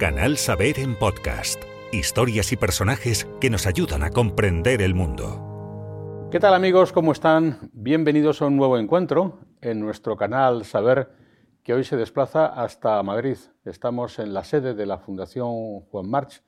Canal 0.00 0.38
Saber 0.38 0.78
en 0.78 0.96
podcast. 0.98 1.62
Historias 1.92 2.52
y 2.52 2.56
personajes 2.56 3.28
que 3.38 3.50
nos 3.50 3.66
ayudan 3.66 4.02
a 4.02 4.08
comprender 4.08 4.80
el 4.80 4.94
mundo. 4.94 6.30
¿Qué 6.32 6.40
tal 6.40 6.54
amigos? 6.54 6.90
¿Cómo 6.90 7.12
están? 7.12 7.68
Bienvenidos 7.74 8.40
a 8.40 8.46
un 8.46 8.56
nuevo 8.56 8.78
encuentro 8.78 9.40
en 9.60 9.78
nuestro 9.78 10.16
canal 10.16 10.64
Saber 10.64 11.10
que 11.62 11.74
hoy 11.74 11.84
se 11.84 11.98
desplaza 11.98 12.46
hasta 12.46 13.02
Madrid. 13.02 13.36
Estamos 13.66 14.18
en 14.18 14.32
la 14.32 14.42
sede 14.42 14.72
de 14.72 14.86
la 14.86 14.96
Fundación 14.96 15.80
Juan 15.80 16.08
March 16.08 16.42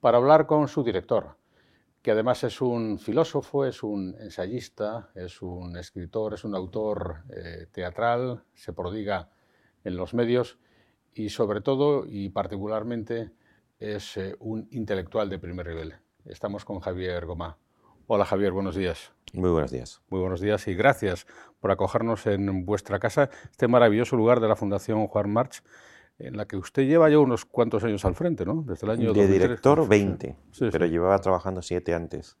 para 0.00 0.16
hablar 0.16 0.46
con 0.46 0.66
su 0.66 0.82
director, 0.82 1.36
que 2.00 2.12
además 2.12 2.42
es 2.42 2.62
un 2.62 2.98
filósofo, 2.98 3.66
es 3.66 3.82
un 3.82 4.16
ensayista, 4.18 5.10
es 5.14 5.42
un 5.42 5.76
escritor, 5.76 6.32
es 6.32 6.44
un 6.44 6.54
autor 6.54 7.16
eh, 7.28 7.66
teatral, 7.70 8.44
se 8.54 8.72
prodiga 8.72 9.28
en 9.84 9.94
los 9.94 10.14
medios 10.14 10.56
y 11.14 11.28
sobre 11.28 11.60
todo 11.60 12.04
y 12.06 12.28
particularmente 12.28 13.30
es 13.78 14.16
eh, 14.16 14.36
un 14.40 14.68
intelectual 14.70 15.28
de 15.30 15.38
primer 15.38 15.68
nivel. 15.68 15.94
Estamos 16.24 16.64
con 16.64 16.80
Javier 16.80 17.26
Gomá. 17.26 17.58
Hola 18.06 18.24
Javier, 18.24 18.52
buenos 18.52 18.76
días. 18.76 19.12
Muy 19.32 19.50
buenos 19.50 19.70
días. 19.70 20.02
Muy 20.10 20.20
buenos 20.20 20.40
días 20.40 20.66
y 20.68 20.74
gracias 20.74 21.26
por 21.60 21.70
acogernos 21.70 22.26
en 22.26 22.64
vuestra 22.64 22.98
casa, 22.98 23.30
este 23.50 23.68
maravilloso 23.68 24.16
lugar 24.16 24.40
de 24.40 24.48
la 24.48 24.56
Fundación 24.56 25.06
Juan 25.06 25.30
March 25.30 25.62
en 26.18 26.36
la 26.36 26.46
que 26.46 26.56
usted 26.56 26.84
lleva 26.84 27.10
ya 27.10 27.18
unos 27.18 27.44
cuantos 27.44 27.82
años 27.82 28.04
al 28.04 28.14
frente, 28.14 28.44
¿no? 28.44 28.62
Desde 28.66 28.86
el 28.86 28.92
año 28.92 29.12
De 29.12 29.26
director 29.26 29.88
20, 29.88 30.36
pero 30.70 30.86
llevaba 30.86 31.18
trabajando 31.18 31.62
7 31.62 31.94
antes. 31.94 32.36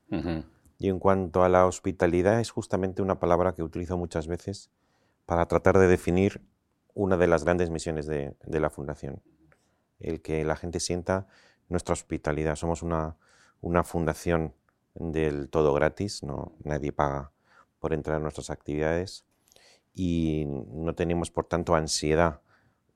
Y 0.78 0.88
en 0.88 0.98
cuanto 0.98 1.42
a 1.42 1.48
la 1.48 1.66
hospitalidad, 1.66 2.40
es 2.40 2.50
justamente 2.50 3.02
una 3.02 3.18
palabra 3.18 3.52
que 3.54 3.62
utilizo 3.62 3.96
muchas 3.96 4.26
veces 4.28 4.70
para 5.26 5.46
tratar 5.46 5.78
de 5.78 5.88
definir 5.88 6.40
una 6.94 7.16
de 7.16 7.26
las 7.26 7.44
grandes 7.44 7.70
misiones 7.70 8.06
de, 8.06 8.34
la 8.46 8.70
Fundación. 8.70 9.22
El 9.98 10.22
que 10.22 10.44
la 10.44 10.56
gente 10.56 10.80
sienta 10.80 11.26
nuestra 11.68 11.92
hospitalidad. 11.92 12.56
Somos 12.56 12.82
una, 12.82 13.16
fundación 13.84 14.54
del 14.94 15.48
todo 15.48 15.74
gratis, 15.74 16.22
no, 16.22 16.52
nadie 16.62 16.92
paga 16.92 17.32
por 17.80 17.92
entrar 17.92 18.16
a 18.16 18.20
nuestras 18.20 18.50
actividades 18.50 19.24
y 19.92 20.44
no 20.46 20.94
tenemos, 20.94 21.30
por 21.30 21.46
tanto, 21.46 21.74
ansiedad 21.74 22.40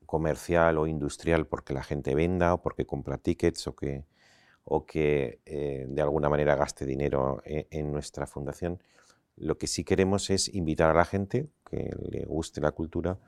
comercial 0.06 0.78
o 0.78 0.86
industrial 0.86 1.46
porque 1.46 1.74
la 1.74 1.82
gente 1.82 2.14
venda 2.14 2.54
o 2.54 2.62
porque 2.62 2.86
compra 2.86 3.19
tickets 3.19 3.66
o 3.66 3.74
que, 3.76 5.41
eh, 5.44 5.86
de 5.88 6.02
alguna 6.02 6.28
manera 6.28 6.54
gaste 6.54 6.86
dinero 6.86 7.42
en, 7.44 7.66
en, 7.70 7.92
nuestra 7.92 8.26
fundación. 8.26 8.82
Lo 9.36 9.58
que 9.58 9.66
sí 9.66 9.84
queremos 9.84 10.30
es 10.30 10.52
invitar 10.54 10.91
a 10.91 10.94
la 10.94 11.04
gente 11.04 11.48
que 11.69 11.94
le 12.10 12.24
guste 12.24 12.60
la 12.60 12.72
cultura 12.72 13.19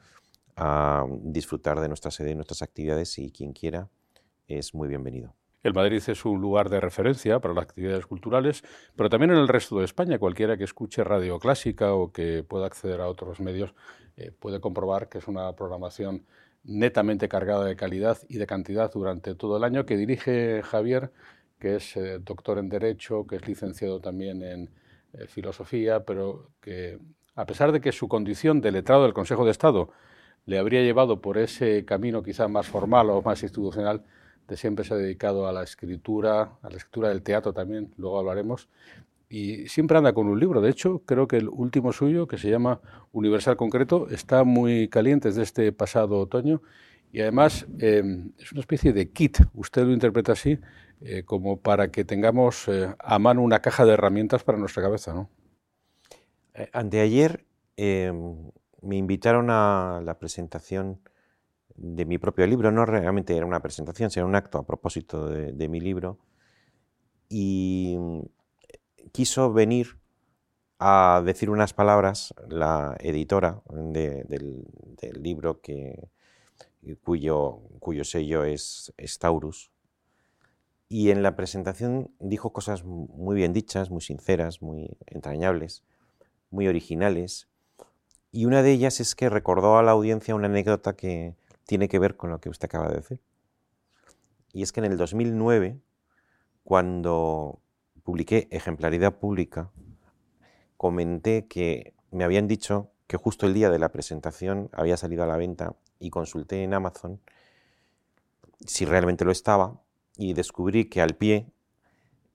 a 0.57 1.07
disfrutar 1.23 1.81
de 1.81 1.89
nuestra 1.89 2.11
sede 2.11 2.33
y 2.33 2.35
nuestras 2.35 2.63
actividades 2.63 3.19
y 3.19 3.31
quien 3.31 3.53
quiera 3.53 3.89
es 4.47 4.75
muy 4.75 4.89
bienvenido. 4.89 5.35
El 5.63 5.75
Madrid 5.75 6.03
es 6.07 6.25
un 6.25 6.41
lugar 6.41 6.71
de 6.71 6.81
referencia 6.81 7.39
para 7.39 7.53
las 7.53 7.65
actividades 7.65 8.07
culturales, 8.07 8.63
pero 8.97 9.11
también 9.11 9.33
en 9.33 9.37
el 9.37 9.49
resto 9.49 9.79
de 9.79 9.85
España. 9.85 10.19
Cualquiera 10.19 10.57
que 10.57 10.65
escuche 10.65 11.05
radio 11.05 11.39
clásica 11.39 11.93
o 11.93 12.13
que 12.13 12.43
pueda 12.43 12.67
acceder 12.67 13.01
a 13.03 13.09
otros 13.09 13.41
medios 13.41 13.75
eh, 14.17 14.33
puede 14.39 14.61
comprobar 14.61 15.11
que 15.11 15.19
es 15.19 15.29
una 15.29 15.55
programación 15.55 16.25
netamente 16.65 17.29
cargada 17.29 17.65
de 17.65 17.77
calidad 17.77 18.19
y 18.29 18.39
de 18.39 18.47
cantidad 18.47 18.91
durante 18.91 19.35
todo 19.35 19.59
el 19.59 19.65
año, 19.65 19.85
que 19.85 19.99
dirige 19.99 20.63
Javier, 20.63 21.13
que 21.59 21.77
es 21.77 21.97
eh, 21.97 22.19
doctor 22.21 22.59
en 22.59 22.71
Derecho, 22.71 23.27
que 23.27 23.37
es 23.37 23.47
licenciado 23.47 24.01
también 24.01 24.43
en 24.43 24.71
eh, 25.13 25.27
Filosofía, 25.27 26.05
pero 26.05 26.51
que 26.61 26.99
a 27.35 27.45
pesar 27.45 27.73
de 27.73 27.81
que 27.81 27.93
su 27.93 28.09
condición 28.09 28.61
de 28.61 28.73
letrado 28.73 29.05
del 29.05 29.15
Consejo 29.15 29.45
de 29.45 29.51
Estado 29.51 29.91
le 30.47 30.59
habría 30.59 30.83
llevado 30.83 31.21
por 31.21 31.39
ese 31.39 31.85
camino 31.85 32.23
quizá 32.23 32.49
más 32.49 32.67
formal 32.67 33.11
o 33.11 33.23
más 33.23 33.43
institucional, 33.43 34.05
de 34.49 34.57
siempre 34.57 34.85
se 34.85 34.95
ha 34.95 34.97
dedicado 34.97 35.47
a 35.47 35.53
la 35.53 35.63
escritura, 35.63 36.59
a 36.63 36.71
la 36.71 36.77
escritura 36.77 37.09
del 37.09 37.23
teatro 37.23 37.53
también, 37.53 37.93
luego 37.97 38.19
hablaremos, 38.19 38.69
y 39.29 39.69
siempre 39.69 39.97
anda 39.97 40.13
con 40.13 40.27
un 40.27 40.41
libro. 40.41 40.61
De 40.61 40.71
hecho, 40.71 41.03
creo 41.07 41.29
que 41.29 41.37
el 41.37 41.49
último 41.49 41.93
suyo, 41.93 42.27
que 42.27 42.37
se 42.37 42.51
llama 42.51 42.81
Universal 43.13 43.57
Concreto, 43.57 44.09
está 44.11 44.43
muy 44.43 44.89
caliente 44.89 45.29
desde 45.29 45.43
este 45.43 45.73
pasado 45.73 46.19
otoño 46.19 46.61
y 47.13 47.21
además 47.21 47.67
em, 47.79 48.33
es 48.39 48.53
una 48.53 48.61
especie 48.61 48.93
de 48.93 49.11
kit, 49.11 49.39
usted 49.55 49.85
lo 49.85 49.93
interpreta 49.93 50.33
así, 50.33 50.59
eh, 51.01 51.23
como 51.25 51.61
para 51.61 51.91
que 51.91 52.05
tengamos 52.05 52.69
eh, 52.69 52.95
a 52.99 53.19
mano 53.19 53.43
una 53.43 53.61
caja 53.61 53.85
de 53.85 53.93
herramientas 53.93 54.43
para 54.45 54.59
nuestra 54.59 54.83
cabeza. 54.83 55.15
¿no? 55.15 55.31
Eh, 56.55 56.69
anteayer 56.73 57.45
em, 57.77 58.51
me 58.83 58.97
invitaron 58.97 59.51
a 59.51 60.01
la 60.05 60.19
presentación 60.19 61.01
de 61.77 62.05
mi 62.05 62.19
propio 62.19 62.47
libro, 62.47 62.71
no 62.71 62.85
realmente 62.85 63.37
era 63.37 63.47
una 63.47 63.61
presentación, 63.61 64.11
sino 64.11 64.27
un 64.27 64.35
acto 64.35 64.59
a 64.59 64.67
propósito 64.67 65.27
de 65.29 65.69
mi 65.69 65.81
libro. 65.81 66.19
Y 67.29 67.97
quiso 69.13 69.53
venir 69.53 70.01
a 70.81 71.23
decir 71.25 71.51
unas 71.51 71.75
palabras 71.75 72.35
la 72.49 72.97
editora 73.01 73.63
del, 73.69 74.65
libro 75.21 75.61
que, 75.61 76.09
cuyo, 77.05 77.61
cuyo 77.81 78.03
sello 78.05 78.45
es, 78.45 78.93
Staurus. 78.99 79.71
Y 80.89 81.11
en 81.11 81.23
la 81.23 81.37
presentación 81.37 82.11
dijo 82.19 82.53
cosas 82.53 82.83
muy 82.85 83.37
bien 83.37 83.53
dichas, 83.53 83.91
muy 83.91 84.01
sinceras, 84.01 84.63
muy 84.63 84.97
entrañables, 85.07 85.85
muy 86.51 86.67
originales. 86.67 87.47
Y 88.33 88.45
una 88.45 88.63
de 88.63 88.73
ellas 88.73 89.01
es 89.01 89.15
que 89.15 89.29
recordó 89.29 89.77
a 89.77 89.83
la 89.83 89.91
audiencia 89.91 90.35
una 90.35 90.47
anécdota 90.47 90.95
que 90.95 91.35
tiene 91.67 91.89
que 91.89 91.99
ver 91.99 92.17
con 92.17 92.31
lo 92.31 92.41
que 92.41 92.49
usted 92.49 92.67
acaba 92.67 92.89
de 92.89 92.97
decir. 92.97 93.21
Y 94.53 94.63
es 94.63 94.73
que 94.73 94.81
en 94.81 94.87
el 94.87 94.97
2009, 94.97 95.81
cuando 96.65 97.61
publiqué 98.03 98.49
Ejemplaridad 98.51 99.19
Pública, 99.19 99.71
comenté 100.77 101.47
que 101.47 101.95
me 102.11 102.25
habían 102.25 102.49
dicho 102.49 102.91
que 103.07 103.17
justo 103.17 103.47
el 103.47 103.55
día 103.55 103.71
de 103.71 103.79
la 103.79 103.91
presentación 103.91 104.71
había 104.73 104.97
salido 104.97 105.25
a 105.25 105.27
la 105.27 105.37
venta 105.37 105.75
y 105.99 106.11
consulté 106.11 106.63
en 106.63 106.75
Amazon 106.75 107.21
si 108.67 108.85
realmente 108.85 109.25
lo 109.25 109.33
estaba 109.33 109.81
y 110.17 110.35
descubrí 110.35 110.87
que 110.87 111.01
al 111.01 111.17
pie 111.17 111.47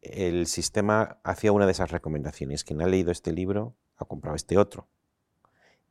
el 0.01 0.47
sistema 0.47 1.19
hacía 1.23 1.51
una 1.51 1.65
de 1.65 1.71
esas 1.71 1.91
recomendaciones. 1.91 2.63
Quien 2.63 2.81
ha 2.81 2.87
leído 2.87 3.11
este 3.11 3.31
libro 3.31 3.75
ha 3.97 4.05
comprado 4.05 4.35
este 4.35 4.57
otro. 4.57 4.87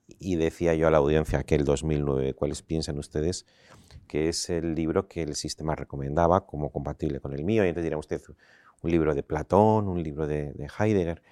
Y 0.06 0.36
decía 0.36 0.74
yo 0.74 0.88
a 0.88 0.90
la 0.90 0.98
audiencia 0.98 1.42
que 1.44 1.54
el 1.54 1.64
2009, 1.64 2.34
¿cuáles 2.34 2.62
piensan 2.62 2.98
ustedes 2.98 3.46
que 4.06 4.28
es 4.28 4.50
el 4.50 4.74
libro 4.74 5.08
que 5.08 5.22
el 5.22 5.34
sistema 5.34 5.74
recomendaba 5.74 6.46
como 6.46 6.70
compatible 6.70 7.20
con 7.20 7.32
el 7.32 7.44
mío? 7.44 7.64
Y 7.64 7.68
entonces 7.68 7.84
dirán 7.84 7.98
ustedes, 7.98 8.28
un 8.28 8.90
libro 8.90 9.14
de 9.14 9.22
Platón, 9.22 9.88
un 9.88 10.02
libro 10.02 10.26
de, 10.26 10.68
Heidegger. 10.78 11.22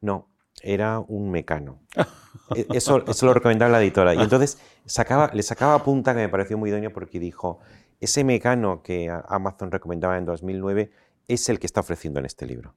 No, 0.00 0.28
era 0.62 0.98
un 1.00 1.30
mecano. 1.30 1.80
E, 2.56 2.66
eso, 2.74 3.04
eso, 3.06 3.26
lo 3.26 3.34
recomendaba 3.34 3.72
la 3.72 3.82
editora. 3.82 4.14
Y 4.14 4.18
entonces 4.18 4.58
sacaba, 4.84 5.30
le 5.32 5.42
sacaba 5.42 5.82
punta 5.84 6.12
que 6.12 6.20
me 6.20 6.28
pareció 6.28 6.58
muy 6.58 6.70
idóneo 6.70 6.92
porque 6.92 7.18
dijo, 7.18 7.60
ese 8.00 8.24
mecano 8.24 8.82
que 8.82 9.08
Amazon 9.28 9.70
recomendaba 9.70 10.18
en 10.18 10.24
2009 10.24 10.90
es 11.28 11.48
el 11.48 11.58
que 11.58 11.66
está 11.66 11.80
ofreciendo 11.80 12.20
en 12.20 12.26
este 12.26 12.46
libro. 12.46 12.74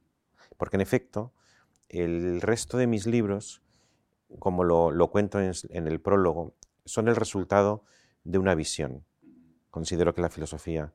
Porque 0.56 0.76
en 0.76 0.82
efecto, 0.82 1.32
el 1.88 2.40
resto 2.40 2.78
de 2.78 2.86
mis 2.86 3.06
libros, 3.06 3.62
como 4.38 4.64
lo, 4.64 5.10
cuento 5.10 5.40
en, 5.40 5.86
el 5.86 6.00
prólogo, 6.00 6.54
son 6.84 7.08
el 7.08 7.16
resultado 7.16 7.84
de 8.24 8.38
una 8.38 8.54
visión. 8.54 9.04
Considero 9.70 10.14
que 10.14 10.22
la 10.22 10.30
filosofía 10.30 10.92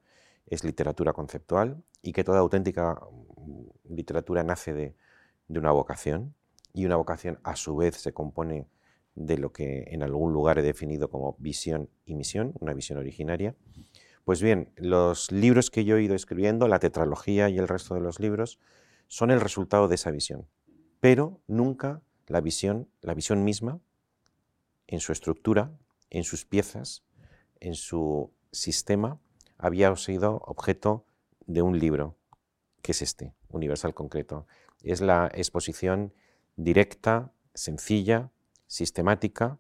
es 0.48 0.64
literatura 0.64 1.14
conceptual 1.14 1.84
y 2.02 2.14
que 2.14 2.24
toda 2.24 2.40
auténtica 2.40 3.00
literatura 3.88 4.44
nace 4.44 4.74
de, 4.74 4.96
una 5.48 5.72
vocación 5.72 6.34
y 6.74 6.86
una 6.86 6.96
vocación 6.96 7.40
a 7.44 7.58
su 7.58 7.76
vez 7.76 7.98
se 7.98 8.14
compone 8.14 8.68
de 9.16 9.38
lo 9.38 9.52
que 9.52 9.84
en 9.88 10.02
algún 10.02 10.32
lugar 10.32 10.58
he 10.58 10.62
definido 10.62 11.10
como 11.10 11.36
visión 11.40 11.90
y 12.06 12.16
misión, 12.16 12.54
una 12.60 12.74
visión 12.74 12.98
originaria. 12.98 13.56
Pues 14.24 14.42
bien, 14.42 14.72
los 14.78 15.32
libros 15.32 15.70
que 15.70 15.84
yo 15.84 15.98
he 15.98 16.04
ido 16.04 16.16
escribiendo, 16.16 16.70
la 16.70 16.80
tetralogía 16.80 17.50
y 17.50 17.58
el 17.58 17.68
resto 17.68 17.96
de 17.96 18.02
los 18.02 18.20
libros, 18.22 18.60
son 19.08 19.32
el 19.32 19.42
resultado 19.42 19.90
de 19.90 19.96
esa 19.96 20.12
visión, 20.12 20.48
pero 21.02 21.42
nunca 21.48 22.02
la 22.32 22.42
visión, 22.42 22.90
la 23.02 23.14
visión 23.14 23.44
misma, 23.44 23.82
en 24.88 25.00
su 25.02 25.12
estructura, 25.12 25.78
en 26.10 26.24
sus 26.24 26.46
piezas, 26.46 27.04
en 27.60 27.76
su 27.76 28.32
sistema, 28.52 29.20
había 29.58 29.96
sido 29.96 30.42
objeto 30.46 31.06
de 31.46 31.62
un 31.62 31.78
libro, 31.78 32.18
que 32.82 32.94
es 32.94 33.02
este, 33.02 33.34
Universal 33.50 33.94
Concreto. 33.94 34.48
Es 34.82 35.02
la 35.02 35.30
exposición 35.34 36.14
directa, 36.56 37.34
sencilla, 37.54 38.32
sistemática 38.68 39.60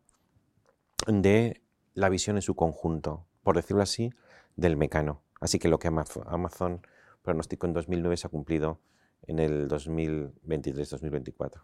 de 1.07 1.61
la 1.93 2.09
visión 2.09 2.37
en 2.37 2.41
su 2.41 2.55
conjunto, 2.55 3.27
por 3.43 3.55
decirlo 3.55 3.83
así, 3.83 4.11
del 4.55 4.77
mecano. 4.77 5.21
Así 5.41 5.59
que 5.59 5.67
lo 5.67 5.77
que 5.77 5.89
Amazon 5.89 6.87
pronosticó 7.21 7.67
en 7.67 7.73
2009 7.73 8.17
se 8.17 8.27
ha 8.27 8.29
cumplido 8.29 8.79
en 9.27 9.39
el 9.39 9.67
2023-2024. 9.67 11.61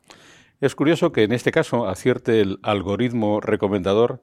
Es 0.60 0.76
curioso 0.76 1.12
que 1.12 1.24
en 1.24 1.34
este 1.34 1.52
caso 1.52 1.88
acierte 1.88 2.42
el 2.42 2.60
algoritmo 2.64 3.42
recomendador 3.42 4.22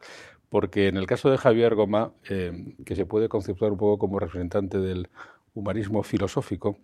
porque 0.54 0.86
en 0.86 0.96
el 0.96 1.06
caso 1.06 1.32
de 1.32 1.36
Javier 1.36 1.74
Goma, 1.74 2.12
eh, 2.30 2.76
que 2.86 2.94
se 2.94 3.06
puede 3.06 3.28
conceptuar 3.28 3.72
un 3.72 3.78
poco 3.78 3.98
como 3.98 4.20
representante 4.20 4.78
del 4.78 5.08
humanismo 5.52 6.04
filosófico, 6.04 6.78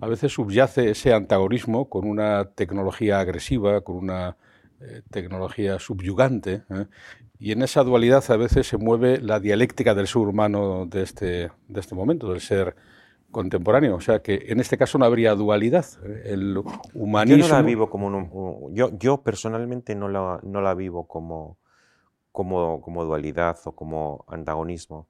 a 0.00 0.06
veces 0.06 0.32
subyace 0.32 0.90
ese 0.90 1.12
antagonismo 1.12 1.88
con 1.88 2.06
una 2.06 2.50
tecnología 2.54 3.18
agresiva, 3.18 3.80
con 3.80 3.96
una 3.96 4.36
eh, 4.80 5.02
tecnología 5.10 5.80
subyugante, 5.80 6.62
¿eh? 6.70 6.86
y 7.40 7.50
en 7.50 7.62
esa 7.62 7.82
dualidad 7.82 8.22
a 8.30 8.36
veces 8.36 8.68
se 8.68 8.76
mueve 8.76 9.20
la 9.20 9.40
dialéctica 9.40 9.96
del 9.96 10.06
ser 10.06 10.22
humano 10.22 10.86
de 10.86 11.02
este, 11.02 11.50
de 11.66 11.80
este 11.80 11.96
momento, 11.96 12.30
del 12.30 12.40
ser 12.40 12.76
contemporáneo. 13.30 13.96
O 13.96 14.00
sea 14.00 14.20
que 14.20 14.46
en 14.48 14.60
este 14.60 14.76
caso 14.76 14.98
no 14.98 15.04
habría 15.04 15.34
dualidad. 15.34 15.86
¿eh? 16.04 16.22
El 16.26 16.62
humanismo. 16.94 17.42
Yo 17.42 17.48
no 17.48 17.54
la 17.54 17.62
vivo 17.62 17.90
como 17.90 18.06
un, 18.06 18.74
yo, 18.74 18.90
yo 18.98 19.22
personalmente 19.22 19.94
no 19.94 20.08
la, 20.08 20.40
no 20.42 20.60
la 20.60 20.74
vivo 20.74 21.06
como, 21.06 21.58
como, 22.32 23.04
dualidad 23.04 23.58
o 23.64 23.72
como 23.72 24.24
antagonismo. 24.28 25.08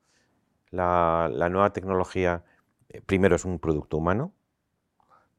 La, 0.71 1.31
nueva 1.51 1.73
tecnología, 1.73 2.45
primero, 3.07 3.37
es 3.37 3.45
un 3.45 3.59
producto 3.59 3.97
humano. 3.97 4.33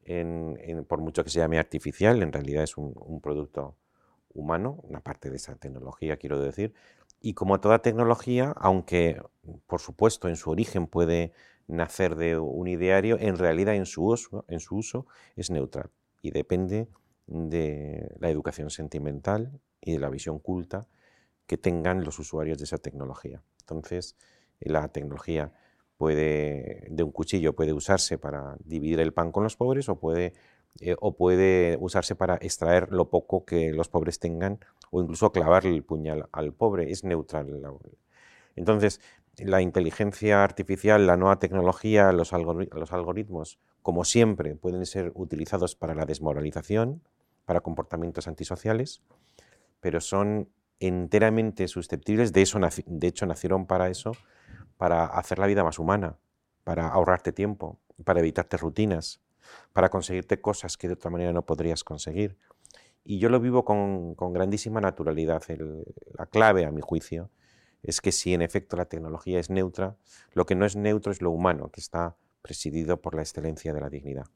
En, 0.04 0.84
por 0.88 1.00
mucho 1.00 1.22
que 1.22 1.30
se 1.30 1.38
llame 1.38 1.58
artificial, 1.58 2.22
en 2.22 2.32
realidad 2.32 2.64
es 2.64 2.76
un 2.76 3.20
producto 3.22 3.76
humano, 4.32 4.78
una 4.82 5.00
parte 5.00 5.30
de 5.30 5.36
esa 5.36 5.56
tecnología, 5.56 6.16
quiero 6.16 6.40
decir, 6.40 6.74
y 7.20 7.34
como 7.34 7.60
toda 7.60 7.80
tecnología, 7.80 8.54
aunque 8.56 9.22
por 9.66 9.80
supuesto 9.80 10.28
en 10.28 10.36
su 10.36 10.50
origen 10.50 10.86
puede 10.86 11.32
nacer 11.70 12.16
de 12.16 12.38
un 12.38 12.68
ideario, 12.68 13.16
en 13.18 13.36
realidad 13.36 13.74
en 13.74 13.86
su 13.86 14.04
uso, 14.04 14.44
en 14.48 14.60
su 14.60 14.76
uso 14.76 15.06
es 15.36 15.50
neutral 15.50 15.90
y 16.22 16.30
depende 16.30 16.88
de 17.26 18.14
la 18.18 18.30
educación 18.30 18.70
sentimental 18.70 19.60
y 19.80 19.92
de 19.92 19.98
la 19.98 20.10
visión 20.10 20.38
culta 20.38 20.88
que 21.46 21.56
tengan 21.56 22.04
los 22.04 22.18
usuarios 22.18 22.58
de 22.58 22.64
esa 22.64 22.78
tecnología. 22.78 23.42
Entonces, 23.60 24.16
la 24.60 24.88
tecnología 24.88 25.52
puede, 25.96 26.86
de 26.90 27.02
un 27.02 27.12
cuchillo 27.12 27.54
puede 27.54 27.72
usarse 27.72 28.18
para 28.18 28.56
dividir 28.64 29.00
el 29.00 29.12
pan 29.12 29.32
con 29.32 29.44
los 29.44 29.56
pobres 29.56 29.88
o 29.88 29.98
puede 29.98 30.32
eh, 30.78 30.94
o 31.00 31.16
puede 31.16 31.76
usarse 31.80 32.14
para 32.14 32.36
extraer 32.36 32.92
lo 32.92 33.10
poco 33.10 33.44
que 33.44 33.72
los 33.72 33.88
pobres 33.88 34.18
tengan 34.18 34.60
o 34.90 35.02
incluso 35.02 35.32
clavarle 35.32 35.74
el 35.74 35.82
puñal 35.82 36.28
al 36.32 36.52
pobre. 36.52 36.90
Es 36.90 37.04
neutral. 37.04 37.48
Entonces, 38.56 39.00
la 39.44 39.60
inteligencia 39.60 40.44
artificial, 40.44 41.06
la 41.06 41.16
nueva 41.16 41.38
tecnología, 41.38 42.12
los, 42.12 42.32
algoritmos, 42.32 43.58
como 43.82 44.04
siempre, 44.04 44.54
pueden 44.54 44.84
ser 44.86 45.12
utilizados 45.14 45.74
para 45.74 45.94
la 45.94 46.06
desmoralización, 46.06 47.02
para 47.44 47.60
comportamientos 47.60 48.28
antisociales, 48.28 49.02
pero 49.80 50.00
son 50.00 50.48
enteramente 50.78 51.68
susceptibles, 51.68 52.32
de, 52.32 52.42
eso, 52.42 52.58
de 52.86 53.06
hecho 53.06 53.26
nacieron 53.26 53.66
para 53.66 53.88
eso, 53.88 54.12
para 54.76 55.04
hacer 55.04 55.38
la 55.38 55.46
vida 55.46 55.64
más 55.64 55.78
humana, 55.78 56.16
para 56.64 56.88
ahorrarte 56.88 57.32
tiempo, 57.32 57.78
para 58.04 58.20
evitarte 58.20 58.56
rutinas, 58.56 59.20
para 59.72 59.88
conseguirte 59.88 60.40
cosas 60.40 60.76
que 60.76 60.88
de 60.88 60.94
otra 60.94 61.10
manera 61.10 61.32
no 61.32 61.44
podrías 61.44 61.84
conseguir. 61.84 62.38
Y 63.04 63.18
yo 63.18 63.28
lo 63.28 63.40
vivo 63.40 63.64
con, 63.64 64.14
grandísima 64.32 64.80
naturalidad. 64.80 65.42
la 66.16 66.26
clave, 66.26 66.64
a 66.64 66.70
mi 66.70 66.80
juicio, 66.80 67.30
es 67.82 68.00
que 68.00 68.12
si 68.12 68.34
en 68.34 68.42
efecto 68.42 68.76
la 68.76 68.86
tecnología 68.86 69.38
es 69.38 69.50
neutra, 69.50 69.96
lo 70.32 70.46
que 70.46 70.54
no 70.54 70.66
es 70.66 70.76
neutro 70.76 71.12
es 71.12 71.22
lo 71.22 71.30
humano, 71.30 71.70
que 71.70 71.80
está 71.80 72.16
presidido 72.42 73.00
por 73.00 73.14
la 73.14 73.22
excelencia 73.22 73.72
de 73.72 73.80
la 73.80 73.90
dignidad. 73.90 74.26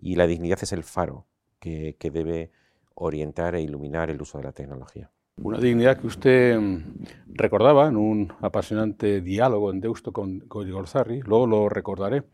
Y 0.00 0.16
la 0.16 0.26
dignidad 0.26 0.58
es 0.62 0.72
el 0.72 0.84
faro 0.84 1.26
que, 1.60 1.96
debe 2.00 2.50
orientar 2.94 3.54
e 3.54 3.62
iluminar 3.62 4.10
el 4.10 4.20
uso 4.20 4.38
de 4.38 4.44
la 4.44 4.52
tecnología. 4.52 5.10
Una 5.36 5.58
dignidad 5.58 6.00
que 6.00 6.06
usted 6.06 6.58
mm, 6.58 6.82
recordaba 7.28 7.88
en 7.88 7.96
un 7.96 8.32
apasionante 8.40 9.20
diálogo 9.20 9.70
en 9.70 9.80
Deusto 9.80 10.12
con, 10.12 10.40
con 10.40 10.66
Igor 10.66 10.88
Zarri, 10.88 11.20
luego 11.20 11.46
lo 11.46 11.68
recordaré. 11.68 12.24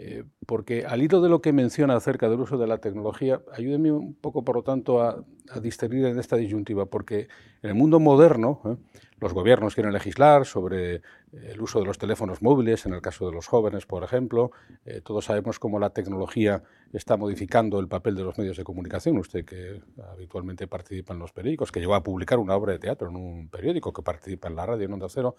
Eh, 0.00 0.22
porque 0.46 0.86
al 0.86 1.02
hilo 1.02 1.20
de 1.20 1.28
lo 1.28 1.42
que 1.42 1.52
menciona 1.52 1.96
acerca 1.96 2.28
del 2.28 2.38
uso 2.38 2.56
de 2.56 2.68
la 2.68 2.78
tecnología, 2.78 3.42
ayúdeme 3.52 3.90
un 3.90 4.14
poco, 4.14 4.44
por 4.44 4.54
lo 4.54 4.62
tanto, 4.62 5.02
a, 5.02 5.24
distinguir 5.60 6.04
en 6.06 6.18
esta 6.20 6.36
disyuntiva, 6.36 6.86
porque 6.86 7.26
en 7.62 7.70
el 7.70 7.74
mundo 7.74 7.98
moderno 7.98 8.60
¿eh? 8.66 8.76
los 9.18 9.32
gobiernos 9.32 9.74
quieren 9.74 9.92
legislar 9.92 10.44
sobre 10.44 11.00
el 11.32 11.60
uso 11.60 11.80
de 11.80 11.86
los 11.86 11.98
teléfonos 11.98 12.42
móviles, 12.42 12.86
en 12.86 12.92
el 12.92 13.00
caso 13.00 13.26
de 13.26 13.32
los 13.32 13.48
jóvenes, 13.48 13.86
por 13.86 14.04
ejemplo. 14.04 14.52
Eh, 14.84 15.00
todos 15.02 15.24
sabemos 15.24 15.58
cómo 15.58 15.80
la 15.80 15.90
tecnología 15.90 16.62
está 16.92 17.16
modificando 17.16 17.80
el 17.80 17.88
papel 17.88 18.14
de 18.14 18.22
los 18.22 18.38
medios 18.38 18.56
de 18.56 18.62
comunicación. 18.62 19.18
Usted 19.18 19.44
que 19.44 19.82
habitualmente 20.12 20.68
participa 20.68 21.12
en 21.12 21.18
los 21.18 21.32
periódicos, 21.32 21.72
que 21.72 21.80
llegó 21.80 21.96
a 21.96 22.04
publicar 22.04 22.38
una 22.38 22.54
obra 22.54 22.72
de 22.72 22.78
teatro 22.78 23.08
en 23.08 23.16
un 23.16 23.48
periódico, 23.48 23.92
que 23.92 24.02
participa 24.02 24.46
en 24.46 24.54
la 24.54 24.64
radio, 24.64 24.84
en 24.84 24.92
Onda 24.92 25.08
Cero, 25.08 25.34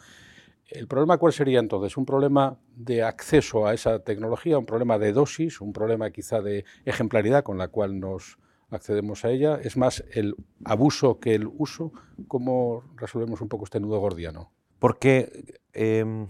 ¿El 0.72 0.88
problema 0.88 1.18
cuál 1.18 1.34
sería 1.34 1.60
entonces? 1.60 1.98
¿Un 1.98 2.06
problema 2.06 2.60
de 2.76 3.02
acceso 3.02 3.66
a 3.66 3.74
esa 3.74 4.00
tecnología, 4.04 4.60
un 4.60 4.68
problema 4.68 5.00
de 5.00 5.14
dosis, 5.14 5.62
un 5.62 5.74
problema 5.74 6.12
quizá 6.12 6.42
de 6.42 6.64
ejemplaridad 6.86 7.44
con 7.44 7.58
la 7.58 7.70
cual 7.70 8.00
nos 8.00 8.38
accedemos 8.70 9.26
a 9.26 9.32
ella? 9.32 9.60
¿Es 9.62 9.78
más 9.78 10.04
el 10.12 10.36
abuso 10.64 11.20
que 11.20 11.34
el 11.34 11.48
uso? 11.48 11.92
¿Cómo 12.28 12.84
resolvemos 12.96 13.42
un 13.42 13.50
poco 13.50 13.64
este 13.64 13.80
nudo 13.80 14.00
gordiano? 14.00 14.52
Porque 14.78 15.60
em, 15.74 16.28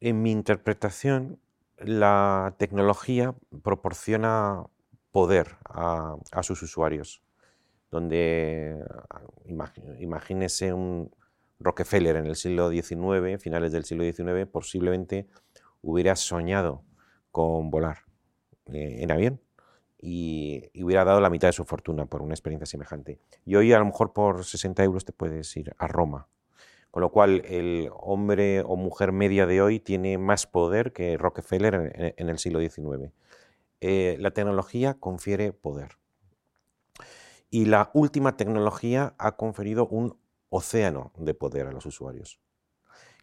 en 0.00 0.22
mi 0.22 0.32
interpretación 0.32 1.38
la 1.78 2.54
tecnología 2.58 3.34
proporciona 3.62 4.66
poder 5.12 5.56
a, 5.64 6.18
sus 6.42 6.62
usuarios, 6.62 7.22
donde 7.90 8.84
imagínese 9.98 10.74
un, 10.74 11.10
Rockefeller 11.58 12.16
en 12.16 12.26
el 12.26 12.36
siglo 12.36 12.70
XIX, 12.70 13.40
finales 13.40 13.72
del 13.72 13.84
siglo 13.84 14.04
XIX, 14.04 14.46
posiblemente 14.50 15.26
hubiera 15.82 16.16
soñado 16.16 16.84
con 17.30 17.70
volar 17.70 17.98
eh, 18.72 18.98
en 19.00 19.10
avión 19.10 19.40
y, 20.00 20.70
hubiera 20.82 21.04
dado 21.04 21.20
la 21.20 21.30
mitad 21.30 21.48
de 21.48 21.52
su 21.52 21.64
fortuna 21.64 22.06
por 22.06 22.22
una 22.22 22.34
experiencia 22.34 22.66
semejante. 22.66 23.18
Y 23.44 23.56
hoy 23.56 23.72
a 23.72 23.78
lo 23.78 23.86
mejor 23.86 24.12
por 24.12 24.44
60 24.44 24.84
euros 24.84 25.04
te 25.04 25.12
puedes 25.12 25.56
ir 25.56 25.74
a 25.78 25.88
Roma. 25.88 26.28
Con 26.90 27.02
lo 27.02 27.10
cual 27.10 27.42
el 27.44 27.90
hombre 27.92 28.62
o 28.62 28.76
mujer 28.76 29.12
media 29.12 29.46
de 29.46 29.60
hoy 29.60 29.80
tiene 29.80 30.16
más 30.16 30.46
poder 30.46 30.92
que 30.92 31.18
Rockefeller 31.18 32.14
en, 32.16 32.28
el 32.28 32.38
siglo 32.38 32.58
XIX. 32.60 33.12
Eh, 33.80 34.16
la 34.18 34.30
tecnología 34.30 34.94
confiere 34.94 35.52
poder. 35.52 35.98
Y 37.50 37.66
la 37.66 37.90
última 37.92 38.36
tecnología 38.36 39.14
ha 39.18 39.36
conferido 39.36 39.86
un 39.88 40.16
océano 40.56 41.12
de 41.16 41.34
poder 41.34 41.66
a 41.66 41.72
los 41.72 41.86
usuarios. 41.86 42.40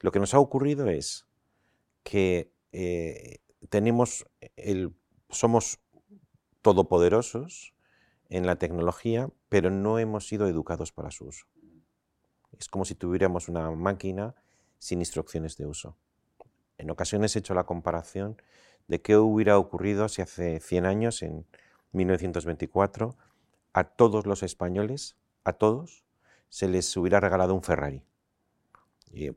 Lo 0.01 0.11
que 0.11 0.19
nos 0.19 0.33
ha 0.33 0.39
ocurrido 0.39 0.89
es 0.89 1.27
que 2.03 2.53
eh, 2.71 3.39
tenemos 3.69 4.25
el, 4.55 4.95
somos 5.29 5.79
todopoderosos 6.61 7.73
en 8.29 8.45
la 8.45 8.57
tecnología, 8.57 9.29
pero 9.49 9.69
no 9.69 9.99
hemos 9.99 10.27
sido 10.27 10.47
educados 10.47 10.91
para 10.91 11.11
su 11.11 11.25
uso. 11.25 11.45
Es 12.57 12.67
como 12.67 12.85
si 12.85 12.95
tuviéramos 12.95 13.47
una 13.49 13.69
máquina 13.71 14.35
sin 14.79 14.99
instrucciones 14.99 15.57
de 15.57 15.65
uso. 15.65 15.97
En 16.77 16.89
ocasiones 16.89 17.35
he 17.35 17.39
hecho 17.39 17.53
la 17.53 17.65
comparación 17.65 18.37
de 18.87 19.01
qué 19.01 19.17
hubiera 19.17 19.57
ocurrido 19.57 20.09
si 20.09 20.21
hace 20.21 20.59
100 20.59 20.85
años, 20.85 21.21
en 21.21 21.45
1924, 21.91 23.15
a 23.73 23.83
todos 23.83 24.25
los 24.25 24.43
españoles, 24.43 25.15
a 25.43 25.53
todos, 25.53 26.03
se 26.53 26.67
les 26.67 26.95
hubiera 26.95 27.19
regalado 27.19 27.55
un 27.55 27.63
Ferrari. 27.63 28.03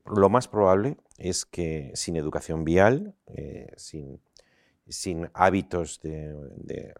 lo 0.04 0.28
más 0.28 0.48
probable 0.48 0.98
es 1.16 1.46
que 1.46 1.90
sin 1.94 2.14
educación 2.16 2.62
vial, 2.62 3.14
eh, 3.26 3.72
sin, 3.78 4.20
hábitos 5.32 6.02
de, 6.02 6.94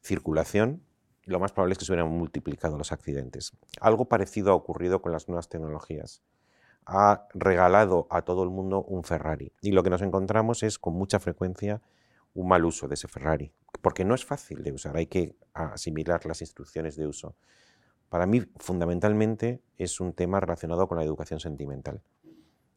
circulación, 0.00 0.82
lo 1.24 1.38
más 1.38 1.52
probable 1.52 1.74
es 1.74 1.78
que 1.78 1.84
se 1.84 1.92
hubieran 1.92 2.10
multiplicado 2.10 2.76
los 2.76 2.90
accidentes. 2.90 3.52
Algo 3.80 4.06
parecido 4.06 4.50
ha 4.50 4.56
ocurrido 4.56 5.02
con 5.02 5.12
las 5.12 5.28
nuevas 5.28 5.48
tecnologías. 5.48 6.24
Ha 6.84 7.28
regalado 7.34 8.08
a 8.10 8.22
todo 8.22 8.42
el 8.42 8.50
mundo 8.50 8.82
un 8.82 9.04
Ferrari. 9.04 9.52
Y 9.60 9.70
lo 9.70 9.84
que 9.84 9.90
nos 9.90 10.02
encontramos 10.02 10.64
es 10.64 10.80
con 10.80 10.94
mucha 10.94 11.20
frecuencia 11.20 11.80
un 12.34 12.48
mal 12.48 12.64
uso 12.64 12.88
de 12.88 12.94
ese 12.94 13.06
Ferrari. 13.06 13.52
Porque 13.82 14.04
no 14.04 14.16
es 14.16 14.24
fácil 14.24 14.64
de 14.64 14.72
usar, 14.72 14.96
hay 14.96 15.06
que 15.06 15.36
asimilar 15.54 16.26
las 16.26 16.40
instrucciones 16.40 16.96
de 16.96 17.06
uso 17.06 17.36
para 18.12 18.26
mí 18.26 18.42
fundamentalmente 18.58 19.62
es 19.78 19.98
un 19.98 20.12
tema 20.12 20.38
relacionado 20.38 20.86
con 20.86 20.98
la 20.98 21.02
educación 21.02 21.40
sentimental. 21.40 22.02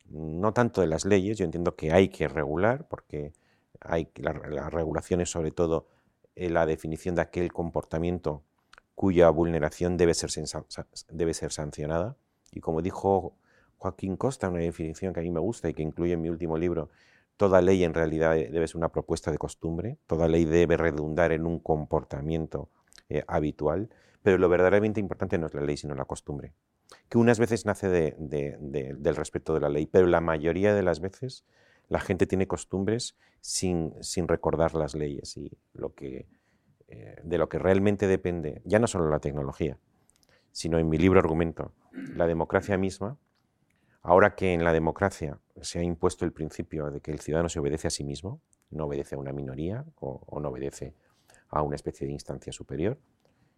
No 0.09 0.53
tanto 0.53 0.79
de 0.79 0.87
las 0.87 1.03
leyes, 1.03 1.37
yo 1.37 1.43
entiendo 1.43 1.75
que 1.75 1.91
hay 1.91 2.07
que 2.07 2.29
regular, 2.29 2.87
porque 2.87 3.33
hay 3.81 4.07
la, 4.15 4.31
regulación 4.69 5.19
es 5.19 5.29
sobre 5.29 5.51
todo 5.51 5.87
eh, 6.37 6.49
la 6.49 6.65
definición 6.65 7.15
de 7.15 7.23
aquel 7.23 7.51
comportamiento 7.51 8.43
cuya 8.95 9.29
vulneración 9.29 9.97
debe 9.97 10.13
ser, 10.13 10.31
sancionada. 11.51 12.15
Y 12.53 12.61
como 12.61 12.81
dijo 12.81 13.35
Joaquín 13.75 14.15
Costa, 14.15 14.47
una 14.47 14.59
definición 14.59 15.13
que 15.13 15.19
a 15.19 15.23
mí 15.23 15.31
me 15.31 15.41
gusta 15.41 15.67
y 15.67 15.73
que 15.73 15.83
incluye 15.83 16.13
en 16.13 16.21
mi 16.21 16.29
último 16.29 16.57
libro, 16.57 16.87
toda 17.35 17.61
ley 17.61 17.83
en 17.83 17.93
realidad 17.93 18.35
debe 18.35 18.69
ser 18.69 18.77
una 18.77 18.93
propuesta 18.93 19.31
de 19.31 19.37
costumbre, 19.37 19.97
toda 20.07 20.29
ley 20.29 20.45
debe 20.45 20.77
redundar 20.77 21.33
en 21.33 21.45
un 21.45 21.59
comportamiento 21.59 22.69
eh, 23.09 23.25
habitual. 23.27 23.89
Pero 24.25 24.39
lo 24.39 24.49
verdaderamente 24.49 24.99
importante 24.99 25.37
no 25.37 25.45
es 25.45 25.53
la 25.53 25.61
ley, 25.61 25.77
sino 25.77 25.93
la 25.93 26.05
costumbre. 26.05 26.55
que 27.09 27.19
unas 27.19 27.37
veces 27.37 27.67
nace 27.67 27.87
del 27.87 29.15
respeto 29.15 29.53
de 29.53 29.59
la 29.59 29.69
ley, 29.69 29.85
pero 29.85 30.07
la 30.07 30.19
mayoría 30.19 30.73
de 30.73 30.81
las 30.81 30.99
veces 30.99 31.45
la 31.89 31.99
gente 31.99 32.25
tiene 32.25 32.47
costumbres 32.47 33.15
sin, 33.39 33.93
recordar 34.27 34.73
las 34.73 34.95
leyes 34.95 35.37
y 35.37 35.51
lo 35.73 35.93
que, 35.93 36.25
eh, 36.87 37.17
de 37.23 37.37
lo 37.37 37.49
que 37.49 37.59
realmente 37.59 38.07
depende, 38.07 38.63
ya 38.65 38.79
no 38.79 38.87
solo 38.87 39.11
la 39.11 39.19
tecnología, 39.19 39.77
sino 40.51 40.79
en 40.79 40.89
mi 40.89 40.97
libro 40.97 41.19
argumento, 41.19 41.71
la 41.91 42.25
democracia 42.25 42.79
misma, 42.79 43.19
ahora 44.01 44.33
que 44.33 44.53
en 44.53 44.63
la 44.63 44.73
democracia 44.73 45.37
se 45.61 45.77
ha 45.77 45.83
impuesto 45.83 46.25
el 46.25 46.31
principio 46.31 46.89
de 46.89 46.99
que 46.99 47.11
el 47.11 47.19
ciudadano 47.19 47.49
se 47.49 47.59
obedece 47.59 47.89
a 47.89 47.91
sí 47.91 48.03
mismo, 48.03 48.41
no 48.71 48.85
obedece 48.85 49.13
a 49.13 49.19
una 49.19 49.33
minoría 49.33 49.85
o 49.99 50.39
no 50.39 50.49
obedece 50.49 50.95
a 51.49 51.61
una 51.61 51.75
especie 51.75 52.07
de 52.07 52.13
instancia 52.13 52.51
superior, 52.51 52.97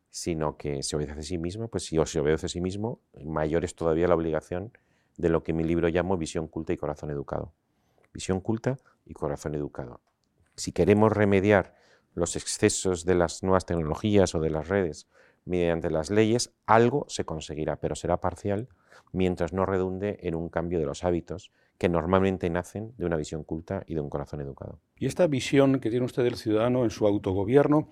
sino 0.10 0.58
que 0.58 0.84
se 0.84 0.96
obedece 0.96 1.20
a 1.20 1.24
sí 1.24 1.38
mismo, 1.38 1.68
pues 1.68 1.86
si 1.86 1.98
se 2.06 2.20
obedece 2.20 2.46
a 2.48 2.50
sí 2.50 2.62
mismo, 2.62 3.02
mayor 3.24 3.66
es 3.66 3.76
todavía 3.76 4.08
la 4.08 4.16
obligación 4.16 4.72
de 5.18 5.30
lo 5.30 5.44
que 5.44 5.54
mi 5.54 5.64
libro 5.64 5.90
llamo 5.90 6.18
visión 6.18 6.48
culta 6.48 6.74
y 6.74 6.78
corazón 6.78 7.12
educado. 7.12 7.54
Visión 8.14 8.40
culta 8.40 8.78
y 9.06 9.14
corazón 9.14 9.56
educado. 9.56 10.02
Si 10.56 10.72
queremos 10.72 11.12
remediar 11.12 11.76
los 12.14 12.36
excesos 12.36 13.06
de 13.06 13.16
las 13.16 13.44
nuevas 13.44 13.66
tecnologías 13.66 14.34
o 14.34 14.40
de 14.40 14.50
las 14.50 14.68
redes 14.68 15.08
mediante 15.46 15.90
las 15.90 16.10
leyes, 16.10 16.52
algo 16.66 17.06
se 17.10 17.26
conseguirá, 17.26 17.80
pero 17.80 17.96
será 17.96 18.20
parcial 18.20 18.68
mientras 19.12 19.54
no 19.54 19.66
redunde 19.66 20.18
en 20.22 20.36
un 20.36 20.50
cambio 20.50 20.80
de 20.80 20.86
los 20.86 21.04
hábitos 21.04 21.52
que 21.78 21.90
normalmente 21.90 22.50
nacen 22.50 22.94
de 22.98 23.06
una 23.06 23.18
visión 23.18 23.44
culta 23.44 23.84
y 23.86 23.94
de 23.94 24.02
un 24.02 24.10
corazón 24.10 24.42
educado. 24.42 24.80
Y 24.98 25.06
esta 25.06 25.28
visión 25.28 25.80
que 25.80 25.90
tiene 25.90 26.06
usted 26.06 26.24
del 26.24 26.36
ciudadano 26.36 26.84
en 26.84 26.90
su 26.90 27.06
autogobierno 27.06 27.90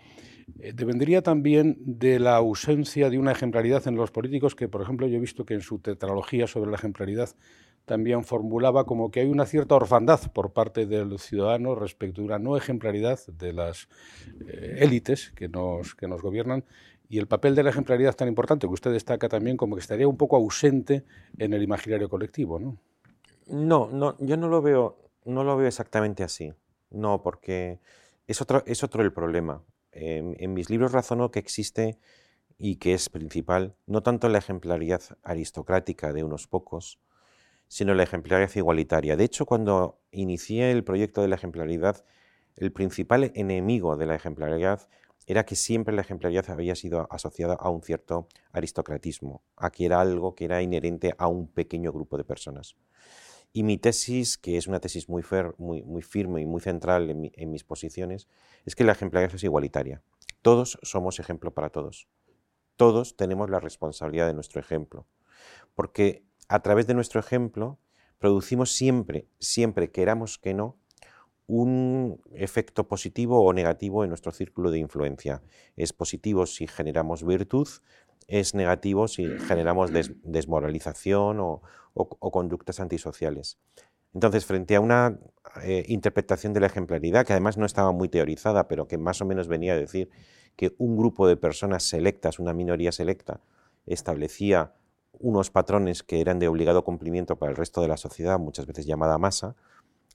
eh, 0.59 1.21
también 1.21 1.77
de 1.79 2.19
la 2.19 2.35
ausencia 2.35 3.09
de 3.09 3.17
una 3.17 3.31
ejemplaridad 3.31 3.87
en 3.87 3.95
los 3.95 4.11
políticos, 4.11 4.55
que 4.55 4.67
por 4.67 4.81
ejemplo 4.81 5.07
yo 5.07 5.17
he 5.17 5.19
visto 5.19 5.45
que 5.45 5.53
en 5.53 5.61
su 5.61 5.79
tetralogía 5.79 6.47
sobre 6.47 6.71
la 6.71 6.77
ejemplaridad 6.77 7.29
también 7.85 8.23
formulaba 8.23 8.85
como 8.85 9.11
que 9.11 9.19
hay 9.21 9.27
una 9.27 9.45
cierta 9.45 9.75
orfandad 9.75 10.19
por 10.33 10.53
parte 10.53 10.87
del 10.87 11.19
ciudadano 11.19 11.75
respecto 11.75 12.21
a 12.21 12.25
una 12.25 12.39
no 12.39 12.57
ejemplaridad 12.57 13.19
de 13.27 13.53
las 13.53 13.87
eh, 14.47 14.79
élites 14.79 15.31
que 15.35 15.47
nos, 15.47 15.93
que 15.93 16.07
nos 16.07 16.21
gobiernan 16.21 16.65
y 17.09 17.19
el 17.19 17.27
papel 17.27 17.55
de 17.55 17.63
la 17.63 17.69
ejemplaridad 17.69 18.15
tan 18.15 18.27
importante 18.27 18.67
que 18.67 18.73
usted 18.73 18.91
destaca 18.91 19.29
también 19.29 19.57
como 19.57 19.75
que 19.75 19.81
estaría 19.81 20.07
un 20.07 20.17
poco 20.17 20.35
ausente 20.35 21.05
en 21.37 21.53
el 21.53 21.61
imaginario 21.61 22.09
colectivo, 22.09 22.59
¿no? 22.59 22.77
No, 23.47 23.89
no, 23.91 24.17
yo 24.19 24.37
no 24.37 24.47
lo 24.47 24.61
veo, 24.61 24.97
no 25.25 25.43
lo 25.43 25.55
veo 25.55 25.67
exactamente 25.67 26.23
así. 26.23 26.51
No, 26.89 27.21
porque 27.21 27.79
es 28.25 28.41
otro, 28.41 28.63
es 28.65 28.83
otro 28.83 29.03
el 29.03 29.13
problema. 29.13 29.61
En, 29.97 30.53
mis 30.53 30.69
libros 30.69 30.91
razono 30.91 31.31
que 31.31 31.39
existe 31.39 31.97
y 32.57 32.75
que 32.75 32.93
es 32.93 33.09
principal 33.09 33.75
no 33.87 34.03
tanto 34.03 34.27
la 34.27 34.39
ejemplaridad 34.39 35.01
aristocrática 35.23 36.11
de 36.11 36.23
unos 36.23 36.47
pocos, 36.47 36.99
sino 37.69 37.93
la 37.93 38.03
ejemplaridad 38.03 38.53
igualitaria. 38.55 39.15
De 39.15 39.23
hecho, 39.23 39.45
cuando 39.45 40.01
inicié 40.11 40.71
el 40.71 40.83
proyecto 40.83 41.21
de 41.21 41.29
la 41.29 41.35
ejemplaridad, 41.35 42.03
el 42.57 42.73
principal 42.73 43.31
enemigo 43.35 43.95
de 43.95 44.05
la 44.05 44.15
ejemplaridad 44.15 44.87
era 45.27 45.45
que 45.45 45.55
siempre 45.55 45.95
la 45.95 46.01
ejemplaridad 46.01 46.49
había 46.49 46.75
sido 46.75 47.07
asociada 47.09 47.55
a 47.55 47.69
un 47.69 47.81
cierto 47.81 48.27
aristocratismo, 48.51 49.43
a 49.55 49.71
que 49.71 49.85
era 49.85 50.01
algo 50.01 50.35
que 50.35 50.45
era 50.45 50.61
inherente 50.61 51.15
a 51.17 51.27
un 51.27 51.47
pequeño 51.47 51.91
grupo 51.91 52.17
de 52.17 52.25
personas. 52.25 52.75
Y 53.55 53.63
mi 53.63 53.77
tesis, 53.77 54.38
que 54.38 54.57
es 54.57 54.67
una 54.67 54.81
tesis 54.81 55.07
muy, 55.07 55.24
firme 55.24 56.41
y 56.41 56.45
muy 56.45 56.59
central 56.59 57.09
en, 57.09 57.51
mis 57.51 57.63
posiciones, 57.63 58.27
es 58.65 58.75
que 58.75 58.83
la 58.83 58.91
ejemplaridad 58.91 59.33
es 59.33 59.45
igualitaria. 59.45 60.01
Todos 60.41 60.77
somos 60.81 61.21
ejemplo 61.21 61.53
para 61.53 61.69
todos. 61.69 62.09
Todos 62.75 63.15
tenemos 63.15 63.50
la 63.50 63.62
responsabilidad 63.62 64.27
de 64.27 64.33
nuestro 64.33 64.59
ejemplo. 64.59 65.07
Porque 65.74 66.25
a 66.50 66.62
través 66.63 66.85
de 66.85 66.95
nuestro 66.95 67.21
ejemplo 67.21 67.79
producimos 68.19 68.74
siempre, 68.74 69.29
siempre 69.39 69.89
queramos 69.89 70.38
que 70.38 70.53
no, 70.53 70.77
un 71.47 72.21
efecto 72.33 72.89
positivo 72.89 73.41
o 73.41 73.53
negativo 73.53 74.03
en 74.03 74.09
nuestro 74.09 74.33
círculo 74.33 74.69
de 74.69 74.79
influencia. 74.79 75.41
Es 75.77 75.93
positivo 75.93 76.45
si 76.45 76.67
generamos 76.67 77.25
virtud, 77.25 77.69
es 78.27 78.55
negativo 78.55 79.08
si 79.08 79.27
generamos 79.48 79.91
desmoralización 80.24 81.39
o, 81.39 81.62
conductas 81.94 82.79
antisociales. 82.79 83.58
Entonces, 84.13 84.46
frente 84.46 84.75
a 84.75 84.82
una 84.82 85.20
eh, 85.63 85.86
interpretación 85.88 86.53
de 86.53 86.60
la 86.62 86.67
ejemplaridad, 86.67 87.25
que 87.25 87.34
además 87.34 87.58
no 87.58 87.65
estaba 87.65 87.91
muy 87.91 88.10
teorizada, 88.10 88.67
pero 88.67 88.88
que 88.88 88.98
más 88.98 89.22
o 89.22 89.25
menos 89.25 89.48
venía 89.48 89.74
a 89.74 89.77
decir 89.77 90.10
que 90.55 90.74
un 90.77 90.98
grupo 90.98 91.27
de 91.27 91.38
personas 91.38 91.84
selectas, 91.84 92.39
una 92.39 92.53
minoría 92.53 92.91
selecta, 92.91 93.41
establecía 93.86 94.74
unos 95.20 95.51
patrones 95.51 96.03
que 96.03 96.22
eran 96.22 96.39
de 96.39 96.48
obligado 96.48 96.84
cumplimiento 96.84 97.38
para 97.38 97.51
el 97.51 97.58
resto 97.58 97.82
de 97.82 97.88
la 97.88 97.98
sociedad, 97.98 98.39
muchas 98.39 98.65
veces 98.65 98.86
llamada 98.86 99.17
masa, 99.17 99.55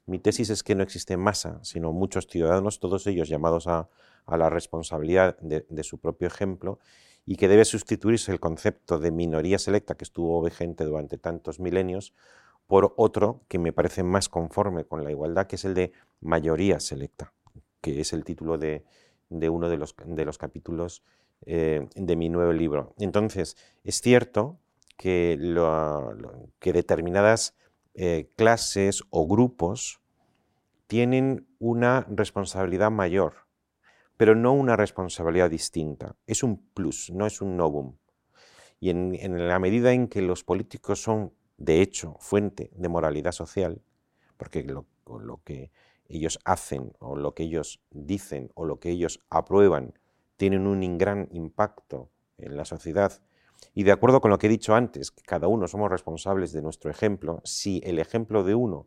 mi 0.07 0.19
tesis 0.19 0.51
es 0.51 0.63
que 0.63 0.75
no 0.75 0.83
existe 0.83 1.17
masa, 1.17 1.61
sino 1.63 1.93
muchos 1.93 2.27
ciudadanos, 2.27 2.81
todos 2.81 3.07
ellos 3.07 3.29
llamados 3.29 3.67
a, 3.69 3.89
la 4.27 4.51
responsabilidad 4.51 5.37
de, 5.41 5.83
su 5.83 5.99
propio 5.99 6.29
ejemplo, 6.29 6.79
y 7.27 7.37
que 7.37 7.49
debe 7.49 7.65
sustituirse 7.65 8.33
el 8.33 8.41
concepto 8.41 8.99
de 8.99 9.11
minoría 9.11 9.59
selecta 9.59 9.95
que 9.95 10.05
estuvo 10.05 10.43
vigente 10.43 10.85
durante 10.85 11.19
tantos 11.19 11.61
milenios 11.61 12.15
por 12.67 12.95
otro 12.97 13.43
que 13.49 13.59
me 13.59 13.73
parece 13.73 14.03
más 14.03 14.29
conforme 14.29 14.85
con 14.85 15.03
la 15.03 15.11
igualdad, 15.11 15.47
que 15.47 15.57
es 15.57 15.65
el 15.65 15.75
de 15.75 15.93
mayoría 16.21 16.79
selecta, 16.79 17.33
que 17.81 18.01
es 18.01 18.13
el 18.13 18.25
título 18.25 18.59
de, 18.59 18.85
uno 19.31 19.69
de 19.69 19.77
los, 19.77 20.39
capítulos 20.39 21.03
eh, 21.47 21.89
de 21.97 22.17
mi 22.17 22.29
nuevo 22.29 22.53
libro. 22.53 22.95
Entonces, 22.99 23.57
es 23.83 24.01
cierto 24.01 24.59
que, 24.97 25.37
que 26.61 26.73
determinadas 26.73 27.57
eh, 27.95 28.31
clases 28.37 29.03
o 29.11 29.27
grupos 29.27 30.01
tienen 30.87 31.49
una 31.59 32.07
responsabilidad 32.09 32.91
mayor 32.91 33.50
pero 34.21 34.35
no 34.35 34.53
una 34.53 34.77
responsabilidad 34.77 35.49
distinta. 35.49 36.15
Es 36.27 36.43
un 36.43 36.59
plus, 36.75 37.11
no 37.11 37.25
es 37.25 37.41
un 37.41 37.57
novum. 37.57 37.97
Y 38.79 38.91
en, 38.91 39.49
la 39.49 39.59
medida 39.59 39.95
en 39.95 40.09
que 40.09 40.21
los 40.21 40.45
políticos 40.45 41.03
son, 41.03 41.33
de 41.57 41.81
hecho, 41.81 42.17
fuente 42.21 42.71
de 42.75 42.91
moralidad 42.91 43.33
social, 43.33 43.81
porque 44.37 44.63
lo, 44.63 44.85
que 45.43 45.73
ellos 46.07 46.39
hacen 46.45 46.93
o 46.99 47.17
lo 47.17 47.33
que 47.33 47.45
ellos 47.45 47.81
dicen 47.93 48.51
o 48.55 48.67
lo 48.67 48.79
que 48.79 48.91
ellos 48.91 49.25
aprueban 49.31 49.95
tienen 50.37 50.67
un 50.67 50.99
gran 50.99 51.27
impacto 51.33 52.11
en 52.37 52.59
la 52.59 52.67
sociedad. 52.67 53.23
Y 53.73 53.85
de 53.85 53.93
acuerdo 53.93 54.21
con 54.21 54.31
lo 54.31 54.37
que 54.37 54.49
he 54.49 54.51
dicho 54.51 54.75
antes, 54.75 55.11
que 55.11 55.23
cada 55.23 55.49
uno 55.49 55.67
somos 55.67 55.91
responsables 55.91 56.53
de 56.53 56.61
nuestro 56.61 56.91
ejemplo, 56.91 57.41
si 57.45 57.81
el 57.85 57.99
ejemplo 57.99 58.45
de 58.45 58.55
uno 58.55 58.87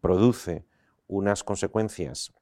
produce 0.00 0.66
unas 1.06 1.44
consecuencias 1.44 2.32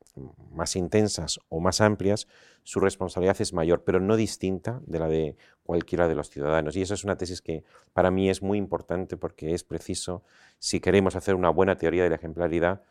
más 0.52 0.76
intensas 0.76 1.40
o 1.48 1.60
más 1.60 1.80
amplias, 1.80 2.26
su 2.62 2.80
responsabilidad 2.80 3.40
es 3.40 3.52
mayor, 3.52 3.82
pero 3.84 4.00
no 4.00 4.16
distinta 4.16 4.80
de 4.86 4.98
la 4.98 5.08
de 5.08 5.36
cualquiera 5.64 6.08
de 6.08 6.14
los 6.14 6.30
ciudadanos. 6.30 6.76
Y 6.76 6.82
esa 6.82 6.94
es 6.94 7.04
una 7.04 7.16
tesis 7.16 7.42
que 7.42 7.64
para 7.92 8.10
mí 8.10 8.28
es 8.28 8.42
muy 8.42 8.58
importante 8.58 9.16
porque 9.16 9.54
es 9.54 9.64
preciso, 9.64 10.22
si 10.58 10.80
queremos 10.80 11.16
hacer 11.16 11.34
una 11.34 11.50
buena 11.50 11.76
teoría 11.76 12.02
de 12.02 12.10
la 12.10 12.16
ejemplaridad, 12.16 12.82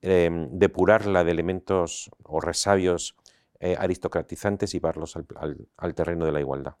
em, 0.00 0.48
depurarla 0.52 1.24
de 1.24 1.30
elementos 1.32 2.10
o 2.24 2.40
resabios 2.40 3.16
eh, 3.60 3.76
aristocratizantes 3.76 4.72
y 4.74 4.78
llevarlos 4.78 5.16
al 5.16 5.94
terreno 5.94 6.24
de 6.24 6.32
la 6.32 6.40
igualdad. 6.40 6.74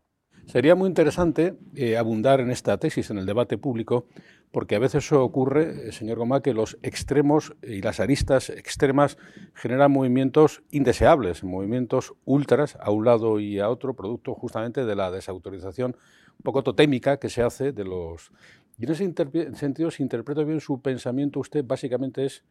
Sería 0.48 0.74
muy 0.74 0.88
interesante 0.88 1.58
eh, 1.74 1.98
abundar 1.98 2.40
en 2.40 2.50
esta 2.50 2.78
tesis 2.78 3.10
en 3.10 3.18
el 3.18 3.26
debate 3.26 3.58
público, 3.58 4.06
porque 4.50 4.76
a 4.76 4.78
veces 4.78 5.12
ocurre, 5.12 5.88
eh, 5.88 5.92
señor 5.92 6.16
Gomá, 6.16 6.40
que 6.40 6.54
los 6.54 6.78
extremos 6.82 7.54
y 7.62 7.82
las 7.82 8.00
aristas 8.00 8.48
extremas 8.48 9.18
generan 9.52 9.92
movimientos 9.92 10.62
indeseables, 10.70 11.44
movimientos 11.44 12.14
ultras 12.24 12.78
a 12.80 12.90
un 12.90 13.04
lado 13.04 13.40
y 13.40 13.58
a 13.58 13.68
otro, 13.68 13.92
producto 13.92 14.34
justamente 14.34 14.86
de 14.86 14.96
la 14.96 15.10
desautorización 15.10 15.98
un 16.38 16.42
poco 16.42 16.62
totémica 16.62 17.18
que 17.18 17.28
se 17.28 17.42
hace 17.42 17.72
de 17.72 17.84
los... 17.84 18.32
Y 18.78 18.86
en 18.86 18.92
ese 18.92 19.54
sentido, 19.54 19.90
si 19.90 20.02
interpreto 20.02 20.46
bien 20.46 20.60
su 20.60 20.80
pensamiento, 20.80 21.40
usted 21.40 21.62
básicamente 21.62 22.24
es 22.24 22.42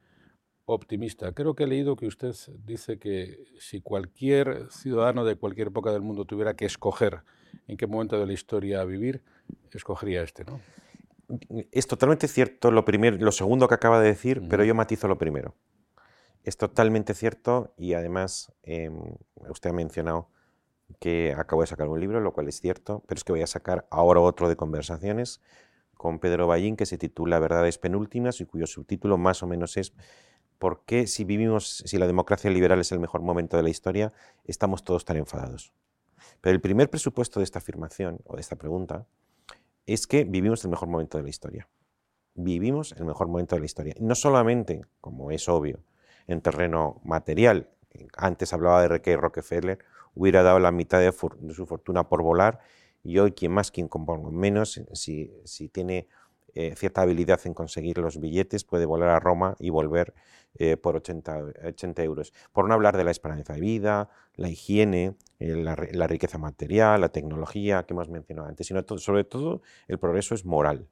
optimista. 0.65 1.31
Creo 1.31 1.55
que 1.55 1.63
he 1.63 1.67
leído 1.67 1.95
que 1.95 2.05
usted 2.05 2.35
dice 2.63 2.99
que 2.99 3.39
si 3.57 3.81
cualquier 3.81 4.67
ciudadano 4.69 5.25
de 5.25 5.35
cualquier 5.35 5.69
época 5.69 5.91
del 5.91 6.03
mundo 6.03 6.25
tuviera 6.25 6.53
que 6.53 6.65
escoger 6.65 7.23
en 7.67 7.77
qué 7.77 7.87
momento 7.87 8.19
de 8.19 8.25
la 8.25 8.33
historia 8.33 8.83
vivir, 8.83 9.21
escogería 9.71 10.23
este, 10.23 10.43
¿no? 10.43 10.59
Es 11.71 11.87
totalmente 11.87 12.27
cierto 12.27 12.71
lo, 12.71 12.85
primero, 12.85 13.17
lo 13.17 13.31
segundo 13.31 13.67
que 13.67 13.75
acaba 13.75 13.99
de 13.99 14.07
decir, 14.07 14.41
pero 14.49 14.63
yo 14.63 14.73
matizo 14.73 15.07
lo 15.07 15.17
primero. 15.17 15.55
Es 16.43 16.55
totalmente 16.55 17.13
cierto 17.13 17.73
y 17.77 17.93
además 17.93 18.53
em, 18.63 18.97
usted 19.49 19.71
ha 19.71 19.73
mencionado 19.73 20.29
que 20.99 21.35
acabo 21.37 21.61
de 21.61 21.67
sacar 21.67 21.89
un 21.89 21.99
libro, 21.99 22.21
lo 22.21 22.31
cual 22.31 22.47
es 22.47 22.61
cierto, 22.61 23.03
pero 23.07 23.17
es 23.17 23.25
que 23.25 23.33
voy 23.33 23.41
a 23.41 23.47
sacar 23.47 23.85
ahora 23.91 24.21
otro 24.21 24.47
de 24.47 24.55
conversaciones 24.55 25.41
con 25.95 26.19
Pedro 26.19 26.47
Ballín 26.47 26.77
que 26.77 26.85
se 26.85 26.97
titula 26.97 27.39
Verdades 27.39 27.77
penúltimas 27.77 28.39
y 28.39 28.45
cuyo 28.45 28.65
subtítulo 28.65 29.17
más 29.17 29.43
o 29.43 29.47
menos 29.47 29.75
es 29.75 29.93
¿Por 30.59 30.85
qué 30.85 31.05
si 31.05 31.23
vivimos, 31.23 31.83
si 31.85 31.97
la 31.97 32.07
democracia 32.07 32.49
liberal 32.49 32.79
es 32.79 32.91
el 32.91 32.99
mejor 32.99 33.21
momento 33.21 33.57
de 33.57 33.63
la 33.63 33.69
historia, 33.69 34.11
estamos 34.45 34.83
todos 34.83 35.05
tan 35.05 35.17
enfadados? 35.17 35.71
Pero 36.41 36.53
el 36.53 36.61
primer 36.61 36.89
presupuesto 36.89 37.39
de 37.39 37.43
esta 37.43 37.59
afirmación 37.59 38.19
o 38.25 38.35
de 38.35 38.41
esta 38.41 38.55
pregunta 38.55 39.05
es 39.85 40.07
que 40.07 40.23
vivimos 40.23 40.63
el 40.63 40.71
mejor 40.71 40.89
momento 40.89 41.17
de 41.17 41.23
la 41.23 41.29
historia. 41.29 41.67
Vivimos 42.35 42.93
el 42.93 43.05
mejor 43.05 43.27
momento 43.27 43.55
de 43.55 43.61
la 43.61 43.65
historia. 43.65 43.95
No 43.99 44.15
solamente, 44.15 44.81
como 45.01 45.31
es 45.31 45.47
obvio, 45.49 45.79
en 46.27 46.41
terreno 46.41 47.01
material. 47.03 47.69
Antes 48.15 48.53
hablaba 48.53 48.87
de 48.87 49.01
que 49.01 49.17
Rockefeller 49.17 49.79
hubiera 50.13 50.43
dado 50.43 50.59
la 50.59 50.71
mitad 50.71 50.99
de, 50.99 51.11
su 51.11 51.65
fortuna 51.65 52.09
por 52.09 52.21
volar 52.21 52.59
y 53.03 53.17
hoy 53.19 53.31
quien 53.31 53.53
más, 53.53 53.71
quien 53.71 53.89
menos, 54.31 54.81
si, 54.93 55.31
si 55.45 55.69
tiene 55.69 56.07
eh, 56.59 56.75
cierta 56.75 57.03
habilidad 57.03 57.39
en 57.45 57.53
conseguir 57.53 57.99
los 57.99 58.19
billetes, 58.19 58.63
puede 58.63 58.87
volar 58.87 59.09
a 59.09 59.19
Roma 59.19 59.55
y 59.59 59.69
volver 59.69 60.15
eh, 60.55 60.75
por 60.75 60.95
80, 60.95 61.53
80, 61.67 62.01
euros. 62.01 62.33
Por 62.51 62.67
no 62.67 62.73
hablar 62.73 62.97
de 62.97 63.03
la 63.03 63.11
esperanza 63.11 63.53
de 63.53 63.61
vida, 63.61 64.09
la 64.33 64.49
higiene, 64.49 65.15
eh, 65.37 65.55
la, 65.55 65.75
riqueza 66.07 66.39
material, 66.39 67.01
la 67.01 67.09
tecnología 67.09 67.83
que 67.83 67.93
hemos 67.93 68.09
mencionado 68.09 68.47
antes, 68.47 68.65
sino 68.65 68.83
sobre 68.97 69.23
todo 69.23 69.61
el 69.87 69.99
progreso 69.99 70.33
es 70.33 70.45
moral. 70.45 70.87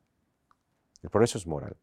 El 1.02 1.10
progreso 1.10 1.40
es 1.40 1.48
moral. 1.48 1.76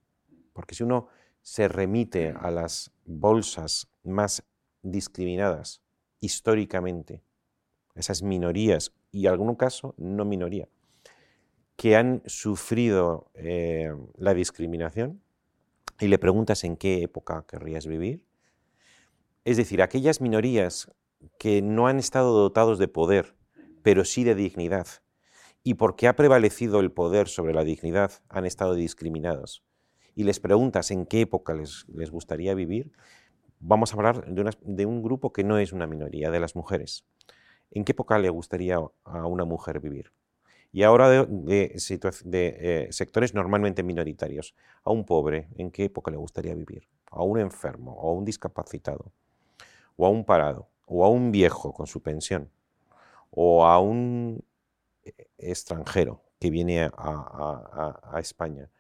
Porque 0.52 0.76
si 0.76 0.84
uno 0.84 1.08
se 1.40 1.66
remite 1.66 2.36
a 2.38 2.52
las 2.52 2.92
bolsas 3.04 3.88
más 4.04 4.44
discriminadas 4.82 5.82
históricamente, 6.20 7.20
esas 7.96 8.22
minorías 8.22 8.92
y 9.10 9.26
en 9.26 9.32
algún 9.32 9.56
caso 9.56 9.96
no 9.96 10.24
minoría, 10.24 10.68
que 11.82 11.96
han 11.96 12.22
sufrido 12.26 13.32
eh, 13.34 13.92
la 14.16 14.34
discriminación 14.34 15.20
y 15.98 16.06
le 16.06 16.16
preguntas 16.16 16.62
en 16.62 16.76
qué 16.76 17.02
época 17.02 17.44
querrías 17.48 17.88
vivir. 17.88 18.24
Es 19.44 19.56
decir, 19.56 19.82
aquellas 19.82 20.20
minorías 20.20 20.92
que 21.40 21.60
no 21.60 21.88
han 21.88 21.98
estado 21.98 22.38
dotados 22.38 22.78
de 22.78 22.86
poder, 22.86 23.34
pero 23.82 24.04
sí 24.04 24.22
de 24.22 24.36
dignidad, 24.36 24.86
y 25.64 25.74
porque 25.74 26.06
ha 26.06 26.14
prevalecido 26.14 26.78
el 26.78 26.92
poder 26.92 27.26
sobre 27.26 27.52
la 27.52 27.64
dignidad, 27.64 28.12
han 28.28 28.46
estado 28.46 28.74
discriminados, 28.76 29.64
y 30.14 30.22
les 30.22 30.38
preguntas 30.38 30.92
en 30.92 31.04
qué 31.04 31.22
época 31.22 31.52
les, 31.52 31.84
les 31.92 32.12
gustaría 32.12 32.54
vivir, 32.54 32.92
vamos 33.58 33.92
a 33.92 33.96
hablar 33.96 34.32
de, 34.32 34.56
de, 34.60 34.86
un 34.86 35.02
grupo 35.02 35.32
que 35.32 35.42
no 35.42 35.58
es 35.58 35.72
una 35.72 35.88
minoría, 35.88 36.30
de 36.30 36.38
las 36.38 36.54
mujeres. 36.54 37.04
¿En 37.72 37.82
qué 37.82 37.90
época 37.90 38.20
le 38.20 38.30
gustaría 38.30 38.76
a 39.02 39.26
una 39.26 39.44
mujer 39.44 39.80
vivir? 39.80 40.12
Y 40.72 40.84
ahora 40.84 41.10
de, 41.10 41.74
eh, 41.74 42.88
sectores 42.90 43.34
normalmente 43.34 43.82
minoritarios. 43.82 44.54
A 44.84 44.90
un 44.90 45.04
pobre, 45.04 45.48
¿en 45.56 45.70
qué 45.70 45.84
época 45.84 46.10
le 46.10 46.16
gustaría 46.16 46.54
vivir? 46.54 46.88
A 47.10 47.22
un 47.22 47.38
enfermo, 47.38 47.92
o 47.92 48.10
a 48.10 48.14
un 48.14 48.24
discapacitado, 48.24 49.12
o 49.96 50.06
a 50.06 50.08
un 50.08 50.24
parado, 50.24 50.68
o 50.86 51.04
a 51.04 51.10
un 51.10 51.30
viejo 51.30 51.74
con 51.74 51.86
su 51.86 52.02
pensión, 52.02 52.50
o 53.30 53.66
a 53.66 53.78
un 53.80 54.42
eh, 55.04 55.28
extranjero 55.36 56.22
que 56.40 56.50
viene 56.50 56.90
a, 56.96 58.18
España, 58.18 58.70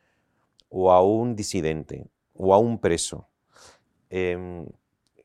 o 0.70 0.90
a 0.90 1.02
un 1.02 1.36
disidente, 1.36 2.08
o 2.34 2.54
a 2.54 2.58
un 2.58 2.78
preso. 2.78 3.28
Em, 4.08 4.66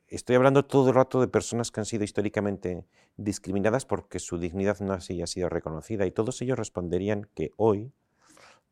estoy 0.07 0.35
hablando 0.35 0.65
todo 0.65 0.89
el 0.89 0.95
rato 0.95 1.19
de 1.19 1.27
personas 1.27 1.71
que 1.71 1.79
han 1.79 1.85
sido 1.85 2.03
históricamente 2.03 2.85
discriminadas 3.17 3.85
porque 3.85 4.19
su 4.19 4.37
dignidad 4.37 4.79
no 4.79 4.93
ha 4.93 5.01
sido 5.01 5.49
reconocida 5.49 6.05
y 6.05 6.11
todos 6.11 6.41
ellos 6.41 6.57
responderían 6.57 7.27
que 7.35 7.51
hoy, 7.57 7.91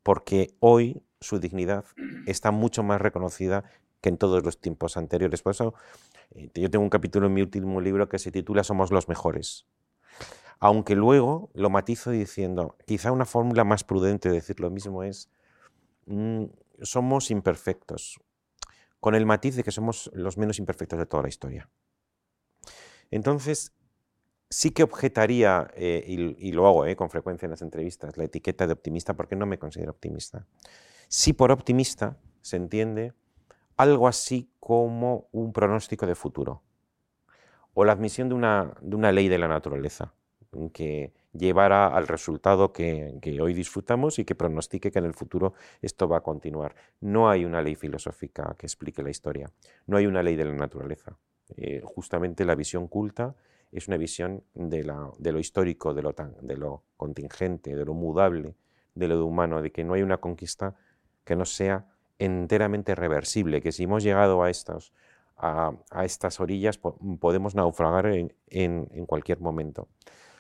porque 0.04 0.56
hoy 0.60 1.02
su 1.20 1.40
dignidad 1.40 1.86
está 2.26 2.52
mucho 2.52 2.84
más 2.84 3.02
reconocida 3.02 3.66
que 4.02 4.10
en 4.10 4.18
todos 4.18 4.44
los 4.44 4.60
tiempos 4.60 4.98
anteriores. 4.98 5.42
Por 5.42 5.52
eso 5.52 5.74
eh, 6.32 6.50
yo 6.54 6.70
tengo 6.70 6.84
un 6.84 6.90
capítulo 6.90 7.28
en 7.28 7.34
mi 7.34 7.42
último 7.42 7.82
libro 7.82 8.08
que 8.08 8.20
se 8.20 8.32
titula 8.32 8.64
Somos 8.64 8.92
los 8.92 9.08
mejores. 9.08 9.66
Aunque 10.60 10.96
luego 10.96 11.50
lo 11.54 11.70
matizo 11.70 12.12
diciendo, 12.12 12.78
quizá 12.86 13.12
una 13.12 13.26
fórmula 13.26 13.64
más 13.64 13.84
prudente 13.84 14.30
de 14.30 14.36
decir 14.36 14.60
lo 14.60 14.70
mismo 14.70 15.04
es, 15.04 15.30
mm, 16.06 16.46
somos 16.82 17.32
imperfectos, 17.32 18.20
con 19.06 19.14
el 19.14 19.28
matiz 19.28 19.56
de 19.56 19.64
que 19.64 19.70
somos 19.70 20.10
los 20.16 20.36
menos 20.36 20.58
imperfectos 20.58 20.98
de 20.98 21.06
toda 21.06 21.22
la 21.22 21.30
historia. 21.30 21.70
Entonces, 23.12 23.72
sí 24.50 24.72
que 24.72 24.82
objetaría, 24.82 25.68
eh, 25.76 26.04
y, 26.08 26.52
lo 26.54 26.66
hago 26.66 26.88
eh, 26.88 26.96
con 26.96 27.12
frecuencia 27.12 27.46
en 27.46 27.52
las 27.52 27.62
entrevistas, 27.62 28.18
la 28.18 28.24
etiqueta 28.24 28.66
de 28.66 28.74
optimista 28.74 29.14
porque 29.14 29.36
no 29.36 29.46
me 29.46 29.60
considero 29.60 29.92
optimista. 29.92 30.48
Sí 31.08 31.34
por 31.34 31.52
optimista 31.52 32.18
se 32.42 32.56
entiende 32.56 33.14
algo 33.78 34.08
así 34.08 34.50
como 34.60 35.28
un 35.32 35.54
pronóstico 35.54 36.08
de 36.08 36.16
futuro 36.16 36.64
o 37.76 37.86
la 37.86 37.92
admisión 37.92 38.28
de 38.28 38.34
una, 38.34 38.74
de 38.82 38.96
una 38.96 39.12
ley 39.12 39.28
de 39.28 39.38
la 39.38 39.48
naturaleza 39.48 40.16
que 40.74 41.14
llevará 41.38 41.88
al 41.88 42.08
resultado 42.08 42.72
que, 42.72 43.20
hoy 43.42 43.54
disfrutamos 43.54 44.20
y 44.20 44.26
que 44.26 44.36
pronostique 44.36 44.92
que 44.92 45.00
en 45.00 45.06
el 45.06 45.14
futuro 45.14 45.54
esto 45.82 46.08
va 46.08 46.18
a 46.18 46.22
continuar. 46.22 46.76
No 47.02 47.30
hay 47.30 47.46
una 47.46 47.62
ley 47.62 47.76
filosófica 47.76 48.56
que 48.58 48.66
explique 48.66 49.04
la 49.04 49.10
historia, 49.10 49.52
no 49.88 49.98
hay 49.98 50.06
una 50.06 50.24
ley 50.24 50.36
de 50.36 50.46
la 50.46 50.54
naturaleza. 50.54 51.18
Eh, 51.58 51.82
justamente 51.84 52.46
la 52.46 52.56
visión 52.56 52.88
culta 52.88 53.36
es 53.72 53.88
una 53.88 53.98
visión 53.98 54.44
de, 54.54 54.84
lo 54.84 55.40
histórico, 55.40 55.94
de 55.94 56.02
lo, 56.02 56.14
de 56.14 56.58
lo 56.58 56.84
contingente, 56.98 57.76
de 57.76 57.86
lo 57.86 57.94
mudable, 57.94 58.56
de 58.94 59.08
lo 59.08 59.26
humano, 59.26 59.62
de 59.62 59.72
que 59.72 59.84
no 59.84 59.94
hay 59.94 60.02
una 60.02 60.18
conquista 60.18 60.76
que 61.26 61.36
no 61.36 61.46
sea 61.46 61.86
enteramente 62.18 62.96
reversible, 62.96 63.62
que 63.62 63.72
si 63.72 63.84
hemos 63.84 64.04
llegado 64.04 64.44
a, 64.44 64.50
estos, 64.50 64.94
a, 65.38 65.74
estas 66.04 66.40
orillas 66.40 66.78
podemos 66.78 67.56
naufragar 67.56 68.06
en, 68.08 69.06
cualquier 69.06 69.42
momento. 69.42 69.88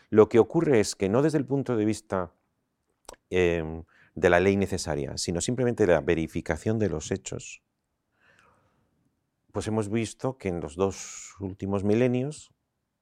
Lo 0.09 0.29
que 0.29 0.39
ocurre 0.39 0.79
es 0.79 0.95
que 0.95 1.09
no 1.09 1.21
desde 1.21 1.37
el 1.37 1.45
punto 1.45 1.75
de 1.75 1.85
vista 1.85 2.31
em, 3.29 3.83
de 4.13 4.29
la 4.29 4.39
ley 4.39 4.55
necesaria, 4.55 5.17
sino 5.17 5.41
simplemente 5.41 5.85
de 5.85 5.93
la 5.93 6.01
verificación 6.01 6.79
de 6.79 6.89
los 6.89 7.11
hechos, 7.11 7.61
pues 9.51 9.67
hemos 9.67 9.89
visto 9.89 10.37
que 10.37 10.49
en 10.49 10.59
los 10.59 10.75
dos 10.75 11.35
últimos 11.39 11.83
milenios 11.83 12.55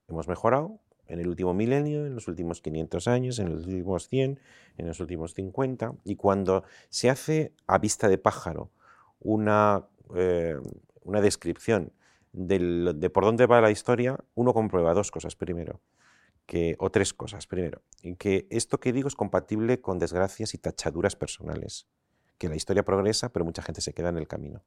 Hemos 0.07 0.27
mejorado 0.27 0.79
en 1.07 1.19
el 1.19 1.27
último 1.27 1.53
milenio, 1.53 2.05
en 2.05 2.15
los 2.15 2.27
últimos 2.27 2.61
500 2.61 3.07
años, 3.07 3.39
en 3.39 3.49
los 3.49 3.65
últimos 3.65 4.07
100, 4.07 4.39
en 4.77 4.87
los 4.87 4.99
últimos 4.99 5.33
50, 5.33 5.95
y 6.03 6.15
cuando 6.15 6.63
se 6.89 7.09
hace 7.09 7.53
a 7.67 7.77
vista 7.77 8.09
de 8.09 8.17
pájaro 8.17 8.71
una, 9.19 9.87
eh, 10.15 10.57
una 11.03 11.21
descripción 11.21 11.91
de 12.31 13.09
por 13.11 13.25
dónde 13.25 13.45
va 13.45 13.61
la 13.61 13.69
historia, 13.69 14.17
uno 14.33 14.53
comprueba 14.53 14.93
dos 14.93 15.11
cosas. 15.11 15.35
Primero, 15.35 15.81
que, 16.45 16.75
o 16.79 16.89
tres 16.89 17.13
cosas. 17.13 17.47
Primero, 17.47 17.81
que 18.17 18.47
esto 18.49 18.79
que 18.79 18.93
digo 18.93 19.07
es 19.07 19.15
compatible 19.15 19.81
con 19.81 19.99
desgracias 19.99 20.53
y 20.53 20.57
tachaduras 20.57 21.15
personales, 21.15 21.87
que 22.37 22.49
la 22.49 22.55
historia 22.55 22.83
progresa, 22.83 23.29
pero 23.29 23.45
mucha 23.45 23.61
gente 23.61 23.81
se 23.81 23.93
queda 23.93 24.09
en 24.09 24.17
el 24.17 24.27
camino. 24.27 24.63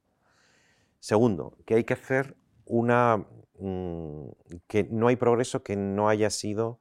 Segundo, 1.00 1.56
que 1.66 1.74
hay 1.74 1.84
que 1.84 1.94
hacer 1.94 2.36
una 2.64 3.26
Mm, 3.58 4.28
que 4.66 4.84
no 4.84 5.08
hay 5.08 5.16
progreso 5.16 5.62
que 5.62 5.76
no 5.76 6.08
haya 6.08 6.28
sido 6.30 6.80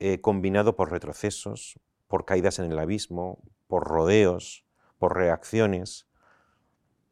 eh, 0.00 0.20
combinado 0.20 0.76
por 0.76 0.90
retrocesos, 0.90 1.78
por 2.08 2.24
caídas 2.26 2.58
en 2.58 2.70
el 2.70 2.78
abismo, 2.78 3.42
por 3.68 3.84
rodeos, 3.84 4.66
por 4.98 5.16
reacciones. 5.16 6.08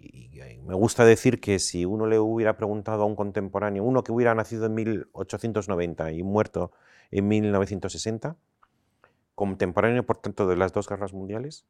Y, 0.00 0.30
me 0.64 0.74
gusta 0.74 1.04
decir 1.04 1.40
que 1.40 1.58
si 1.58 1.84
uno 1.84 2.06
le 2.06 2.18
hubiera 2.18 2.56
preguntado 2.56 3.02
a 3.02 3.06
un 3.06 3.16
contemporáneo, 3.16 3.84
uno 3.84 4.02
que 4.02 4.12
hubiera 4.12 4.34
nacido 4.34 4.66
en 4.66 4.74
1890 4.74 6.12
y 6.12 6.22
muerto 6.22 6.72
en 7.10 7.28
1960, 7.28 8.36
contemporáneo 9.34 10.06
por 10.06 10.18
tanto 10.18 10.46
de 10.46 10.56
las 10.56 10.72
dos 10.72 10.88
guerras 10.88 11.12
mundiales, 11.12 11.66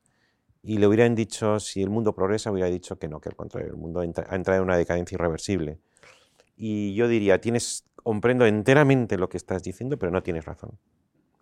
y 0.62 0.78
le 0.78 0.86
hubieran 0.86 1.14
dicho 1.14 1.58
si 1.58 1.82
el 1.82 1.90
mundo 1.90 2.14
progresa, 2.14 2.52
hubiera 2.52 2.68
dicho 2.68 2.98
que 2.98 3.08
no, 3.08 3.20
que 3.20 3.30
al 3.30 3.36
contrario, 3.36 3.70
el 3.70 3.76
mundo 3.76 4.00
ha 4.00 4.04
entrado 4.04 4.58
en 4.58 4.64
una 4.64 4.76
decadencia 4.76 5.16
irreversible 5.16 5.78
y 6.62 6.94
yo 6.94 7.08
diría, 7.08 7.40
tienes, 7.40 7.86
comprendo 7.96 8.44
enteramente 8.44 9.16
lo 9.16 9.30
que 9.30 9.38
estás 9.38 9.62
diciendo, 9.62 9.98
pero 9.98 10.12
no 10.12 10.22
tienes 10.22 10.44
razón. 10.44 10.78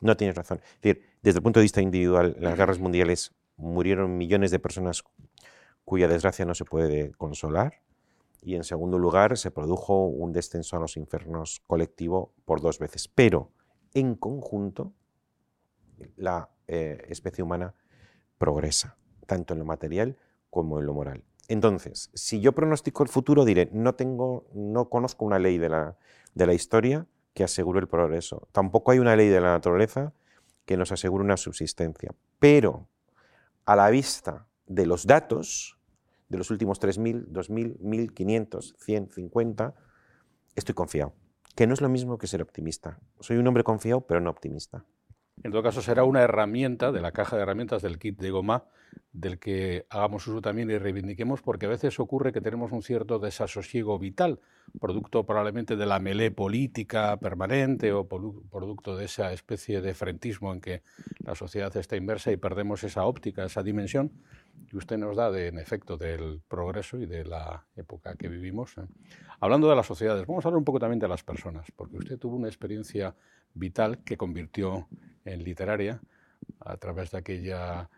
No 0.01 0.17
tienes 0.17 0.37
razón. 0.37 0.61
Es 0.63 0.81
decir, 0.81 1.03
desde 1.23 1.39
el 1.39 1.43
punto 1.43 1.59
de 1.59 1.65
vista 1.65 1.83
individual, 1.83 2.37
las 2.39 2.57
guerras 2.57 2.79
mundiales 2.79 3.35
murieron 3.57 4.17
millones 4.17 4.53
de 4.53 4.61
personas 4.61 5.03
cuya 5.89 6.07
desgracia 6.07 6.45
no 6.45 6.55
se 6.55 6.67
puede 6.67 7.13
consolar. 7.13 7.81
Y 8.43 8.57
en 8.57 8.65
segundo 8.65 8.99
lugar, 8.99 9.39
se 9.39 9.51
produjo 9.51 10.07
un 10.07 10.33
descenso 10.33 10.77
a 10.77 10.81
los 10.81 10.99
infiernos 10.99 11.63
colectivo 11.67 12.35
por 12.45 12.61
dos 12.61 12.79
veces. 12.79 13.09
Pero, 13.09 13.53
en 13.95 14.15
conjunto, 14.15 14.93
la 16.17 16.51
eh, 16.67 17.07
especie 17.09 17.43
humana 17.43 17.75
progresa, 18.37 18.99
tanto 19.25 19.55
en 19.55 19.61
lo 19.61 19.65
material 19.65 20.19
como 20.51 20.79
en 20.79 20.85
lo 20.85 20.93
moral. 20.93 21.25
Entonces, 21.49 22.11
si 22.13 22.41
yo 22.41 22.53
pronostico 22.53 23.03
el 23.03 23.09
futuro, 23.09 23.47
diré, 23.47 23.71
no, 23.73 23.95
tengo, 23.95 24.45
no 24.53 24.91
conozco 24.91 25.25
una 25.25 25.39
ley 25.39 25.57
de 25.57 25.71
la, 25.71 25.97
de 26.35 26.47
la 26.47 26.53
historia 26.53 27.07
que 27.33 27.45
asegure 27.45 27.81
el 27.81 27.89
progreso. 27.89 28.47
Tampoco 28.53 28.91
hay 28.91 28.99
una 28.99 29.17
ley 29.17 29.29
de 29.29 29.41
la 29.41 29.53
naturaleza 29.53 30.13
que 30.67 30.77
nos 30.77 30.93
asegure 30.93 31.25
una 31.25 31.39
subsistencia. 31.39 32.15
Pero, 32.39 32.89
a 33.65 33.75
la 33.75 33.89
vista 33.89 34.47
de 34.67 34.85
los 34.85 35.07
datos 35.07 35.78
de 36.29 36.39
los 36.39 36.51
últimos 36.51 36.81
3.000, 36.81 37.29
2.000, 37.29 37.79
1.500, 37.79 38.75
100, 38.79 39.11
50, 39.11 39.75
estoy 40.55 40.75
confiado. 40.75 41.15
Que 41.55 41.67
no 41.67 41.75
es 41.75 41.81
lo 41.81 41.89
mismo 41.89 42.19
que 42.19 42.27
ser 42.27 42.43
optimista. 42.43 42.99
Soy 43.21 43.37
un 43.37 43.47
hombre 43.47 43.65
confiado, 43.65 44.03
pero 44.03 44.21
no 44.21 44.31
optimista. 44.31 44.85
En 45.43 45.53
todo 45.53 45.63
caso, 45.63 45.83
será 45.83 46.05
una 46.05 46.23
herramienta 46.23 46.91
de 46.93 47.01
la 47.01 47.13
caja 47.13 47.37
de 47.37 47.43
herramientas 47.43 47.83
del 47.83 47.99
kit 47.99 48.19
de 48.19 48.31
goma 48.31 48.65
del 49.13 49.39
que 49.39 49.87
hagamos 49.91 50.27
uso 50.27 50.41
también 50.41 50.71
y 50.71 50.79
reivindiquemos, 50.79 51.43
porque 51.43 51.67
a 51.67 51.69
veces 51.69 51.99
ocurre 52.01 52.33
que 52.33 52.41
tenemos 52.41 52.73
un 52.73 52.83
cierto 52.83 53.19
desasosiego 53.19 53.99
vital, 53.99 54.41
producto 54.81 55.25
probablemente 55.27 55.77
de 55.77 55.87
la 55.87 55.99
melé 55.99 56.31
política 56.31 57.17
permanente 57.19 57.93
o 57.93 58.07
producto 58.07 58.97
de 58.97 59.07
esa 59.07 59.33
especie 59.33 59.81
de 59.81 59.95
frentismo 59.95 60.53
en 60.53 60.61
que 60.61 60.83
la 61.21 61.35
sociedad 61.35 61.75
está 61.77 61.97
inmersa 61.97 62.33
y 62.33 62.37
perdemos 62.37 62.85
esa 62.85 63.05
óptica, 63.05 63.45
esa 63.45 63.63
dimensión 63.63 64.13
que 64.69 64.77
usted 64.77 64.99
nos 64.99 65.17
da, 65.17 65.31
de, 65.31 65.49
en 65.49 65.59
efecto, 65.59 65.97
del 65.97 66.43
progreso 66.47 66.99
y 66.99 67.07
de 67.07 67.25
la 67.25 67.67
época 67.75 68.15
que 68.17 68.29
vivimos. 68.29 68.77
¿eh? 68.79 68.83
Hablando 69.41 69.69
de 69.69 69.77
las 69.77 69.87
sociedades, 69.87 70.27
vamos 70.27 70.45
a 70.45 70.49
hablar 70.49 70.59
un 70.59 70.65
poco 70.65 70.79
también 70.79 70.99
de 70.99 71.09
las 71.09 71.23
personas, 71.23 71.67
porque 71.75 71.97
usted 71.97 72.19
tuvo 72.19 72.37
una 72.37 72.49
experiencia 72.49 73.15
vital 73.55 74.05
que 74.05 74.17
convirtió 74.17 74.89
en 75.25 75.43
literaria 75.43 76.01
a 76.61 76.77
través 76.77 77.11
de 77.11 77.19
aquella 77.19 77.89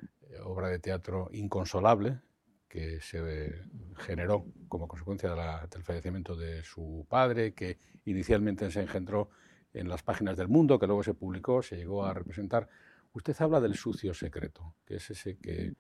obra 0.45 0.69
de 0.69 0.79
teatro 0.79 1.29
inconsolable 1.33 2.21
que 2.69 3.01
se 3.01 3.65
generó 3.99 4.47
como 4.69 4.87
consecuencia 4.87 5.35
del 5.69 5.83
fallecimiento 5.83 6.37
de 6.37 6.63
su 6.63 7.05
padre, 7.09 7.53
que 7.53 7.79
inicialmente 8.05 8.71
se 8.71 8.81
engendró 8.81 9.29
en 9.75 9.89
las 9.89 10.05
páginas 10.05 10.37
del 10.37 10.49
mundo, 10.49 10.79
que 10.79 10.87
luego 10.87 11.03
se 11.03 11.15
publicó, 11.15 11.63
se 11.63 11.77
llegó 11.77 12.05
a 12.05 12.15
representar. 12.15 12.69
Usted 13.13 13.35
habla 13.41 13.61
del 13.61 13.75
sucio 13.75 14.15
secreto, 14.15 14.77
que 14.85 14.97
es 14.97 15.11
ese 15.11 15.37
que 15.39 15.75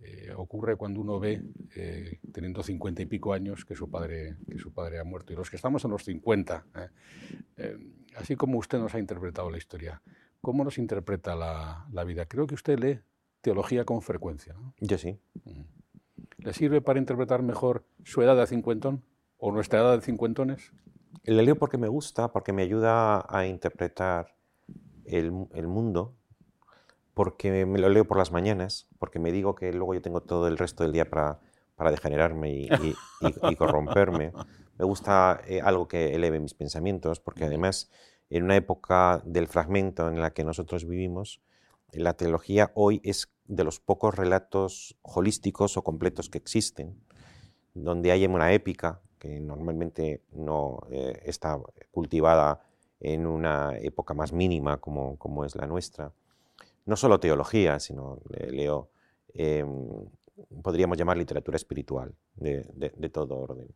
eh, 0.00 0.32
ocurre 0.36 0.76
cuando 0.76 1.00
uno 1.00 1.20
ve, 1.20 1.42
eh, 1.76 2.20
teniendo 2.32 2.62
cincuenta 2.62 3.02
y 3.02 3.06
pico 3.06 3.32
años, 3.32 3.64
que 3.64 3.74
su, 3.74 3.90
padre, 3.90 4.36
que 4.50 4.58
su 4.58 4.72
padre 4.72 4.98
ha 4.98 5.04
muerto. 5.04 5.32
Y 5.32 5.36
los 5.36 5.50
que 5.50 5.56
estamos 5.56 5.84
en 5.84 5.90
los 5.90 6.04
cincuenta, 6.04 6.64
eh, 7.56 7.76
así 8.16 8.36
como 8.36 8.58
usted 8.58 8.78
nos 8.78 8.94
ha 8.94 8.98
interpretado 8.98 9.50
la 9.50 9.58
historia, 9.58 10.02
¿cómo 10.40 10.64
nos 10.64 10.78
interpreta 10.78 11.34
la, 11.34 11.86
la 11.92 12.04
vida? 12.04 12.26
Creo 12.26 12.46
que 12.46 12.54
usted 12.54 12.78
lee 12.78 13.00
teología 13.42 13.84
con 13.84 14.02
frecuencia. 14.02 14.54
¿no? 14.54 14.74
Yo 14.80 14.98
sí. 14.98 15.18
¿Le 16.38 16.52
sirve 16.52 16.80
para 16.80 16.98
interpretar 16.98 17.42
mejor 17.42 17.84
su 18.04 18.22
edad 18.22 18.36
de 18.36 18.46
cincuentón 18.46 19.04
o 19.36 19.52
nuestra 19.52 19.80
edad 19.80 19.96
de 19.96 20.02
cincuentones? 20.02 20.72
Le 21.24 21.42
leo 21.42 21.56
porque 21.56 21.78
me 21.78 21.88
gusta, 21.88 22.32
porque 22.32 22.52
me 22.52 22.62
ayuda 22.62 23.24
a 23.28 23.46
interpretar 23.46 24.34
el, 25.04 25.46
el 25.52 25.68
mundo, 25.68 26.16
porque 27.14 27.66
me 27.66 27.78
lo 27.78 27.88
leo 27.88 28.06
por 28.06 28.18
las 28.18 28.32
mañanas, 28.32 28.88
porque 28.98 29.18
me 29.18 29.32
digo 29.32 29.54
que 29.54 29.72
luego 29.72 29.94
yo 29.94 30.02
tengo 30.02 30.22
todo 30.22 30.48
el 30.48 30.58
resto 30.58 30.82
del 30.82 30.92
día 30.92 31.08
para, 31.08 31.40
para 31.76 31.90
degenerarme 31.90 32.50
y, 32.52 32.68
y, 33.20 33.56
corromperme. 33.56 34.32
Me 34.78 34.84
gusta 34.84 35.40
eh, 35.46 35.60
algo 35.60 35.88
que 35.88 36.14
eleve 36.14 36.40
mis 36.40 36.54
pensamientos, 36.54 37.20
porque 37.20 37.44
además 37.44 37.90
en 38.30 38.44
una 38.44 38.56
época 38.56 39.22
del 39.26 39.46
fragmento 39.46 40.08
en 40.08 40.20
la 40.20 40.32
que 40.32 40.44
nosotros 40.44 40.86
vivimos, 40.86 41.42
la 41.92 42.14
teología 42.14 42.72
hoy 42.74 43.00
es 43.04 43.30
de 43.44 43.64
los 43.64 43.80
pocos 43.80 44.14
relatos 44.14 44.96
holísticos 45.02 45.76
o 45.76 45.84
completos 45.84 46.30
que 46.30 46.38
existen, 46.38 46.98
donde 47.74 48.12
hay 48.12 48.24
una 48.24 48.52
épica 48.52 49.02
que 49.18 49.40
normalmente 49.40 50.22
no 50.32 50.80
eh, 50.90 51.20
está 51.24 51.60
cultivada 51.90 52.60
en 53.00 53.26
una 53.26 53.76
época 53.78 54.14
más 54.14 54.32
mínima 54.32 54.78
como, 54.78 55.18
como, 55.18 55.44
es 55.44 55.54
la 55.54 55.66
nuestra. 55.66 56.12
No 56.84 56.96
solo 56.96 57.20
teología, 57.20 57.78
sino 57.78 58.20
leo, 58.28 58.90
em, 59.34 60.06
podríamos 60.62 60.98
llamar 60.98 61.16
literatura 61.16 61.56
espiritual 61.56 62.14
de, 62.34 62.62
todo 63.12 63.38
orden. 63.38 63.68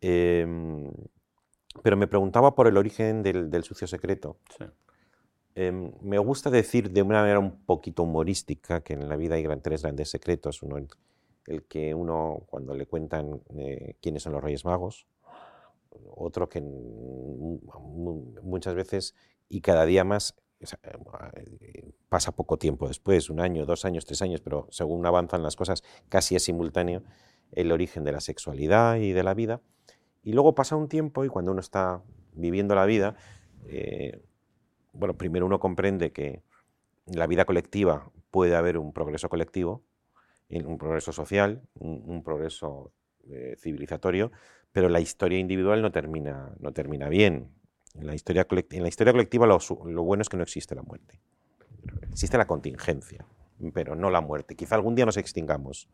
Em, 0.00 0.90
pero 1.82 1.96
me 1.96 2.06
preguntaba 2.06 2.54
por 2.54 2.66
el 2.66 2.76
origen 2.76 3.22
del, 3.22 3.64
sucio 3.64 3.86
secreto. 3.86 4.38
Em, 5.54 5.92
me 6.02 6.18
gusta 6.18 6.50
decir 6.50 6.90
de 6.90 7.02
una 7.02 7.20
manera 7.20 7.38
un 7.38 7.64
poquito 7.64 8.02
humorística 8.02 8.82
que 8.82 8.94
en 8.94 9.08
la 9.08 9.16
vida 9.16 9.36
hay 9.36 9.46
tres 9.62 9.82
grandes 9.82 10.10
secretos. 10.10 10.62
Uno, 10.62 10.76
el 11.46 11.62
que 11.64 11.94
uno, 11.94 12.42
cuando 12.46 12.74
le 12.74 12.86
cuentan 12.86 13.40
eh, 13.56 13.96
quiénes 14.00 14.22
son 14.22 14.32
los 14.32 14.42
Reyes 14.42 14.64
Magos, 14.64 15.06
otro 16.16 16.48
que 16.48 16.60
muchas 18.42 18.74
veces 18.74 19.14
y 19.48 19.60
cada 19.60 19.84
día 19.84 20.04
más 20.04 20.34
pasa 22.08 22.32
poco 22.32 22.58
tiempo 22.58 22.88
después, 22.88 23.28
un 23.30 23.40
año, 23.40 23.66
dos 23.66 23.84
años, 23.84 24.04
tres 24.06 24.22
años, 24.22 24.40
pero 24.40 24.66
según 24.70 25.04
avanzan 25.06 25.42
las 25.42 25.56
cosas 25.56 25.82
casi 26.08 26.36
es 26.36 26.44
simultáneo 26.44 27.02
el 27.52 27.72
origen 27.72 28.04
de 28.04 28.12
la 28.12 28.20
sexualidad 28.20 28.96
y 28.96 29.12
de 29.12 29.22
la 29.22 29.34
vida. 29.34 29.60
Y 30.22 30.32
luego 30.32 30.54
pasa 30.54 30.76
un 30.76 30.88
tiempo 30.88 31.24
y 31.24 31.28
cuando 31.28 31.52
uno 31.52 31.60
está 31.60 32.02
viviendo 32.32 32.74
la 32.74 32.86
vida, 32.86 33.16
eh, 33.66 34.22
bueno, 34.92 35.16
primero 35.16 35.46
uno 35.46 35.60
comprende 35.60 36.12
que 36.12 36.42
en 37.06 37.18
la 37.18 37.26
vida 37.26 37.44
colectiva 37.44 38.10
puede 38.30 38.56
haber 38.56 38.78
un 38.78 38.92
progreso 38.92 39.28
colectivo, 39.28 39.84
un 40.48 40.78
progreso 40.78 41.12
social, 41.12 41.62
un, 41.74 42.22
progreso 42.22 42.92
eh, 43.28 43.56
civilizatorio, 43.58 44.30
pero 44.72 44.88
la 44.88 45.00
historia 45.00 45.38
individual 45.38 45.82
no 45.82 45.90
termina, 45.90 46.54
no 46.60 46.72
termina 46.72 47.08
bien. 47.08 47.50
En 47.94 48.06
la 48.06 48.14
historia, 48.14 48.46
en 48.50 48.82
la 48.82 48.88
historia 48.88 49.12
colectiva 49.12 49.46
lo, 49.46 49.58
bueno 50.02 50.22
es 50.22 50.28
que 50.28 50.36
no 50.36 50.42
existe 50.42 50.74
la 50.74 50.82
muerte. 50.82 51.20
Existe 52.10 52.36
la 52.36 52.46
contingencia, 52.46 53.24
pero 53.72 53.94
no 53.94 54.10
la 54.10 54.20
muerte. 54.20 54.56
Quizá 54.56 54.74
algún 54.74 54.94
día 54.94 55.06
nos 55.06 55.16
extingamos, 55.16 55.88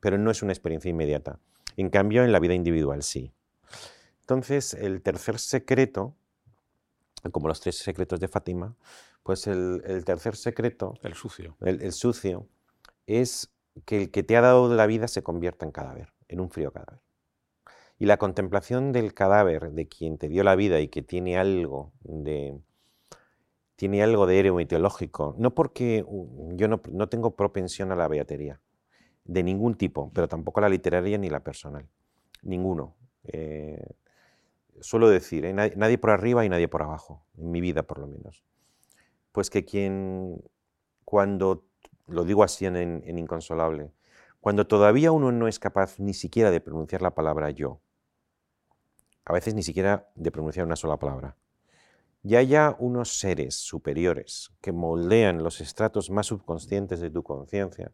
pero 0.00 0.18
no 0.18 0.30
es 0.30 0.42
una 0.42 0.52
experiencia 0.52 0.90
inmediata. 0.90 1.38
En 1.76 1.90
cambio, 1.90 2.24
en 2.24 2.32
la 2.32 2.40
vida 2.40 2.54
individual 2.54 3.02
sí. 3.02 3.32
Entonces, 4.20 4.74
el 4.74 5.02
tercer 5.02 5.38
secreto 5.38 6.14
como 7.30 7.48
los 7.48 7.60
tres 7.60 7.76
secretos 7.76 8.18
de 8.20 8.28
Fátima, 8.28 8.74
pues 9.22 9.46
el, 9.46 10.02
tercer 10.04 10.36
secreto, 10.36 10.94
el 11.02 11.14
sucio. 11.14 11.56
El, 11.60 11.92
sucio, 11.92 12.46
es 13.06 13.50
que 13.84 14.02
el 14.02 14.10
que 14.10 14.22
te 14.22 14.36
ha 14.36 14.40
dado 14.40 14.74
la 14.74 14.86
vida 14.86 15.08
se 15.08 15.22
convierta 15.22 15.66
en 15.66 15.72
cadáver, 15.72 16.12
en 16.28 16.40
un 16.40 16.50
frío 16.50 16.72
cadáver. 16.72 17.00
Y 18.00 18.06
la 18.06 18.16
contemplación 18.16 18.90
del 18.90 19.14
cadáver 19.14 19.70
de 19.70 19.86
quien 19.86 20.18
te 20.18 20.28
dio 20.28 20.42
la 20.42 20.56
vida 20.56 20.80
y 20.80 20.88
que 20.88 21.02
tiene 21.02 21.38
algo 21.38 21.92
de, 22.02 22.58
tiene 23.80 24.02
algo 24.02 24.26
de 24.26 24.38
héroe 24.38 24.66
teológico, 24.66 25.34
no 25.38 25.54
porque 25.54 26.04
yo 26.52 26.68
no, 26.68 27.08
tengo 27.08 27.34
propensión 27.34 27.92
a 27.92 27.96
la 27.96 28.08
beatería, 28.08 28.60
de 29.24 29.42
ningún 29.42 29.74
tipo, 29.74 30.12
pero 30.12 30.28
tampoco 30.28 30.60
a 30.60 30.64
la 30.64 30.68
literaria 30.68 31.16
ni 31.16 31.30
la 31.30 31.40
personal, 31.40 31.88
ninguno. 32.42 32.94
Eh, 33.24 33.82
suelo 34.82 35.08
decir, 35.08 35.46
¿eh? 35.46 35.54
nadie, 35.54 35.96
por 35.96 36.10
arriba 36.10 36.44
y 36.44 36.50
nadie 36.50 36.68
por 36.68 36.82
abajo, 36.82 37.24
en 37.38 37.50
mi 37.50 37.62
vida 37.62 37.82
por 37.82 38.00
lo 38.00 38.06
menos. 38.06 38.44
Pues 39.32 39.48
que 39.48 39.64
quien, 39.64 40.42
cuando, 41.06 41.64
lo 42.06 42.24
digo 42.24 42.44
así 42.44 42.66
en, 42.66 43.02
Inconsolable, 43.18 43.92
cuando 44.42 44.66
todavía 44.66 45.10
uno 45.10 45.32
no 45.32 45.48
es 45.48 45.58
capaz 45.58 45.98
ni 45.98 46.12
siquiera 46.12 46.50
de 46.50 46.60
pronunciar 46.60 47.00
la 47.00 47.14
palabra 47.14 47.48
yo, 47.48 47.80
a 49.30 49.32
veces 49.32 49.54
ni 49.54 49.62
siquiera 49.62 50.10
de 50.16 50.32
pronunciar 50.32 50.66
una 50.66 50.74
sola 50.74 50.96
palabra, 50.96 51.36
y 52.24 52.34
haya 52.34 52.74
unos 52.80 53.20
seres 53.20 53.54
superiores 53.54 54.50
que 54.60 54.72
moldean 54.72 55.44
los 55.44 55.60
estratos 55.60 56.10
más 56.10 56.26
subconscientes 56.26 56.98
de 56.98 57.10
tu 57.10 57.22
conciencia, 57.22 57.92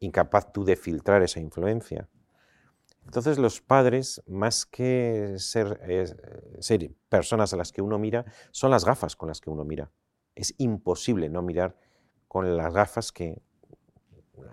incapaz 0.00 0.52
tú 0.52 0.64
de 0.64 0.74
filtrar 0.74 1.22
esa 1.22 1.38
influencia, 1.38 2.08
entonces 3.04 3.38
los 3.38 3.60
padres, 3.60 4.20
más 4.26 4.66
que 4.66 5.36
ser, 5.38 5.80
ser, 6.58 6.90
personas 7.08 7.52
a 7.52 7.56
las 7.56 7.70
que 7.70 7.80
uno 7.80 8.00
mira, 8.00 8.24
son 8.50 8.72
las 8.72 8.84
gafas 8.84 9.14
con 9.14 9.28
las 9.28 9.40
que 9.40 9.50
uno 9.50 9.64
mira. 9.64 9.92
Es 10.34 10.54
imposible 10.58 11.28
no 11.28 11.42
mirar 11.42 11.76
con 12.26 12.56
las 12.56 12.72
gafas 12.72 13.12
que 13.12 13.40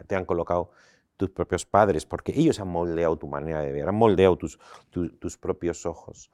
te 0.06 0.16
han 0.16 0.26
colocado 0.26 0.70
tus 1.20 1.30
propios 1.32 1.66
padres, 1.66 2.06
porque 2.06 2.32
ellos 2.34 2.62
han 2.62 2.70
moldeado 2.70 3.18
tu 3.18 3.28
manera 3.28 3.60
de 3.60 3.74
ver, 3.74 3.90
han 3.90 3.96
moldeado 3.96 4.38
tus, 4.38 4.58
tus 4.90 5.38
propios 5.38 5.86
ojos. 5.86 6.32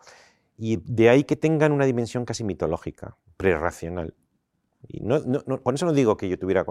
Y 0.60 0.78
de 0.78 1.10
ahí 1.10 1.24
que 1.24 1.36
tengan 1.36 1.72
una 1.72 1.86
dimensión 1.86 2.24
casi 2.24 2.44
mitológica, 2.44 3.18
prerracional. 3.36 4.14
Y 4.88 5.00
no, 5.00 5.18
no, 5.22 5.64
con 5.64 5.74
eso 5.74 5.88
no 5.88 5.92
digo 5.92 6.18
que 6.18 6.30
yo 6.30 6.38
tuviera 6.38 6.64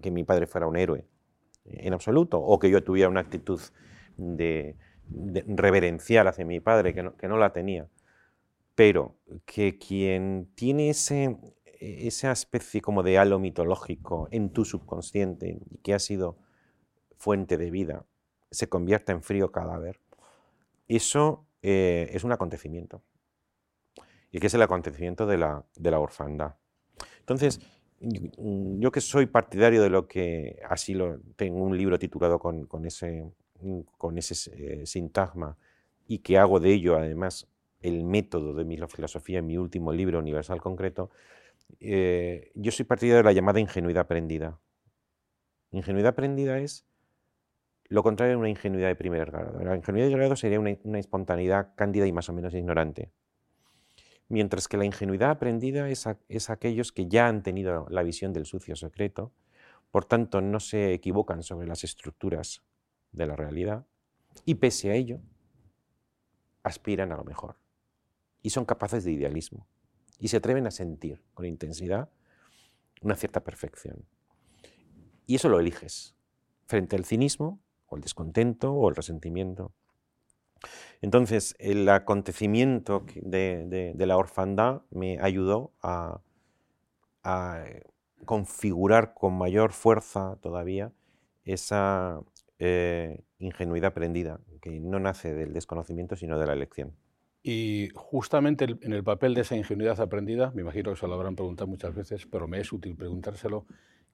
que, 0.00 0.10
mi 0.10 0.24
padre 0.24 0.46
fuera 0.46 0.66
un 0.66 0.76
héroe, 0.76 1.06
en 1.66 1.92
absoluto, 1.92 2.40
o 2.40 2.58
que 2.58 2.70
yo 2.70 2.82
tuviera 2.82 3.10
una 3.10 3.20
actitud 3.20 3.60
de, 4.16 4.78
reverencial 5.46 6.26
hacia 6.26 6.46
mi 6.46 6.60
padre, 6.60 6.94
que 6.94 7.02
no, 7.02 7.14
que 7.14 7.28
no, 7.28 7.36
la 7.36 7.52
tenía. 7.52 7.90
Pero 8.74 9.16
que 9.44 9.76
quien 9.76 10.48
tiene 10.54 10.88
ese, 10.88 11.36
esa 11.78 12.32
especie 12.32 12.80
como 12.80 13.02
de 13.02 13.18
halo 13.18 13.38
mitológico 13.38 14.28
en 14.30 14.48
tu 14.48 14.64
subconsciente 14.64 15.58
que 15.82 15.92
ha 15.92 15.98
sido 15.98 16.38
fuente 17.16 17.56
de 17.56 17.70
vida, 17.70 18.04
se 18.50 18.68
convierta 18.68 19.12
en 19.12 19.22
frío 19.22 19.52
cadáver, 19.52 20.00
eso 20.88 21.46
eh, 21.62 22.10
es 22.12 22.24
un 22.24 22.32
acontecimiento. 22.32 23.02
Y 24.30 24.40
que 24.40 24.48
es 24.48 24.54
el 24.54 24.62
acontecimiento 24.62 25.26
de 25.26 25.38
la, 25.38 25.64
de 25.76 25.90
la 25.90 26.00
orfandad. 26.00 26.54
Entonces, 27.20 27.60
yo 28.00 28.90
que 28.92 29.00
soy 29.00 29.26
partidario 29.26 29.80
de 29.82 29.90
lo 29.90 30.08
que 30.08 30.60
así 30.68 30.92
lo 30.92 31.20
tengo 31.36 31.62
un 31.62 31.78
libro 31.78 31.98
titulado 31.98 32.38
con, 32.38 32.66
con 32.66 32.84
ese 32.84 33.32
Mm, 33.64 33.80
con 33.96 34.18
ese 34.18 34.82
eh, 34.82 34.86
sintagma 34.86 35.56
y 36.06 36.18
que 36.18 36.38
hago 36.38 36.60
de 36.60 36.72
ello 36.74 36.96
además 36.96 37.48
el 37.80 38.04
método 38.04 38.52
de 38.54 38.64
mi 38.64 38.76
filosofía 38.88 39.38
en 39.38 39.46
mi 39.46 39.56
último 39.56 39.92
libro, 39.92 40.18
Universal 40.18 40.60
Concreto, 40.60 41.10
eh, 41.80 42.50
yo 42.54 42.72
soy 42.72 42.84
partidario 42.84 43.18
de 43.18 43.24
la 43.24 43.32
llamada 43.32 43.60
ingenuidad 43.60 44.02
aprendida. 44.02 44.58
Ingenuidad 45.70 46.10
aprendida 46.10 46.58
es 46.58 46.84
lo 47.94 48.02
contrario 48.02 48.32
de 48.32 48.38
una 48.38 48.48
ingenuidad 48.48 48.88
de 48.88 48.96
primer 48.96 49.30
grado. 49.30 49.56
La 49.60 49.76
ingenuidad 49.76 50.08
de 50.08 50.14
grado 50.14 50.34
sería 50.34 50.58
una, 50.58 50.76
una 50.82 50.98
espontaneidad 50.98 51.74
cándida 51.76 52.08
y 52.08 52.12
más 52.12 52.28
o 52.28 52.32
menos 52.32 52.52
ignorante. 52.52 53.12
Mientras 54.26 54.66
que 54.66 54.76
la 54.76 54.84
ingenuidad 54.84 55.30
aprendida 55.30 55.88
es, 55.88 56.08
es 56.28 56.50
aquellos 56.50 56.90
que 56.90 57.06
ya 57.06 57.28
han 57.28 57.44
tenido 57.44 57.86
la 57.88 58.02
visión 58.02 58.32
del 58.32 58.46
sucio 58.46 58.74
secreto, 58.74 59.32
por 59.92 60.06
tanto 60.06 60.40
no 60.40 60.58
se 60.58 60.92
equivocan 60.92 61.44
sobre 61.44 61.68
las 61.68 61.84
estructuras 61.84 62.64
de 63.12 63.26
la 63.26 63.36
realidad 63.36 63.86
y 64.44 64.56
pese 64.56 64.90
a 64.90 64.94
ello 64.94 65.20
aspiran 66.64 67.12
a 67.12 67.16
lo 67.16 67.22
mejor 67.22 67.60
y 68.42 68.50
son 68.50 68.64
capaces 68.64 69.04
de 69.04 69.12
idealismo 69.12 69.68
y 70.18 70.26
se 70.26 70.38
atreven 70.38 70.66
a 70.66 70.72
sentir 70.72 71.22
con 71.32 71.46
intensidad 71.46 72.10
una 73.02 73.14
cierta 73.14 73.44
perfección. 73.44 74.04
Y 75.26 75.36
eso 75.36 75.48
lo 75.48 75.60
eliges 75.60 76.16
frente 76.66 76.96
al 76.96 77.04
cinismo 77.04 77.60
o 77.94 77.96
el 77.96 78.02
descontento 78.02 78.72
o 78.72 78.88
el 78.88 78.96
resentimiento. 78.96 79.72
Entonces, 81.00 81.54
el 81.58 81.88
acontecimiento 81.88 83.04
de, 83.14 83.94
la 83.96 84.16
orfandad 84.16 84.82
me 84.90 85.18
ayudó 85.20 85.72
a, 85.82 86.20
configurar 88.24 89.14
con 89.14 89.36
mayor 89.36 89.72
fuerza 89.72 90.38
todavía 90.40 90.92
esa 91.44 92.20
eh, 92.58 93.22
ingenuidad 93.38 93.88
aprendida, 93.88 94.40
que 94.60 94.80
no 94.80 94.98
nace 94.98 95.34
del 95.34 95.52
desconocimiento, 95.52 96.16
sino 96.16 96.38
de 96.38 96.46
la 96.46 96.54
elección. 96.54 96.94
Y 97.42 97.90
justamente 97.94 98.64
en 98.64 98.92
el 98.94 99.04
papel 99.04 99.34
de 99.34 99.42
esa 99.42 99.56
ingenuidad 99.56 100.00
aprendida, 100.00 100.50
me 100.54 100.62
imagino 100.62 100.90
que 100.90 100.96
se 100.98 101.06
lo 101.06 101.14
habrán 101.14 101.36
preguntado 101.36 101.66
muchas 101.66 101.94
veces, 101.94 102.26
pero 102.26 102.48
me 102.48 102.60
es 102.60 102.72
útil 102.72 102.96
preguntárselo, 102.96 103.66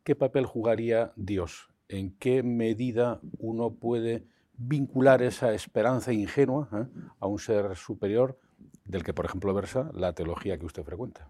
¿qué 0.02 0.16
papel 0.16 0.46
jugaría 0.46 1.12
Dios? 1.14 1.68
¿En 1.90 2.16
qué 2.18 2.44
medida 2.44 3.20
uno 3.38 3.74
puede 3.74 4.24
vincular 4.56 5.22
esa 5.22 5.52
esperanza 5.54 6.12
ingenua 6.12 6.68
¿eh? 6.72 6.86
a 7.18 7.26
un 7.26 7.40
ser 7.40 7.74
superior 7.74 8.38
del 8.84 9.02
que, 9.02 9.12
por 9.12 9.24
ejemplo, 9.24 9.52
versa 9.52 9.90
la 9.92 10.12
teología 10.12 10.56
que 10.56 10.66
usted 10.66 10.84
frecuenta? 10.84 11.28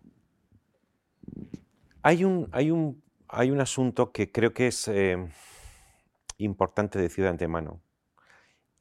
Hay 2.02 2.24
un, 2.24 2.50
hay 2.52 2.70
un, 2.70 3.02
hay 3.26 3.50
un 3.50 3.62
asunto 3.62 4.12
que 4.12 4.30
creo 4.30 4.52
que 4.52 4.66
es 4.66 4.86
eh, 4.88 5.16
importante 6.36 6.98
decir 6.98 7.24
de 7.24 7.30
antemano. 7.30 7.80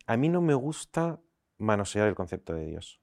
A 0.05 0.17
mí 0.17 0.27
no 0.27 0.41
me 0.41 0.55
gusta 0.55 1.21
manosear 1.59 2.09
el 2.09 2.15
concepto 2.15 2.53
de 2.55 2.65
Dios. 2.65 2.99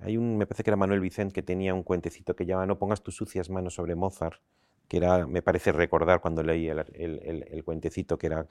Hay 0.00 0.16
un, 0.16 0.38
me 0.38 0.46
parece 0.46 0.64
que 0.64 0.70
era 0.70 0.76
Manuel 0.76 0.98
Vicente 0.98 1.34
que 1.34 1.42
tenía 1.44 1.72
un 1.72 1.84
cuentecito 1.84 2.34
que 2.34 2.46
llama 2.46 2.66
No 2.66 2.80
pongas 2.80 3.00
tus 3.00 3.14
sucias 3.14 3.48
manos 3.48 3.74
sobre 3.74 3.94
Mozart, 3.94 4.40
que 4.88 4.98
era, 4.98 5.26
me 5.26 5.42
parece 5.42 5.72
recordar 5.72 6.20
cuando 6.20 6.42
leí 6.42 6.68
el, 6.68 7.62
cuentecito, 7.64 8.18
que 8.18 8.26
era 8.26 8.46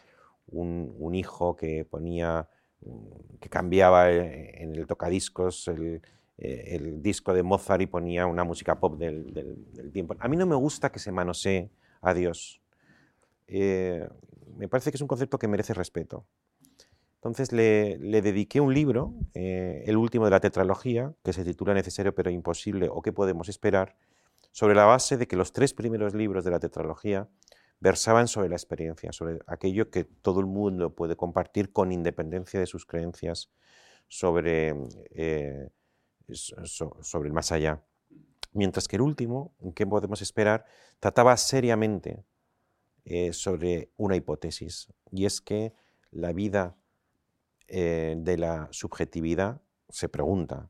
un, 0.47 1.13
hijo 1.13 1.55
que 1.55 1.85
ponía, 1.85 2.47
que 3.39 3.49
cambiaba 3.49 4.11
eh, 4.11 4.63
en 4.63 4.75
el 4.75 4.87
tocadiscos 4.87 5.67
el, 5.67 6.01
eh, 6.37 6.75
el 6.75 7.01
disco 7.01 7.33
de 7.33 7.43
Mozart 7.43 7.81
y 7.81 7.85
ponía 7.85 8.25
una 8.25 8.43
música 8.43 8.79
pop 8.79 8.97
del, 8.97 9.91
tiempo. 9.93 10.15
A 10.19 10.27
mí 10.27 10.37
no 10.37 10.45
me 10.45 10.55
gusta 10.55 10.91
que 10.91 10.99
se 10.99 11.11
manosee 11.11 11.69
a 12.01 12.13
Dios. 12.13 12.61
Eh, 13.47 14.07
me 14.57 14.67
parece 14.67 14.91
que 14.91 14.97
es 14.97 15.01
un 15.01 15.07
concepto 15.07 15.37
que 15.37 15.47
merece 15.47 15.73
respeto. 15.73 16.25
Entonces 17.17 17.51
le, 17.51 17.99
dediqué 17.99 18.59
un 18.61 18.73
libro, 18.73 19.13
el 19.35 19.95
último 19.95 20.25
de 20.25 20.31
la 20.31 20.39
tetralogía, 20.39 21.13
que 21.23 21.33
se 21.33 21.45
titula 21.45 21.75
Necesario 21.75 22.15
pero 22.15 22.31
imposible 22.31 22.89
o 22.89 23.03
qué 23.03 23.13
podemos 23.13 23.47
esperar, 23.47 23.95
sobre 24.51 24.75
la 24.75 24.85
base 24.85 25.17
de 25.17 25.27
que 25.27 25.35
los 25.35 25.53
tres 25.53 25.73
primeros 25.73 26.13
libros 26.13 26.43
de 26.43 26.51
la 26.51 26.59
tetralogía 26.59 27.29
versaban 27.79 28.27
sobre 28.27 28.49
la 28.49 28.55
experiencia, 28.55 29.11
sobre 29.11 29.39
aquello 29.47 29.89
que 29.89 30.03
todo 30.03 30.39
el 30.39 30.45
mundo 30.45 30.95
puede 30.95 31.15
compartir 31.15 31.73
con 31.73 31.91
independencia 31.91 32.59
de 32.59 32.67
sus 32.67 32.85
creencias 32.85 33.51
sobre, 34.07 34.75
eh, 35.11 35.69
sobre 36.31 37.27
el 37.27 37.33
más 37.33 37.51
allá. 37.51 37.83
Mientras 38.53 38.87
que 38.87 38.97
el 38.97 39.01
último, 39.01 39.55
¿qué 39.75 39.87
podemos 39.87 40.21
esperar?, 40.21 40.65
trataba 40.99 41.35
seriamente 41.37 42.23
eh, 43.05 43.33
sobre 43.33 43.91
una 43.97 44.15
hipótesis, 44.15 44.93
y 45.11 45.25
es 45.25 45.41
que 45.41 45.73
la 46.11 46.33
vida 46.33 46.77
eh, 47.67 48.15
de 48.17 48.37
la 48.37 48.67
subjetividad 48.71 49.61
se 49.89 50.09
pregunta 50.09 50.69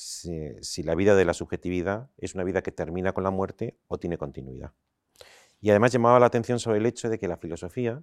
si, 0.00 0.82
la 0.82 0.94
vida 0.94 1.14
de 1.14 1.24
la 1.24 1.34
subjetividad 1.34 2.08
es 2.16 2.34
una 2.34 2.44
vida 2.44 2.62
que 2.62 2.72
termina 2.72 3.12
con 3.12 3.24
la 3.24 3.30
muerte 3.30 3.76
o 3.86 3.98
tiene 3.98 4.16
continuidad. 4.16 4.72
Y 5.60 5.70
además 5.70 5.92
llamaba 5.92 6.18
la 6.18 6.26
atención 6.26 6.58
sobre 6.58 6.78
el 6.78 6.86
hecho 6.86 7.10
de 7.10 7.18
que 7.18 7.28
la 7.28 7.36
filosofía, 7.36 8.02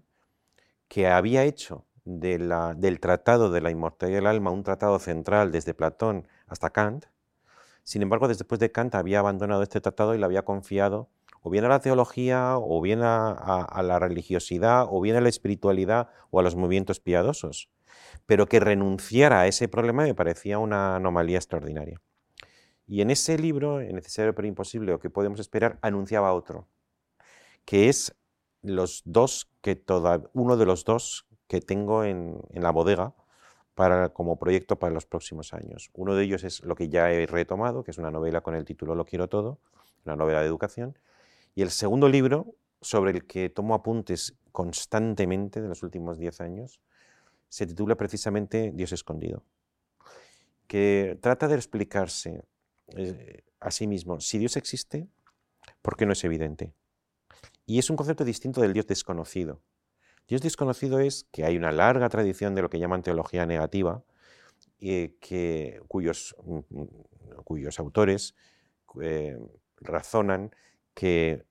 que 0.87 1.07
había 1.07 1.43
hecho 1.43 1.85
del 2.05 2.99
tratado 3.01 3.49
de 3.49 3.61
la 3.61 3.71
inmortalidad 3.71 4.19
del 4.19 4.27
alma 4.27 4.51
un 4.51 4.63
tratado 4.63 4.99
central 4.99 5.51
desde 5.51 5.73
Platón 5.73 6.27
hasta 6.45 6.69
Kant, 6.69 7.05
sin 7.83 8.01
embargo, 8.01 8.27
después 8.27 8.59
de 8.59 8.71
Kant 8.71 8.95
había 8.95 9.19
abandonado 9.19 9.63
este 9.63 9.81
tratado 9.81 10.13
y 10.13 10.17
lo 10.17 10.25
había 10.25 10.45
confiado 10.45 11.09
o 11.41 11.49
bien 11.49 11.63
a 11.65 11.69
la 11.69 11.79
teología, 11.79 12.57
o 12.57 12.81
bien 12.81 12.99
a 13.01 13.81
la 13.81 13.99
religiosidad, 13.99 14.87
o 14.89 14.99
bien 14.99 15.15
a 15.15 15.21
la 15.21 15.29
espiritualidad 15.29 16.09
o 16.29 16.39
a 16.39 16.43
los 16.43 16.55
movimientos 16.55 16.99
piadosos 16.99 17.69
pero 18.25 18.47
que 18.47 18.59
renunciara 18.59 19.41
a 19.41 19.47
ese 19.47 19.67
problema 19.67 20.03
me 20.03 20.15
parecía 20.15 20.59
una 20.59 20.95
anomalía 20.95 21.37
extraordinaria. 21.37 22.01
Y 22.87 23.01
en 23.01 23.11
ese 23.11 23.37
libro, 23.37 23.79
Necesario 23.81 24.33
pero 24.33 24.47
imposible 24.47 24.93
o 24.93 24.99
que 24.99 25.09
podemos 25.09 25.39
esperar, 25.39 25.77
anunciaba 25.81 26.33
otro, 26.33 26.67
que 27.65 27.89
es 27.89 28.15
los 28.61 29.01
dos 29.05 29.49
que 29.61 29.83
uno 30.33 30.57
de 30.57 30.65
los 30.65 30.85
dos 30.85 31.27
que 31.47 31.61
tengo 31.61 32.03
en, 32.03 32.39
la 32.53 32.71
bodega 32.71 33.13
para, 33.75 34.09
como 34.09 34.39
proyecto 34.39 34.77
para 34.77 34.93
los 34.93 35.05
próximos 35.05 35.53
años. 35.53 35.89
Uno 35.93 36.15
de 36.15 36.23
ellos 36.23 36.43
es 36.43 36.63
lo 36.63 36.75
que 36.75 36.89
ya 36.89 37.11
he 37.11 37.25
retomado, 37.27 37.83
que 37.83 37.91
es 37.91 37.97
una 37.97 38.11
novela 38.11 38.41
con 38.41 38.55
el 38.55 38.65
título 38.65 38.95
Lo 38.95 39.05
quiero 39.05 39.27
todo, 39.27 39.59
una 40.05 40.15
novela 40.15 40.41
de 40.41 40.47
educación. 40.47 40.97
Y 41.55 41.61
el 41.61 41.71
segundo 41.71 42.09
libro, 42.09 42.55
sobre 42.81 43.11
el 43.11 43.25
que 43.25 43.49
tomo 43.49 43.73
apuntes 43.73 44.35
constantemente 44.51 45.61
de 45.61 45.67
los 45.67 45.83
últimos 45.83 46.17
diez 46.17 46.41
años, 46.41 46.79
se 47.49 47.65
titula 47.65 47.95
precisamente 47.95 48.71
Dios 48.73 48.91
escondido, 48.91 49.43
que 50.67 51.17
trata 51.21 51.47
de 51.47 51.55
explicarse 51.55 52.43
eh, 52.95 53.43
a 53.59 53.71
sí 53.71 53.87
mismo 53.87 54.19
si 54.19 54.37
Dios 54.37 54.57
existe, 54.57 55.07
¿por 55.81 55.97
qué 55.97 56.05
no 56.05 56.13
es 56.13 56.23
evidente? 56.23 56.73
Y 57.65 57.79
es 57.79 57.89
un 57.89 57.95
concepto 57.95 58.23
distinto 58.23 58.61
del 58.61 58.73
Dios 58.73 58.87
desconocido. 58.87 59.61
Dios 60.27 60.41
desconocido 60.41 60.99
es 60.99 61.25
que 61.31 61.45
hay 61.45 61.57
una 61.57 61.71
larga 61.71 62.09
tradición 62.09 62.53
de 62.55 62.61
lo 62.61 62.69
que 62.69 62.79
llaman 62.79 63.03
teología 63.03 63.45
negativa, 63.45 64.03
eh, 64.79 65.15
que, 65.19 65.81
cuyos, 65.87 66.35
mm, 66.43 66.59
mm, 66.69 66.87
cuyos 67.43 67.79
autores 67.79 68.35
eh, 69.01 69.37
razonan 69.77 70.51
que 70.93 71.45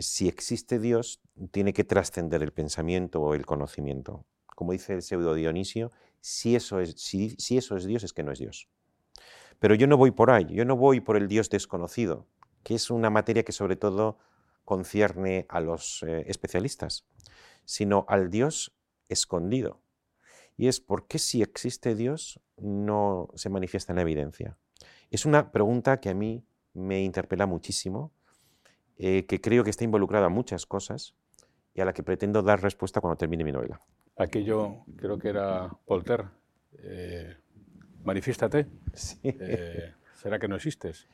si 0.00 0.28
existe 0.28 0.78
Dios, 0.78 1.20
tiene 1.50 1.72
que 1.72 1.84
trascender 1.84 2.42
el 2.42 2.52
pensamiento 2.52 3.20
o 3.20 3.34
el 3.34 3.46
conocimiento 3.46 4.24
como 4.60 4.72
dice 4.72 4.92
el 4.92 5.00
pseudo 5.00 5.32
Dionisio, 5.32 5.90
si 6.20 6.54
eso, 6.54 6.80
es, 6.80 6.92
si, 7.00 7.34
eso 7.56 7.76
es 7.78 7.86
Dios, 7.86 8.04
es 8.04 8.12
que 8.12 8.22
no 8.22 8.30
es 8.30 8.38
Dios. 8.38 8.68
Pero 9.58 9.74
yo 9.74 9.86
no 9.86 9.96
voy 9.96 10.10
por 10.10 10.30
ahí, 10.30 10.44
yo 10.50 10.66
no 10.66 10.76
voy 10.76 11.00
por 11.00 11.16
el 11.16 11.28
Dios 11.28 11.48
desconocido, 11.48 12.26
que 12.62 12.74
es 12.74 12.90
una 12.90 13.08
materia 13.08 13.42
que 13.42 13.52
sobre 13.52 13.76
todo 13.76 14.18
concierne 14.66 15.46
a 15.48 15.60
los 15.60 16.02
eh, 16.02 16.24
especialistas, 16.26 17.06
sino 17.64 18.04
al 18.06 18.28
Dios 18.28 18.76
escondido. 19.08 19.80
Y 20.58 20.68
es 20.68 20.78
por 20.78 21.06
qué 21.06 21.18
si 21.18 21.40
existe 21.40 21.94
Dios 21.94 22.38
no 22.58 23.30
se 23.36 23.48
manifiesta 23.48 23.92
en 23.92 23.96
la 23.96 24.02
evidencia. 24.02 24.58
Es 25.10 25.24
una 25.24 25.52
pregunta 25.52 26.00
que 26.00 26.10
a 26.10 26.14
mí 26.14 26.44
me 26.74 27.02
interpela 27.02 27.46
muchísimo, 27.46 28.12
eh, 28.98 29.24
que 29.24 29.40
creo 29.40 29.64
que 29.64 29.70
está 29.70 29.84
involucrada 29.84 30.26
en 30.26 30.34
muchas 30.34 30.66
cosas 30.66 31.14
y 31.72 31.80
a 31.80 31.86
la 31.86 31.94
que 31.94 32.02
pretendo 32.02 32.42
dar 32.42 32.60
respuesta 32.60 33.00
cuando 33.00 33.16
termine 33.16 33.42
mi 33.42 33.52
novela 33.52 33.80
aquello, 34.22 34.84
creo 34.96 35.18
que 35.18 35.28
era 35.28 35.70
Voltaire, 35.86 36.24
eh, 36.78 37.36
manifiéstate, 38.04 38.66
eh, 39.22 39.92
será 40.14 40.38
que 40.38 40.48
no 40.48 40.56
existes. 40.56 41.08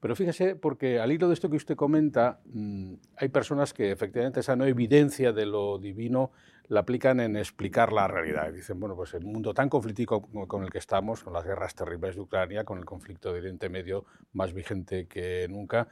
Pero 0.00 0.14
fíjese, 0.14 0.56
porque 0.56 1.00
al 1.00 1.10
hilo 1.10 1.28
de 1.28 1.34
esto 1.34 1.48
que 1.48 1.56
usted 1.56 1.74
comenta, 1.74 2.40
mm, 2.44 2.94
hay 3.16 3.28
personas 3.28 3.72
que 3.72 3.90
efectivamente 3.90 4.40
esa 4.40 4.56
no 4.56 4.66
evidencia 4.66 5.32
de 5.32 5.46
lo 5.46 5.78
divino 5.78 6.32
la 6.68 6.80
aplican 6.80 7.20
en 7.20 7.36
explicar 7.36 7.92
la 7.92 8.06
realidad. 8.06 8.52
Dicen, 8.52 8.78
bueno, 8.78 8.94
pues 8.94 9.14
el 9.14 9.24
mundo 9.24 9.52
tan 9.54 9.68
conflictivo 9.68 10.22
con 10.46 10.64
el 10.64 10.70
que 10.70 10.78
estamos, 10.78 11.22
con 11.22 11.32
las 11.32 11.44
guerras 11.44 11.74
terribles 11.74 12.14
de 12.14 12.20
Ucrania, 12.20 12.64
con 12.64 12.78
el 12.78 12.84
conflicto 12.84 13.32
de 13.32 13.40
Oriente 13.40 13.68
Medio 13.68 14.04
más 14.32 14.52
vigente 14.52 15.06
que 15.06 15.46
nunca, 15.48 15.88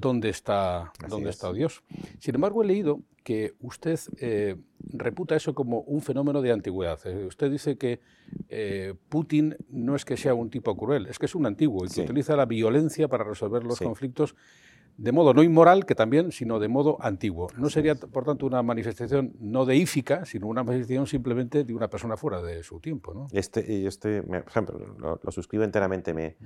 ¿dónde 0.00 0.28
está, 0.28 0.92
dónde 1.08 1.30
está 1.30 1.52
Dios? 1.52 1.82
Sin 2.18 2.34
embargo, 2.34 2.62
he 2.62 2.66
leído 2.66 3.00
que 3.22 3.54
usted 3.60 3.98
eh, 4.20 4.56
reputa 4.78 5.34
eso 5.34 5.54
como 5.54 5.80
un 5.80 6.00
fenómeno 6.00 6.42
de 6.42 6.52
antigüedad. 6.52 6.98
Eh, 7.06 7.26
usted 7.26 7.50
dice 7.50 7.76
que 7.76 8.00
eh, 8.48 8.94
Putin 9.08 9.56
no 9.68 9.96
es 9.96 10.04
que 10.04 10.16
sea 10.16 10.34
un 10.34 10.48
tipo 10.48 10.76
cruel, 10.76 11.06
es 11.06 11.18
que 11.18 11.26
es 11.26 11.34
un 11.34 11.46
antiguo 11.46 11.84
y 11.84 11.88
que 11.88 12.02
utiliza 12.02 12.36
la 12.36 12.46
violencia 12.46 13.08
para 13.08 13.24
resolver 13.24 13.64
los 13.64 13.80
conflictos 13.80 14.36
de 14.96 15.12
modo 15.12 15.34
no 15.34 15.42
inmoral, 15.42 15.84
que 15.84 15.94
también, 15.94 16.32
sino 16.32 16.58
de 16.58 16.68
modo 16.68 16.96
antiguo. 17.00 17.48
No 17.58 17.68
sería, 17.68 17.94
por 17.96 18.24
tanto, 18.24 18.46
una 18.46 18.62
manifestación 18.62 19.34
no 19.40 19.66
deífica, 19.66 20.24
sino 20.24 20.46
una 20.46 20.64
manifestación 20.64 21.06
simplemente 21.06 21.64
de 21.64 21.74
una 21.74 21.88
persona 21.88 22.16
fuera 22.16 22.40
de 22.40 22.62
su 22.62 22.80
tiempo. 22.80 23.12
¿no? 23.12 23.26
Este, 23.32 23.86
este 23.86 24.22
por 24.22 24.36
ejemplo, 24.36 25.18
lo, 25.22 25.30
suscribo 25.30 25.64
enteramente. 25.64 26.14
Me, 26.14 26.36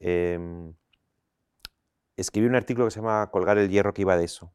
em, 0.00 0.72
escribí 2.22 2.46
un 2.46 2.54
artículo 2.54 2.86
que 2.86 2.90
se 2.90 3.00
llama 3.00 3.30
Colgar 3.30 3.58
el 3.58 3.68
hierro 3.68 3.92
que 3.92 4.02
iba 4.02 4.16
de 4.16 4.24
eso. 4.24 4.52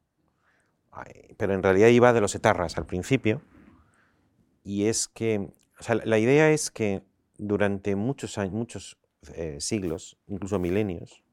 Pero 1.37 1.53
en 1.53 1.61
realidad 1.61 1.89
iba 1.89 2.11
de 2.11 2.21
los 2.21 2.33
etarras 2.33 2.77
al 2.77 2.85
principio. 2.85 3.41
Y 4.63 4.87
es 4.87 5.07
que, 5.07 5.51
o 5.79 5.83
sea, 5.83 5.95
la 5.95 6.17
idea 6.17 6.49
es 6.51 6.71
que 6.71 7.03
durante 7.37 7.95
muchos 7.95 8.37
años, 8.37 8.53
muchos 8.53 8.97
eh, 9.35 9.57
siglos, 9.59 10.17
incluso 10.27 10.59
milenios, 10.59 11.23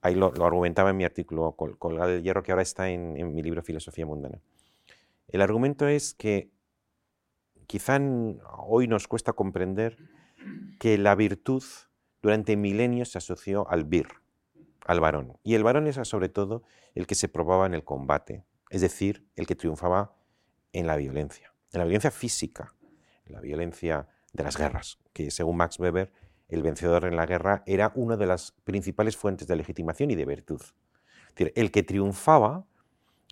ahí 0.00 0.14
lo, 0.14 0.32
argumentaba 0.44 0.90
en 0.90 0.96
mi 0.96 1.04
artículo 1.04 1.52
Colgar 1.52 2.10
el 2.10 2.22
hierro, 2.22 2.42
que 2.42 2.52
ahora 2.52 2.62
está 2.62 2.88
en, 2.88 3.34
mi 3.34 3.42
libro 3.42 3.62
Filosofía 3.62 4.06
Mundana. 4.06 4.40
El 5.28 5.40
argumento 5.40 5.88
es 5.88 6.14
que 6.14 6.50
quizá 7.66 8.00
hoy 8.58 8.86
nos 8.86 9.08
cuesta 9.08 9.32
comprender 9.32 9.98
que 10.78 10.96
la 10.98 11.14
virtud 11.14 11.64
durante 12.22 12.56
milenios 12.56 13.10
se 13.10 13.18
asoció 13.18 13.68
al 13.68 13.84
vir, 13.84 14.06
al 14.86 15.00
varón. 15.00 15.38
Y 15.42 15.54
el 15.54 15.64
varón 15.64 15.86
era 15.86 16.04
sobre 16.04 16.28
todo 16.28 16.62
el 16.94 17.06
que 17.06 17.14
se 17.14 17.28
probaba 17.28 17.66
en 17.66 17.74
el 17.74 17.84
combate, 17.84 18.44
es 18.70 18.80
decir, 18.80 19.26
el 19.36 19.46
que 19.46 19.56
triunfaba 19.56 20.16
en 20.72 20.86
la 20.86 20.96
violencia, 20.96 21.52
en 21.72 21.78
la 21.78 21.84
violencia 21.84 22.10
física, 22.10 22.74
en 23.24 23.34
la 23.34 23.40
violencia 23.40 24.08
de 24.32 24.44
las 24.44 24.56
guerras, 24.56 24.98
que 25.12 25.30
según 25.30 25.56
Max 25.56 25.78
Weber 25.78 26.12
el 26.48 26.62
vencedor 26.62 27.04
en 27.04 27.16
la 27.16 27.26
guerra 27.26 27.62
era 27.66 27.92
una 27.94 28.16
de 28.16 28.26
las 28.26 28.52
principales 28.64 29.16
fuentes 29.16 29.48
de 29.48 29.56
legitimación 29.56 30.10
y 30.10 30.14
de 30.14 30.24
virtud. 30.24 30.60
el 31.36 31.70
que 31.70 31.82
triunfaba 31.82 32.66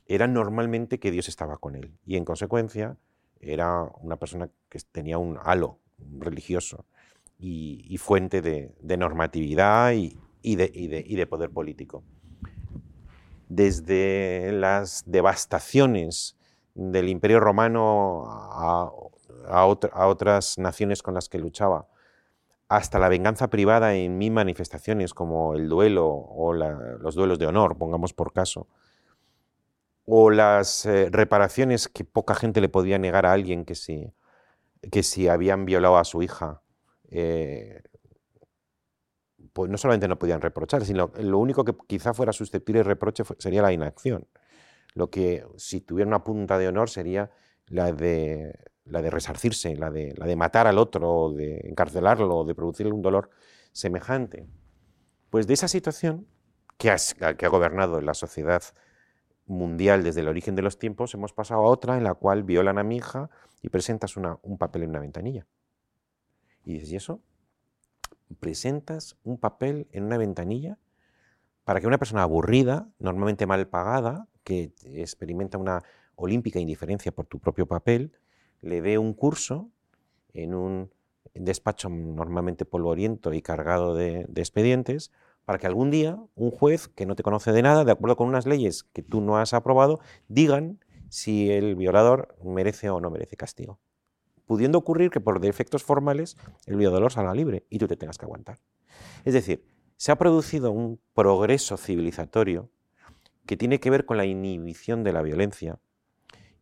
era 0.07 0.27
normalmente 0.27 0.99
que 0.99 1.11
Dios 1.11 1.29
estaba 1.29 1.59
con 1.59 1.77
él 1.77 1.97
y 2.05 2.17
en 2.17 2.25
consecuencia 2.25 2.99
era 3.41 3.83
una 4.01 4.17
persona 4.17 4.51
que 4.69 4.79
tenía 4.91 5.19
un 5.19 5.39
halo 5.43 5.79
religioso 6.19 6.87
y, 7.39 7.97
fuente 7.99 8.41
de, 8.43 8.97
normatividad 8.97 9.93
y, 9.93 10.19
de, 10.45 11.27
poder 11.29 11.51
político. 11.51 12.05
Desde 13.49 14.53
las 14.53 15.05
devastaciones 15.07 16.37
del 16.75 17.09
Imperio 17.09 17.41
Romano 17.41 18.25
a 18.27 18.87
otras 20.07 20.59
naciones 20.59 21.03
con 21.03 21.15
las 21.15 21.29
que 21.29 21.39
luchaba, 21.39 21.89
hasta 22.69 22.99
la 22.99 23.09
venganza 23.09 23.49
privada 23.49 23.95
en 23.95 24.19
mil 24.19 24.33
manifestaciones 24.33 25.15
como 25.15 25.55
el 25.55 25.69
duelo 25.69 26.09
o 26.09 26.53
los 26.53 27.15
duelos 27.15 27.39
de 27.39 27.47
honor, 27.47 27.77
pongamos 27.77 28.13
por 28.13 28.33
caso, 28.33 28.69
o 30.07 30.31
las 30.31 30.85
eh, 30.87 31.09
reparaciones 31.11 31.89
que 31.89 32.05
poca 32.05 32.35
gente 32.35 32.61
le 32.61 32.69
podía 32.69 32.99
negar 32.99 33.27
a 33.27 33.33
alguien 33.33 33.65
que 33.65 33.75
si, 33.75 34.13
que 34.91 35.03
si 35.03 35.29
habían 35.29 35.65
violado 35.65 35.97
a 35.97 36.05
su 36.05 36.23
hija, 36.23 36.63
eh, 37.11 37.83
pues 39.55 39.71
no 39.71 39.79
solamente 39.79 40.09
no 40.09 40.19
podían 40.19 40.43
reprochar, 40.43 40.85
sino 40.85 41.11
lo 41.19 41.39
único 41.39 41.65
que 41.65 41.75
quizá 41.87 42.13
fuera 42.13 42.33
susceptible 42.33 42.81
de 42.81 42.85
reproche 42.85 43.23
sería 43.39 43.63
la 43.63 43.73
inacción. 43.73 44.27
Lo 44.95 45.09
que 45.11 45.47
si 45.57 45.81
tuviera 45.81 46.09
una 46.09 46.25
punta 46.25 46.59
de 46.59 46.69
honor 46.69 46.91
sería 46.91 47.31
la 47.69 47.93
de 47.93 48.53
la 48.85 49.01
de 49.01 49.11
resarcirse, 49.11 49.77
la 49.77 49.91
de, 49.91 50.13
la 50.17 50.27
de 50.27 50.37
matar 50.37 50.67
al 50.67 50.77
otro, 50.77 51.33
de 51.33 51.61
encarcelarlo, 51.65 52.45
de 52.45 52.55
producirle 52.55 52.93
un 52.93 53.01
dolor 53.01 53.31
semejante. 53.73 54.47
Pues 55.31 55.47
de 55.47 55.55
esa 55.55 55.69
situación 55.69 56.27
que 56.77 56.91
ha, 56.91 56.97
que 57.37 57.47
ha 57.47 57.49
gobernado 57.49 58.01
la 58.01 58.13
sociedad 58.13 58.63
mundial 59.47 60.03
desde 60.03 60.21
el 60.21 60.29
origen 60.29 60.55
de 60.55 60.63
los 60.63 60.79
tiempos, 60.79 61.15
hemos 61.15 61.33
pasado 61.33 61.63
a 61.63 61.67
otra 61.67 61.97
en 61.97 62.05
la 62.05 62.15
cual 62.15 62.43
violan 62.43 62.79
a 62.79 62.83
mi 62.83 62.97
hija 62.97 63.31
y 63.63 63.69
presentas 63.69 64.17
un 64.17 64.59
papel 64.59 64.83
en 64.83 64.91
una 64.91 65.01
ventanilla. 65.01 65.47
Y 66.65 66.75
dices, 66.75 66.93
¿y 66.93 66.97
eso? 66.97 67.23
Presentas 68.41 69.17
un 69.25 69.39
papel 69.39 69.89
en 69.93 70.05
una 70.05 70.19
ventanilla 70.19 70.79
para 71.65 71.81
que 71.81 71.87
una 71.87 71.99
persona 71.99 72.23
aburrida, 72.23 72.89
normalmente 72.99 73.47
mal 73.47 73.67
pagada, 73.69 74.29
que 74.45 74.73
experimenta 74.85 75.59
una 75.59 75.83
olímpica 76.17 76.61
indiferencia 76.61 77.13
por 77.13 77.27
tu 77.27 77.39
propio 77.39 77.67
papel, 77.67 78.13
le 78.61 78.81
dé 78.81 78.99
un 78.99 79.15
curso 79.15 79.71
en 80.33 80.55
un 80.55 80.91
despacho 81.35 81.89
normalmente 81.89 82.65
polvoriento 82.65 83.33
y 83.33 83.43
cargado 83.43 83.95
de, 83.95 84.27
expedientes, 84.37 85.11
para 85.45 85.59
que 85.59 85.67
algún 85.67 85.91
día 85.91 86.19
un 86.35 86.51
juez 86.51 86.89
que 86.89 87.07
no 87.07 87.17
te 87.17 87.23
conoce 87.23 87.53
de 87.53 87.63
nada, 87.63 87.85
de 87.85 87.93
acuerdo 87.93 88.17
con 88.17 88.29
unas 88.29 88.47
leyes 88.47 88.85
que 88.85 89.03
tú 89.03 89.21
no 89.21 89.37
has 89.39 89.53
aprobado, 89.53 90.01
digan 90.29 90.79
si 91.09 91.51
el 91.51 91.77
violador 91.77 92.37
merece 92.43 92.91
o 92.91 93.01
no 93.01 93.11
merece 93.11 93.37
castigo. 93.37 93.79
Pudiendo 94.47 94.79
ocurrir 94.79 95.11
que 95.11 95.21
por 95.21 95.41
defectos 95.41 95.83
formales 95.83 96.37
el 96.67 96.77
violador 96.77 97.13
salga 97.13 97.35
libre 97.35 97.67
y 97.71 97.79
tú 97.79 97.87
te 97.87 97.97
tengas 97.97 98.19
que 98.19 98.27
aguantar. 98.27 98.59
Es 99.25 99.35
decir, 99.35 99.65
se 99.97 100.13
ha 100.13 100.17
producido 100.17 100.71
un 100.73 101.01
progreso 101.15 101.77
civilizatorio 101.77 102.71
que 103.47 103.57
tiene 103.57 103.81
que 103.81 103.91
ver 103.91 104.05
con 104.05 104.17
la 104.17 104.25
inhibición 104.25 105.05
de 105.05 105.13
la 105.13 105.23
violencia 105.23 105.79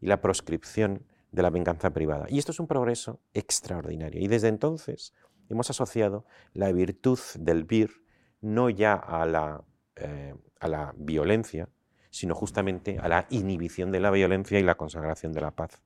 y 0.00 0.06
la 0.06 0.20
proscripción 0.20 1.06
de 1.30 1.42
la 1.42 1.50
venganza 1.50 1.90
privada. 1.90 2.26
Y 2.28 2.38
esto 2.38 2.52
es 2.52 2.60
un 2.60 2.66
progreso 2.66 3.20
extraordinario. 3.34 4.20
Y 4.20 4.28
desde 4.28 4.48
entonces 4.48 5.14
hemos 5.48 5.70
asociado 5.70 6.26
la 6.52 6.70
virtud 6.72 7.18
del 7.38 7.64
vir 7.64 8.02
no 8.40 8.68
ya 8.68 8.94
a 8.94 9.24
la, 9.26 9.64
eh, 9.96 10.34
a 10.60 10.68
la 10.68 10.94
violencia, 10.96 11.68
sino 12.10 12.34
justamente 12.34 12.98
a 12.98 13.08
la 13.08 13.26
inhibición 13.30 13.90
de 13.90 14.00
la 14.00 14.10
violencia 14.10 14.58
y 14.58 14.62
la 14.62 14.74
consagración 14.74 15.32
de 15.32 15.40
la 15.40 15.52
paz. 15.52 15.82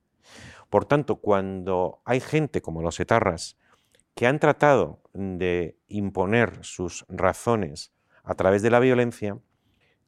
Por 0.69 0.85
tanto, 0.85 1.17
cuando 1.17 2.01
hay 2.05 2.19
gente 2.19 2.61
como 2.61 2.81
los 2.81 2.99
etarras 2.99 3.57
que 4.15 4.27
han 4.27 4.39
tratado 4.39 5.01
de 5.13 5.77
imponer 5.87 6.59
sus 6.63 7.05
razones 7.07 7.93
a 8.23 8.35
través 8.35 8.61
de 8.61 8.71
la 8.71 8.79
violencia, 8.79 9.37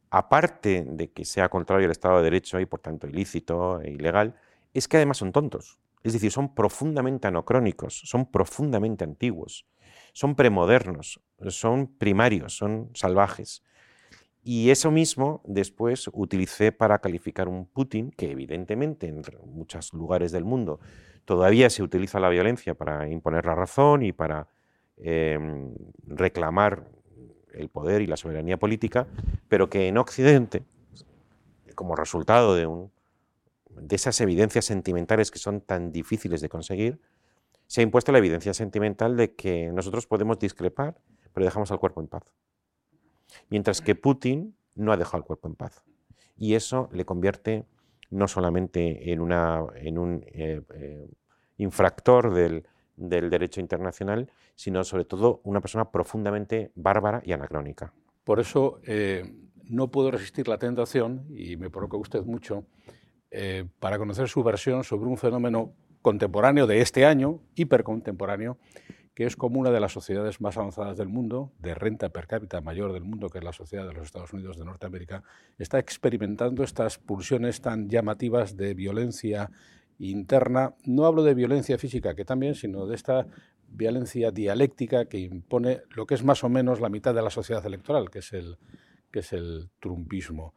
aparte 0.09 0.83
de 0.87 1.11
que 1.11 1.25
sea 1.25 1.49
contrario 1.49 1.85
al 1.85 1.91
Estado 1.91 2.17
de 2.17 2.23
Derecho 2.23 2.59
y 2.59 2.65
por 2.65 2.79
tanto 2.79 3.07
ilícito 3.07 3.81
e 3.81 3.91
ilegal, 3.91 4.35
es 4.73 4.87
que 4.87 4.97
además 4.97 5.17
son 5.17 5.31
tontos. 5.31 5.77
Es 6.03 6.13
decir, 6.13 6.31
son 6.31 6.55
profundamente 6.55 7.27
anacrónicos, 7.27 8.01
son 8.05 8.25
profundamente 8.31 9.03
antiguos, 9.03 9.67
son 10.13 10.35
premodernos, 10.35 11.21
son 11.47 11.87
primarios, 11.87 12.55
son 12.55 12.89
salvajes. 12.93 13.63
Y 14.43 14.69
eso 14.69 14.91
mismo 14.91 15.41
después 15.45 16.09
utilicé 16.13 16.71
para 16.71 16.99
calificar 16.99 17.47
un 17.47 17.65
Putin 17.65 18.11
que 18.11 18.31
evidentemente 18.31 19.07
en 19.07 19.21
muchos 19.45 19.93
lugares 19.93 20.31
del 20.31 20.45
mundo 20.45 20.79
todavía 21.25 21.69
se 21.69 21.83
utiliza 21.83 22.19
la 22.19 22.29
violencia 22.29 22.73
para 22.73 23.07
imponer 23.09 23.45
la 23.45 23.55
razón 23.55 24.01
y 24.01 24.11
para 24.11 24.47
em, 24.97 25.75
reclamar 26.07 26.85
el 27.53 27.69
poder 27.69 28.01
y 28.01 28.07
la 28.07 28.17
soberanía 28.17 28.57
política, 28.57 29.07
pero 29.47 29.69
que 29.69 29.87
en 29.87 29.97
Occidente, 29.97 30.63
como 31.75 31.95
resultado 31.95 32.55
de 32.55 32.65
un 32.65 32.91
de 33.81 33.95
esas 33.95 34.19
evidencias 34.21 34.65
sentimentales 34.65 35.31
que 35.31 35.39
son 35.39 35.61
tan 35.61 35.91
difíciles 35.91 36.41
de 36.41 36.49
conseguir, 36.49 36.99
se 37.67 37.81
ha 37.81 37.83
impuesto 37.83 38.11
la 38.11 38.17
evidencia 38.17 38.53
sentimental 38.53 39.15
de 39.15 39.35
que 39.35 39.71
nosotros 39.71 40.07
podemos 40.07 40.39
discrepar, 40.39 40.97
pero 41.33 41.45
dejamos 41.45 41.71
al 41.71 41.79
cuerpo 41.79 42.01
en 42.01 42.07
paz. 42.07 42.23
Mientras 43.49 43.81
que 43.81 43.95
Putin 43.95 44.55
no 44.75 44.91
ha 44.91 44.97
dejado 44.97 45.17
al 45.17 45.25
cuerpo 45.25 45.47
en 45.47 45.55
paz. 45.55 45.83
Y 46.37 46.55
eso 46.55 46.89
le 46.93 47.05
convierte 47.05 47.65
no 48.09 48.27
solamente 48.27 49.11
en, 49.11 49.19
una, 49.21 49.65
en 49.75 49.97
un 49.97 50.23
eh, 50.27 50.61
eh, 50.73 51.07
infractor 51.57 52.33
del, 52.33 52.65
derecho 52.95 53.61
internacional, 53.61 54.29
sino 54.55 54.83
sobre 54.83 55.05
todo 55.05 55.39
una 55.43 55.61
persona 55.61 55.89
profundamente 55.89 56.71
bárbara 56.75 57.21
y 57.23 57.31
anacrónica. 57.31 57.93
Por 58.25 58.39
eso 58.41 58.81
eh, 58.85 59.23
no 59.69 59.89
puedo 59.89 60.11
resistir 60.11 60.47
la 60.47 60.57
tentación, 60.57 61.25
y 61.29 61.55
me 61.55 61.69
provoca 61.69 61.97
usted 61.97 62.23
mucho, 62.23 62.65
eh, 63.31 63.65
para 63.79 63.97
conocer 63.97 64.27
su 64.27 64.43
versión 64.43 64.83
sobre 64.83 65.09
un 65.09 65.17
fenómeno 65.17 65.71
contemporáneo 66.01 66.65
de 66.65 66.81
este 66.81 67.05
año, 67.05 67.39
hipercontemporáneo, 67.55 68.57
que 69.19 69.25
es 69.25 69.35
como 69.35 69.59
una 69.59 69.69
de 69.69 69.81
las 69.81 69.91
sociedades 69.91 70.39
más 70.39 70.55
avanzadas 70.55 70.95
del 70.95 71.09
mundo, 71.09 71.51
de 71.59 71.75
renta 71.75 72.07
per 72.07 72.25
cápita 72.25 72.61
mayor 72.61 72.93
del 72.93 73.03
mundo, 73.03 73.27
que 73.27 73.39
es 73.39 73.43
la 73.43 73.51
sociedad 73.51 73.85
de 73.85 73.91
los 73.91 74.05
Estados 74.05 74.31
Unidos 74.31 74.57
de 74.57 74.63
Norteamérica, 74.63 75.23
está 75.57 75.77
experimentando 75.77 76.63
estas 76.63 76.99
pulsiones 76.99 77.59
tan 77.59 77.89
llamativas 77.89 78.55
de 78.55 78.73
violencia 78.73 79.51
interna. 79.97 80.73
No 80.85 81.05
hablo 81.05 81.23
de 81.23 81.33
violencia 81.33 81.77
física, 81.77 82.15
que 82.15 82.23
también, 82.23 82.55
sino 82.55 82.85
de 82.85 82.95
esta 82.95 83.27
violencia 83.67 84.31
dialéctica 84.31 85.03
que 85.03 85.19
impone 85.19 85.81
lo 85.89 86.05
que 86.05 86.15
es 86.15 86.23
más 86.23 86.45
o 86.45 86.47
menos 86.47 86.79
la 86.79 86.87
mitad 86.87 87.13
de 87.13 87.21
la 87.21 87.29
sociedad 87.29 87.65
electoral, 87.65 88.09
que 88.09 88.19
es 88.19 88.31
el, 88.31 88.57
que 89.11 89.19
es 89.19 89.33
el 89.33 89.69
trumpismo. 89.79 90.53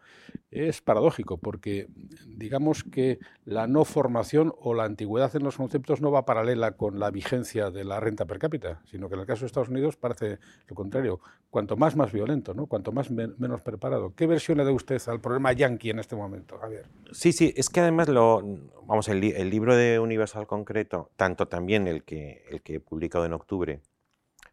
Es 0.50 0.80
paradójico 0.80 1.38
porque 1.38 1.88
digamos 2.26 2.84
que 2.84 3.18
la 3.44 3.66
no 3.66 3.84
formación 3.84 4.52
o 4.58 4.74
la 4.74 4.84
antigüedad 4.84 5.34
en 5.36 5.44
los 5.44 5.56
conceptos 5.56 6.00
no 6.00 6.10
va 6.10 6.24
paralela 6.24 6.72
con 6.72 6.98
la 6.98 7.10
vigencia 7.10 7.70
de 7.70 7.84
la 7.84 8.00
renta 8.00 8.26
per 8.26 8.38
cápita, 8.38 8.82
sino 8.84 9.08
que 9.08 9.14
en 9.14 9.20
el 9.20 9.26
caso 9.26 9.40
de 9.40 9.46
Estados 9.46 9.68
Unidos 9.68 9.96
parece 9.96 10.38
lo 10.68 10.74
contrario. 10.74 11.20
Cuanto 11.50 11.76
más, 11.76 11.96
más 11.96 12.12
violento, 12.12 12.54
¿no? 12.54 12.66
cuanto 12.66 12.92
más, 12.92 13.10
menos 13.10 13.60
preparado. 13.60 14.14
¿Qué 14.14 14.26
versión 14.26 14.58
le 14.58 14.64
da 14.64 14.72
usted 14.72 15.00
al 15.06 15.20
problema 15.20 15.52
yankee 15.52 15.90
en 15.90 15.98
este 15.98 16.16
momento, 16.16 16.58
Javier? 16.58 16.86
Sí, 17.12 17.32
sí, 17.32 17.52
es 17.56 17.68
que 17.68 17.80
además 17.80 18.08
lo, 18.08 18.42
vamos, 18.86 19.08
el, 19.08 19.22
el 19.24 19.50
libro 19.50 19.76
de 19.76 19.98
Universal 19.98 20.46
Concreto, 20.46 21.10
tanto 21.16 21.48
también 21.48 21.86
el 21.86 22.04
que, 22.04 22.44
el 22.50 22.62
que 22.62 22.76
he 22.76 22.80
publicado 22.80 23.26
en 23.26 23.34
octubre, 23.34 23.80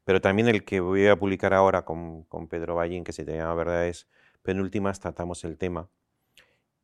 pero 0.10 0.22
también 0.22 0.48
el 0.48 0.66
que 0.66 0.80
voy 0.80 1.06
a 1.06 1.20
publicar 1.20 1.54
ahora 1.54 1.86
con, 1.86 2.26
Pedro 2.50 2.74
Ballín, 2.74 3.04
que 3.04 3.14
se 3.14 3.24
llama 3.24 3.54
Verdades 3.54 4.08
Penúltimas, 4.42 5.00
tratamos 5.00 5.44
el 5.44 5.56
tema 5.56 5.88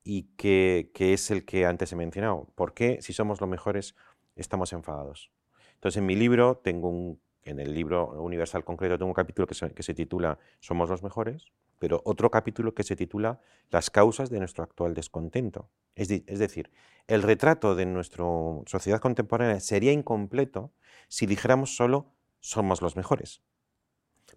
y 0.04 0.28
que, 0.38 0.92
es 0.96 1.32
el 1.32 1.44
que 1.44 1.66
antes 1.66 1.92
he 1.92 1.96
mencionado. 1.96 2.48
¿Por 2.54 2.76
qué, 2.76 3.02
si 3.02 3.14
somos 3.14 3.42
los 3.42 3.50
mejores, 3.50 3.96
estamos 4.36 4.74
enfadados? 4.74 5.32
Entonces, 5.74 5.98
en 5.98 6.06
mi 6.06 6.16
libro, 6.16 6.58
tengo 6.58 6.88
un, 6.88 7.20
en 7.42 7.60
el 7.60 7.74
libro 7.74 8.12
Universal 8.22 8.64
Concreto, 8.64 9.00
tengo 9.00 9.10
un 9.10 9.16
capítulo 9.16 9.48
que 9.48 9.56
se, 9.56 9.72
que 9.72 9.82
se 9.82 9.96
titula 9.96 10.38
Somos 10.60 10.88
los 10.92 11.02
mejores, 11.02 11.52
pero 11.80 12.04
otro 12.06 12.30
capítulo 12.30 12.76
que 12.76 12.84
se 12.84 12.96
titula 12.96 13.40
Las 13.72 13.90
causas 13.90 14.30
de 14.30 14.38
nuestro 14.38 14.64
actual 14.64 14.94
descontento. 14.94 15.72
Es, 15.96 16.12
es, 16.12 16.38
decir, 16.38 16.70
el 17.08 17.24
retrato 17.24 17.74
de 17.74 17.88
nuestra 17.88 18.24
sociedad 18.68 19.00
contemporánea 19.00 19.60
sería 19.62 19.92
incompleto 19.92 20.74
si 21.08 21.26
dijéramos 21.26 21.76
solo 21.76 22.15
somos 22.46 22.82
los 22.84 22.96
mejores. 22.96 23.42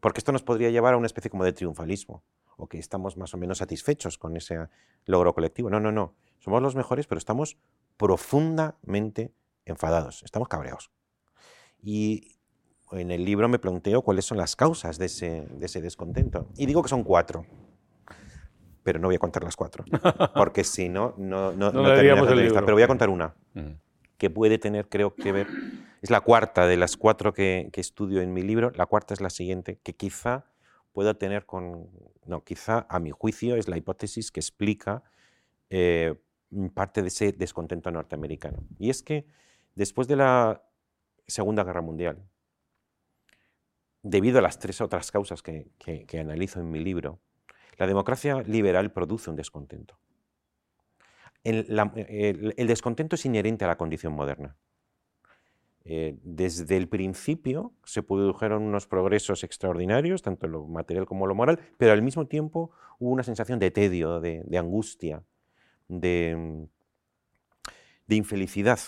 Porque 0.01 0.19
esto 0.19 0.33
nos 0.33 0.43
podría 0.43 0.71
llevar 0.71 0.95
a 0.95 0.97
una 0.97 1.07
especie 1.07 1.31
como 1.31 1.45
de 1.45 1.53
triunfalismo, 1.53 2.25
o 2.57 2.67
que 2.67 2.79
estamos 2.79 3.17
más 3.17 3.35
o 3.35 3.37
menos 3.37 3.59
satisfechos 3.59 4.17
con 4.17 4.37
ese 4.37 4.69
logro 5.05 5.35
colectivo. 5.35 5.69
No, 5.69 5.79
no, 5.79 5.93
no. 5.93 6.15
Somos 6.39 6.63
los 6.63 6.75
mejores, 6.75 7.07
pero 7.07 7.19
estamos 7.19 7.59
profundamente 7.99 9.35
enfadados, 9.67 10.23
estamos 10.23 10.49
cabreados. 10.49 10.91
Y 11.83 12.39
en 12.93 13.11
el 13.11 13.25
libro 13.25 13.49
me 13.49 13.59
planteo 13.59 14.01
cuáles 14.01 14.25
son 14.25 14.39
las 14.39 14.57
causas 14.57 14.99
de 14.99 15.07
ese, 15.07 15.83
descontento. 15.83 16.49
Y 16.57 16.65
digo 16.65 16.83
que 16.83 16.89
son 16.89 17.05
cuatro. 17.05 17.45
Pero 18.83 19.01
no 19.01 19.09
voy 19.09 19.17
a 19.17 19.19
contar 19.19 19.45
las 19.45 19.55
cuatro, 19.55 19.85
porque 20.35 20.65
si 20.65 20.89
no, 20.89 21.15
no, 21.19 21.53
no, 21.53 21.71
no, 21.71 21.83
Pero 21.83 22.73
voy 22.73 22.83
a 22.83 22.87
contar 22.87 23.11
una, 23.11 23.35
mm. 23.53 23.73
Que 24.19 24.31
puede 24.31 24.59
tener, 24.59 24.89
creo 24.89 25.15
que 25.15 25.33
ver 25.33 25.47
es 26.03 26.11
la 26.11 26.21
cuarta 26.21 26.67
de 26.67 26.77
las 26.77 26.97
cuatro 26.97 27.33
que, 27.33 27.71
estudio 27.75 28.21
en 28.21 28.33
mi 28.33 28.43
libro. 28.43 28.71
La 28.75 28.87
cuarta 28.87 29.15
es 29.15 29.21
la 29.21 29.31
siguiente, 29.31 29.79
que 29.83 29.95
quizá 29.95 30.47
pueda 30.93 31.15
tener 31.15 31.47
con... 31.47 31.89
No, 32.27 32.45
quizá 32.45 32.87
a 32.89 32.99
mi 32.99 33.11
juicio 33.11 33.57
es 33.57 33.69
la 33.69 33.77
hipótesis 33.77 34.31
que 34.31 34.41
explica 34.41 35.03
eh, 35.71 36.15
parte 36.75 37.03
de 37.03 37.09
ese 37.09 37.33
descontento 37.33 37.91
norteamericano. 37.91 38.65
Y 38.79 38.91
es 38.91 39.03
que 39.03 39.27
después 39.75 40.07
de 40.09 40.17
la 40.17 40.63
Segunda 41.27 41.65
Guerra 41.65 41.81
Mundial, 41.81 42.23
debido 44.03 44.39
a 44.39 44.43
las 44.43 44.59
tres 44.59 44.81
otras 44.81 45.11
causas 45.11 45.43
que, 45.43 45.71
analizo 46.21 46.61
en 46.61 46.71
mi 46.71 46.81
libro, 46.81 47.19
la 47.77 47.87
democracia 47.87 48.43
liberal 48.43 48.93
produce 48.93 49.31
un 49.31 49.37
descontento. 49.37 49.99
El 51.49 52.67
descontento 52.67 53.17
es 53.17 53.25
inherente 53.27 53.65
a 53.65 53.69
la 53.69 53.79
condición 53.79 54.13
moderna. 54.13 54.57
Eh, 55.91 56.19
desde 56.23 56.77
el 56.77 56.87
principio 56.87 57.73
se 57.83 58.03
produjeron 58.03 58.63
unos 58.63 58.87
progresos 58.87 59.43
extraordinarios, 59.43 60.21
tanto 60.21 60.45
en 60.45 60.53
lo 60.53 60.67
material 60.67 61.07
como 61.07 61.25
en 61.25 61.31
lo 61.31 61.35
moral, 61.35 61.61
pero 61.79 61.93
al 61.93 62.03
mismo 62.03 62.27
tiempo 62.27 62.73
hubo 62.99 63.11
una 63.11 63.23
sensación 63.23 63.59
de 63.59 63.71
tedio, 63.71 64.21
de, 64.21 64.45
angustia, 64.59 65.25
de, 65.89 66.67
infelicidad, 68.11 68.79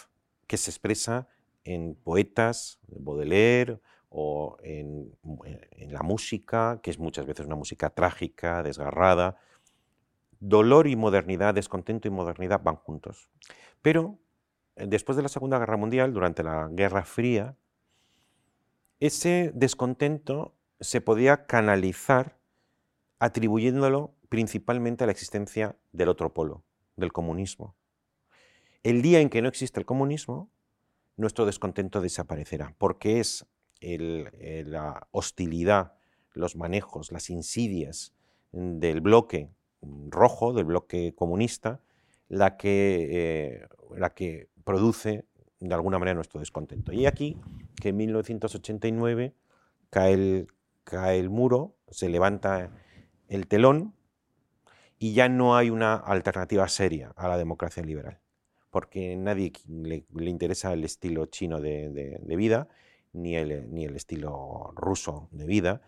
que 0.47 0.59
se 0.59 0.71
expresa 0.71 1.27
en 1.65 1.95
poetas, 1.95 2.81
en 2.95 3.03
Baudelaire 3.03 3.81
o 4.11 4.59
en, 4.63 5.11
la 5.89 6.03
música, 6.03 6.81
que 6.83 6.91
es 6.91 6.99
muchas 6.99 7.25
veces 7.25 7.47
una 7.47 7.57
música 7.57 7.89
trágica, 7.89 8.63
desgarrada. 8.63 9.39
Dolor 10.41 10.87
y 10.87 10.97
modernidad, 10.97 11.55
descontento 11.55 12.09
y 12.09 12.11
modernidad 12.11 12.63
van 12.63 12.77
juntos. 12.77 13.31
Pero 13.83 14.19
después 14.75 15.17
de 15.17 15.23
la 15.23 15.29
Segunda 15.29 15.59
Guerra 15.59 15.77
Mundial, 15.77 16.13
durante 16.13 16.43
la 16.43 16.69
Guerra 16.71 17.05
Fría, 17.05 17.57
ese 18.99 19.53
descontento 19.55 20.55
se 20.81 21.01
podía 21.01 21.47
canalizar 21.47 22.39
atribuyéndolo 23.19 24.15
principalmente 24.31 25.05
a 25.05 25.07
la 25.07 25.13
existencia 25.13 25.77
del 25.93 26.09
otro 26.09 26.33
polo, 26.33 26.65
del 26.97 27.13
comunismo. 27.13 27.77
El 28.83 29.03
día 29.03 29.21
en 29.21 29.29
que 29.29 29.43
no 29.43 29.49
existe 29.49 29.79
el 29.79 29.85
comunismo, 29.85 30.51
nuestro 31.17 31.45
descontento 31.45 32.01
desaparecerá, 32.01 32.75
porque 32.79 33.21
es 33.21 33.47
la 33.83 35.07
hostilidad, 35.11 35.95
los 36.33 36.57
manejos, 36.57 37.13
las 37.13 37.29
insidias 37.29 38.15
del 38.53 39.03
bloque 39.03 39.51
rojo, 39.83 40.53
del 40.53 40.65
bloque 40.65 41.15
comunista, 41.15 41.81
la 42.29 42.57
que, 42.57 43.09
eh, 43.11 43.69
la 43.97 44.11
que 44.11 44.49
produce 44.65 45.25
de 45.59 45.75
alguna 45.75 45.99
manera 45.99 46.15
nuestro 46.15 46.41
descontento. 46.41 46.93
Y 46.93 47.07
aquí 47.07 47.37
que 47.81 47.91
en 47.91 47.97
1989 47.97 49.35
cae 49.91 50.13
el, 50.13 50.49
cae 50.85 51.19
el 51.19 51.31
muro, 51.31 51.77
se 51.89 52.09
levanta 52.09 52.71
el 53.29 53.47
telón 53.47 53.95
y 54.99 55.15
ya 55.15 55.29
no 55.29 55.57
hay 55.57 55.71
una 55.71 55.95
alternativa 55.95 56.69
seria 56.69 57.13
a 57.17 57.29
la 57.29 57.39
democracia 57.39 57.83
liberal, 57.83 58.21
porque 58.71 59.17
nadie 59.17 59.53
le, 59.67 60.05
interesa 60.29 60.73
el 60.73 60.85
estilo 60.85 61.27
chino 61.27 61.61
de, 61.61 62.21
vida, 62.37 62.69
ni 63.13 63.35
el, 63.37 63.73
ni 63.73 63.85
el 63.85 63.97
estilo 63.97 64.73
ruso 64.77 65.29
de 65.33 65.47
vida, 65.47 65.83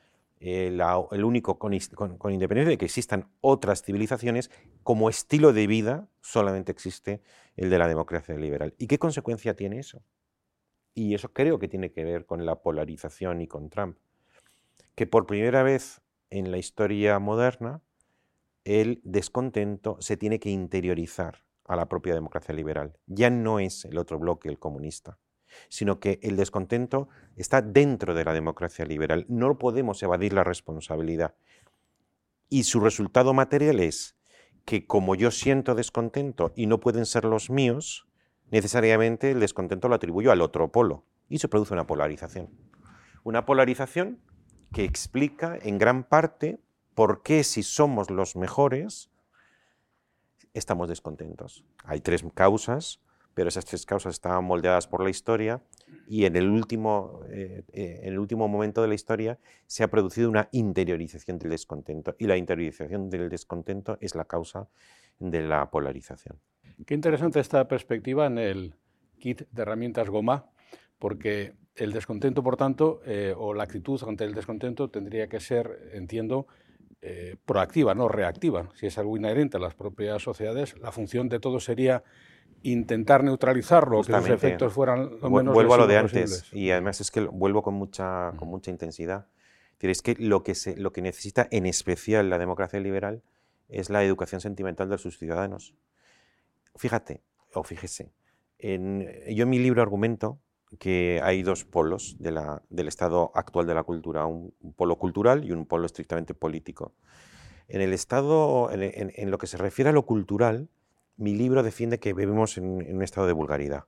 eh, 0.44 0.76
el 1.12 1.24
único, 1.24 1.56
con, 1.56 1.72
independencia 1.72 2.70
de 2.70 2.76
que 2.76 2.84
existan 2.84 3.30
otras 3.40 3.84
civilizaciones, 3.84 4.50
como 4.82 5.08
estilo 5.08 5.52
de 5.52 5.68
vida 5.68 6.08
solamente 6.20 6.72
existe 6.72 7.22
el 7.56 7.70
de 7.70 7.78
la 7.78 7.86
democracia 7.86 8.34
liberal. 8.34 8.74
¿Y 8.76 8.88
qué 8.88 8.98
consecuencia 8.98 9.54
tiene 9.54 9.78
eso? 9.78 10.02
Y 10.94 11.14
eso 11.14 11.32
creo 11.32 11.60
que 11.60 11.68
tiene 11.68 11.92
que 11.92 12.02
ver 12.02 12.26
con 12.26 12.44
la 12.44 12.60
polarización 12.60 13.40
y 13.40 13.46
con 13.46 13.70
Trump. 13.70 13.98
Que 14.96 15.06
por 15.06 15.26
primera 15.26 15.62
vez 15.62 16.00
en 16.28 16.50
la 16.50 16.58
historia 16.58 17.20
moderna, 17.20 17.80
el 18.64 19.00
descontento 19.04 19.96
se 20.00 20.16
tiene 20.16 20.40
que 20.40 20.50
interiorizar 20.50 21.44
a 21.66 21.76
la 21.76 21.88
propia 21.88 22.14
democracia 22.14 22.52
liberal. 22.52 22.98
Ya 23.06 23.30
no 23.30 23.60
es 23.60 23.84
el 23.84 23.96
otro 23.96 24.18
bloque, 24.18 24.48
el 24.48 24.58
comunista 24.58 25.20
sino 25.68 26.00
que 26.00 26.18
el 26.22 26.36
descontento 26.36 27.08
está 27.36 27.62
dentro 27.62 28.14
de 28.14 28.24
la 28.24 28.32
democracia 28.32 28.84
liberal. 28.84 29.26
No 29.28 29.58
podemos 29.58 30.02
evadir 30.02 30.32
la 30.32 30.44
responsabilidad. 30.44 31.34
Y 32.48 32.64
su 32.64 32.80
resultado 32.80 33.32
material 33.34 33.80
es 33.80 34.16
que 34.64 34.86
como 34.86 35.14
yo 35.14 35.30
siento 35.30 35.74
descontento 35.74 36.52
y 36.54 36.66
no 36.66 36.80
pueden 36.80 37.06
ser 37.06 37.24
los 37.24 37.50
míos, 37.50 38.06
necesariamente 38.50 39.30
el 39.30 39.40
descontento 39.40 39.88
lo 39.88 39.94
atribuyo 39.94 40.30
al 40.30 40.42
otro 40.42 40.70
polo 40.70 41.04
y 41.28 41.38
se 41.38 41.48
produce 41.48 41.74
una 41.74 41.86
polarización. 41.86 42.50
Una 43.24 43.46
polarización 43.46 44.20
que 44.72 44.84
explica 44.84 45.58
en 45.60 45.78
gran 45.78 46.04
parte 46.04 46.60
por 46.94 47.22
qué 47.22 47.44
si 47.44 47.62
somos 47.62 48.10
los 48.10 48.36
mejores 48.36 49.10
estamos 50.54 50.88
descontentos. 50.88 51.64
Hay 51.84 52.00
tres 52.00 52.24
causas 52.34 53.00
pero 53.34 53.48
esas 53.48 53.64
tres 53.64 53.86
causas 53.86 54.14
estaban 54.14 54.44
moldeadas 54.44 54.86
por 54.86 55.02
la 55.02 55.10
historia 55.10 55.60
y 56.06 56.24
en 56.24 56.36
el 56.36 56.48
último, 56.48 57.20
eh, 57.30 57.64
eh, 57.72 58.00
en 58.02 58.12
el 58.12 58.18
último 58.18 58.48
momento 58.48 58.82
de 58.82 58.88
la 58.88 58.94
historia 58.94 59.38
se 59.66 59.82
ha 59.82 59.88
producido 59.88 60.28
una 60.28 60.48
interiorización 60.52 61.38
del 61.38 61.50
descontento 61.50 62.14
y 62.18 62.26
la 62.26 62.36
interiorización 62.36 63.08
del 63.10 63.28
descontento 63.28 63.98
es 64.00 64.14
la 64.14 64.24
causa 64.24 64.68
de 65.18 65.42
la 65.42 65.70
polarización. 65.70 66.38
Qué 66.86 66.94
interesante 66.94 67.40
esta 67.40 67.66
perspectiva 67.68 68.26
en 68.26 68.38
el 68.38 68.74
kit 69.18 69.42
de 69.50 69.62
herramientas 69.62 70.08
Goma, 70.10 70.50
porque 70.98 71.54
el 71.74 71.92
descontento, 71.92 72.42
por 72.42 72.56
tanto, 72.56 73.00
eh, 73.06 73.34
o 73.36 73.54
la 73.54 73.64
actitud 73.64 74.00
ante 74.06 74.24
el 74.24 74.34
descontento 74.34 74.90
tendría 74.90 75.28
que 75.28 75.40
ser, 75.40 75.90
entiendo, 75.92 76.46
proactiva, 77.44 77.96
no 77.96 78.06
reactiva. 78.06 78.70
Si 78.74 78.86
es 78.86 78.96
algo 78.96 79.16
inherente 79.16 79.56
a 79.56 79.60
las 79.60 79.74
propias 79.74 80.22
sociedades, 80.22 80.78
la 80.78 80.92
función 80.92 81.28
de 81.28 81.40
todo 81.40 81.58
sería 81.58 82.04
intentar 82.62 83.24
neutralizarlo, 83.24 84.02
que 84.02 84.12
los 84.12 84.28
efectos 84.28 84.72
fueran 84.72 85.18
lo 85.20 85.30
menos 85.30 85.54
Vuelvo 85.54 85.74
a 85.74 85.78
lo 85.78 85.86
de 85.86 85.98
antes, 85.98 86.52
y 86.52 86.70
además 86.70 87.00
es 87.00 87.10
que 87.10 87.20
vuelvo 87.20 87.62
con 87.62 87.74
mucha, 87.74 88.32
con 88.36 88.48
mucha 88.48 88.70
intensidad. 88.70 89.26
Es 89.78 90.00
que 90.00 90.14
lo 90.14 90.44
que, 90.44 90.54
se, 90.54 90.76
lo 90.76 90.92
que 90.92 91.02
necesita 91.02 91.48
en 91.50 91.66
especial 91.66 92.30
la 92.30 92.38
democracia 92.38 92.78
liberal 92.78 93.22
es 93.68 93.90
la 93.90 94.04
educación 94.04 94.40
sentimental 94.40 94.88
de 94.88 94.96
sus 94.98 95.18
ciudadanos. 95.18 95.74
Fíjate, 96.76 97.22
o 97.52 97.64
fíjese, 97.64 98.12
en, 98.58 99.08
yo 99.28 99.42
en 99.42 99.50
mi 99.50 99.58
libro 99.58 99.82
argumento 99.82 100.38
que 100.78 101.20
hay 101.22 101.42
dos 101.42 101.64
polos 101.64 102.16
de 102.18 102.30
la, 102.30 102.62
del 102.70 102.88
estado 102.88 103.30
actual 103.34 103.66
de 103.66 103.74
la 103.74 103.82
cultura, 103.82 104.26
un, 104.26 104.54
polo 104.76 104.96
cultural 104.96 105.44
y 105.44 105.52
un 105.52 105.66
polo 105.66 105.86
estrictamente 105.86 106.34
político. 106.34 106.94
En 107.68 107.80
el 107.80 107.92
estado, 107.92 108.70
en, 108.72 109.30
lo 109.30 109.38
que 109.38 109.46
se 109.46 109.56
refiere 109.56 109.90
a 109.90 109.92
lo 109.92 110.04
cultural, 110.06 110.68
mi 111.22 111.34
libro 111.34 111.62
defiende 111.62 111.98
que 111.98 112.12
vivimos 112.12 112.58
en, 112.58 112.94
un 112.94 113.02
estado 113.02 113.26
de 113.26 113.32
vulgaridad, 113.32 113.84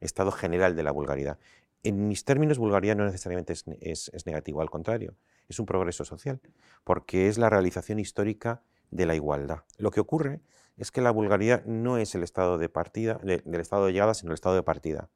estado 0.00 0.32
general 0.32 0.74
de 0.74 0.82
la 0.82 0.90
vulgaridad. 0.90 1.38
En 1.82 2.08
mis 2.08 2.24
términos, 2.24 2.58
vulgaridad 2.58 2.96
no 2.96 3.04
necesariamente 3.04 3.52
es 3.52 4.26
negativo, 4.26 4.60
al 4.60 4.70
contrario, 4.70 5.14
es 5.48 5.58
un 5.60 5.66
progreso 5.66 6.04
social, 6.04 6.40
porque 6.82 7.28
es 7.28 7.38
la 7.38 7.50
realización 7.50 7.98
histórica 7.98 8.62
de 8.90 9.06
la 9.06 9.14
igualdad. 9.14 9.64
Lo 9.78 9.90
que 9.90 10.00
ocurre 10.00 10.40
es 10.76 10.90
que 10.90 11.00
la 11.00 11.10
vulgaridad 11.10 11.64
no 11.64 11.98
es 11.98 12.14
el 12.14 12.22
estado 12.22 12.58
de 12.58 12.68
partida, 12.68 13.20
del 13.22 13.60
estado 13.60 13.86
de 13.86 13.92
llegada, 13.92 14.14
sino 14.14 14.32
el 14.32 14.34
estado 14.34 14.56
de 14.56 14.62
partida. 14.62 15.10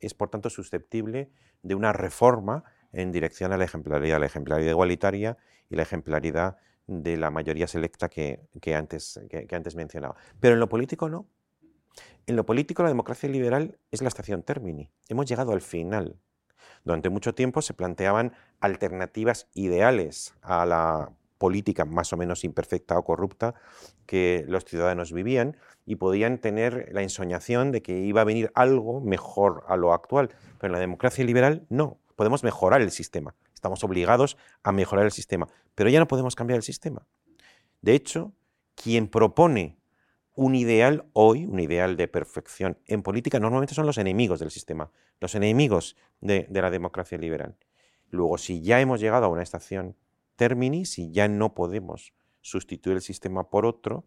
Es, 0.00 0.14
por 0.14 0.30
tanto, 0.30 0.50
susceptible 0.50 1.30
de 1.62 1.74
una 1.74 1.92
reforma 1.92 2.64
en 2.92 3.12
dirección 3.12 3.52
a 3.52 3.56
la 3.56 3.64
ejemplaridad, 3.64 4.20
la 4.20 4.26
ejemplaridad 4.26 4.70
igualitaria 4.70 5.36
y 5.68 5.76
la 5.76 5.82
ejemplaridad 5.82 6.56
de 6.86 7.16
la 7.16 7.30
mayoría 7.30 7.66
selecta 7.66 8.08
que, 8.08 8.48
antes, 8.74 9.20
que, 9.30 9.46
que 9.46 9.56
antes 9.56 9.74
mencionaba. 9.76 10.16
Pero 10.40 10.54
en 10.54 10.60
lo 10.60 10.68
político 10.68 11.08
no. 11.08 11.26
En 12.26 12.36
lo 12.36 12.46
político 12.46 12.82
la 12.82 12.88
democracia 12.88 13.28
liberal 13.28 13.78
es 13.90 14.02
la 14.02 14.08
estación 14.08 14.42
termini. 14.42 14.90
Hemos 15.08 15.26
llegado 15.26 15.52
al 15.52 15.60
final. 15.60 16.16
Durante 16.84 17.10
mucho 17.10 17.34
tiempo 17.34 17.62
se 17.62 17.74
planteaban 17.74 18.32
alternativas 18.60 19.48
ideales 19.54 20.34
a 20.42 20.66
la 20.66 21.12
política 21.38 21.84
más 21.84 22.12
o 22.12 22.16
menos 22.16 22.44
imperfecta 22.44 22.96
o 22.96 23.04
corrupta 23.04 23.54
que 24.06 24.44
los 24.46 24.64
ciudadanos 24.64 25.12
vivían 25.12 25.56
y 25.84 25.96
podían 25.96 26.38
tener 26.38 26.88
la 26.92 27.02
ensoñación 27.02 27.72
de 27.72 27.82
que 27.82 27.98
iba 27.98 28.20
a 28.20 28.24
venir 28.24 28.52
algo 28.54 29.00
mejor 29.00 29.64
a 29.66 29.76
lo 29.76 29.92
actual. 29.92 30.30
Pero 30.58 30.68
en 30.68 30.72
la 30.72 30.78
democracia 30.78 31.24
liberal 31.24 31.66
no, 31.68 31.98
podemos 32.14 32.44
mejorar 32.44 32.80
el 32.80 32.92
sistema, 32.92 33.34
estamos 33.62 33.84
obligados 33.84 34.36
a 34.64 34.72
mejorar 34.72 35.04
el 35.04 35.12
sistema, 35.12 35.46
pero 35.76 35.88
ya 35.88 36.00
no 36.00 36.08
podemos 36.08 36.34
cambiar 36.34 36.56
el 36.56 36.64
sistema. 36.64 37.06
De 37.80 37.94
hecho, 37.94 38.32
quien 38.74 39.06
propone 39.06 39.78
un 40.34 40.56
ideal 40.56 41.04
hoy, 41.12 41.46
un 41.46 41.60
ideal 41.60 41.96
de 41.96 42.08
perfección 42.08 42.76
en 42.86 43.04
política, 43.04 43.38
normalmente 43.38 43.74
son 43.74 43.86
los 43.86 43.98
enemigos 43.98 44.40
del 44.40 44.50
sistema, 44.50 44.90
los 45.20 45.36
enemigos 45.36 45.96
de, 46.20 46.48
la 46.50 46.72
democracia 46.72 47.18
liberal. 47.18 47.56
Luego, 48.10 48.36
si 48.36 48.62
ya 48.62 48.80
hemos 48.80 48.98
llegado 48.98 49.26
a 49.26 49.28
una 49.28 49.44
estación 49.44 49.96
termini, 50.34 50.84
si 50.84 51.12
ya 51.12 51.28
no 51.28 51.54
podemos 51.54 52.14
sustituir 52.40 52.96
el 52.96 53.02
sistema 53.02 53.48
por 53.48 53.64
otro, 53.64 54.06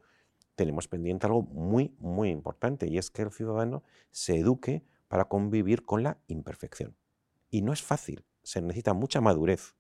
tenemos 0.56 0.90
pendiente 0.90 1.28
algo 1.28 1.44
muy, 1.44 1.96
muy 2.00 2.30
importante, 2.30 2.88
y 2.88 2.98
es 2.98 3.10
que 3.10 3.22
el 3.22 3.32
ciudadano 3.32 3.84
se 4.12 4.38
eduque 4.38 4.84
para 5.08 5.30
convivir 5.30 5.86
con 5.86 6.04
la 6.04 6.18
imperfección. 6.28 6.98
Y 7.50 7.62
no 7.62 7.72
es 7.72 7.82
fácil, 7.82 8.26
se 8.46 8.62
necesita 8.62 8.94
mucha 8.94 9.20
madurez 9.20 9.76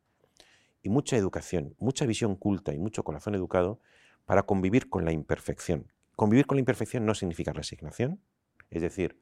y 0.82 0.90
mucha 0.90 1.16
educación, 1.16 1.76
mucha 1.80 2.06
visión 2.06 2.36
culta 2.36 2.74
y 2.74 2.80
mucho 2.80 3.04
corazón 3.04 3.36
educado 3.36 3.80
para 4.26 4.44
convivir 4.44 4.90
con 4.90 5.06
la 5.06 5.12
imperfección. 5.12 5.92
Convivir 6.16 6.48
con 6.48 6.58
la 6.58 6.62
imperfección 6.62 7.06
no 7.06 7.14
significa 7.14 7.54
resignación, 7.54 8.20
es 8.72 8.82
decir, 8.82 9.22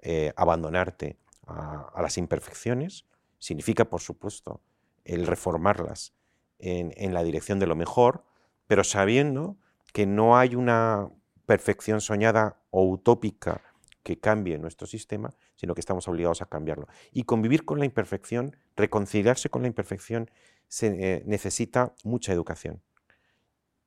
eh, 0.00 0.32
abandonarte 0.36 1.18
a 1.46 2.00
las 2.02 2.18
imperfecciones, 2.18 3.06
significa, 3.38 3.84
por 3.84 4.00
supuesto, 4.00 4.60
el 5.04 5.26
reformarlas 5.26 6.14
en, 6.58 7.14
la 7.14 7.22
dirección 7.22 7.58
de 7.58 7.66
lo 7.66 7.76
mejor, 7.76 8.24
pero 8.66 8.84
sabiendo 8.84 9.56
que 9.92 10.06
no 10.06 10.36
hay 10.36 10.54
una 10.54 11.08
perfección 11.46 12.00
soñada 12.00 12.60
o 12.70 12.88
utópica 12.88 13.62
que 14.02 14.18
cambie 14.18 14.58
nuestro 14.58 14.86
sistema, 14.86 15.34
sino 15.56 15.74
que 15.74 15.80
estamos 15.80 16.06
obligados 16.08 16.42
a 16.42 16.46
cambiarlo. 16.46 16.88
Y 17.12 17.24
convivir 17.24 17.64
con 17.64 17.78
la 17.78 17.84
imperfección, 17.84 18.56
reconciliarse 18.76 19.48
con 19.48 19.62
la 19.62 19.68
imperfección, 19.68 20.30
se 20.68 20.86
eh, 20.86 21.22
necesita 21.26 21.94
mucha 22.04 22.32
educación. 22.32 22.80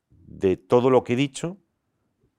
De 0.09 0.57
todo 0.57 0.89
lo 0.89 1.03
que 1.03 1.13
he 1.13 1.15
dicho, 1.15 1.57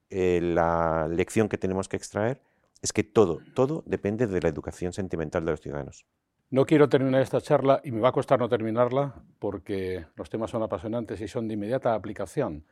eh, 0.09 0.39
la 0.41 1.07
lección 1.09 1.49
que 1.49 1.57
tenemos 1.57 1.87
que 1.87 1.97
extraer 1.97 2.41
es 2.81 2.93
que 2.93 3.03
todo, 3.03 3.39
todo 3.53 3.83
depende 3.85 4.27
de 4.27 4.41
la 4.41 4.49
educación 4.49 4.93
sentimental 4.93 5.45
de 5.45 5.51
los 5.51 5.61
ciudadanos. 5.61 6.05
No 6.49 6.65
quiero 6.65 6.89
terminar 6.89 7.21
esta 7.21 7.39
charla 7.39 7.79
y 7.83 7.91
me 7.91 8.01
va 8.01 8.09
a 8.09 8.11
costar 8.11 8.39
no 8.39 8.49
terminarla 8.49 9.23
porque 9.39 10.05
los 10.15 10.29
temas 10.29 10.51
son 10.51 10.63
apasionantes 10.63 11.21
y 11.21 11.27
son 11.29 11.47
de 11.47 11.53
inmediata 11.53 11.93
aplicación 11.93 12.65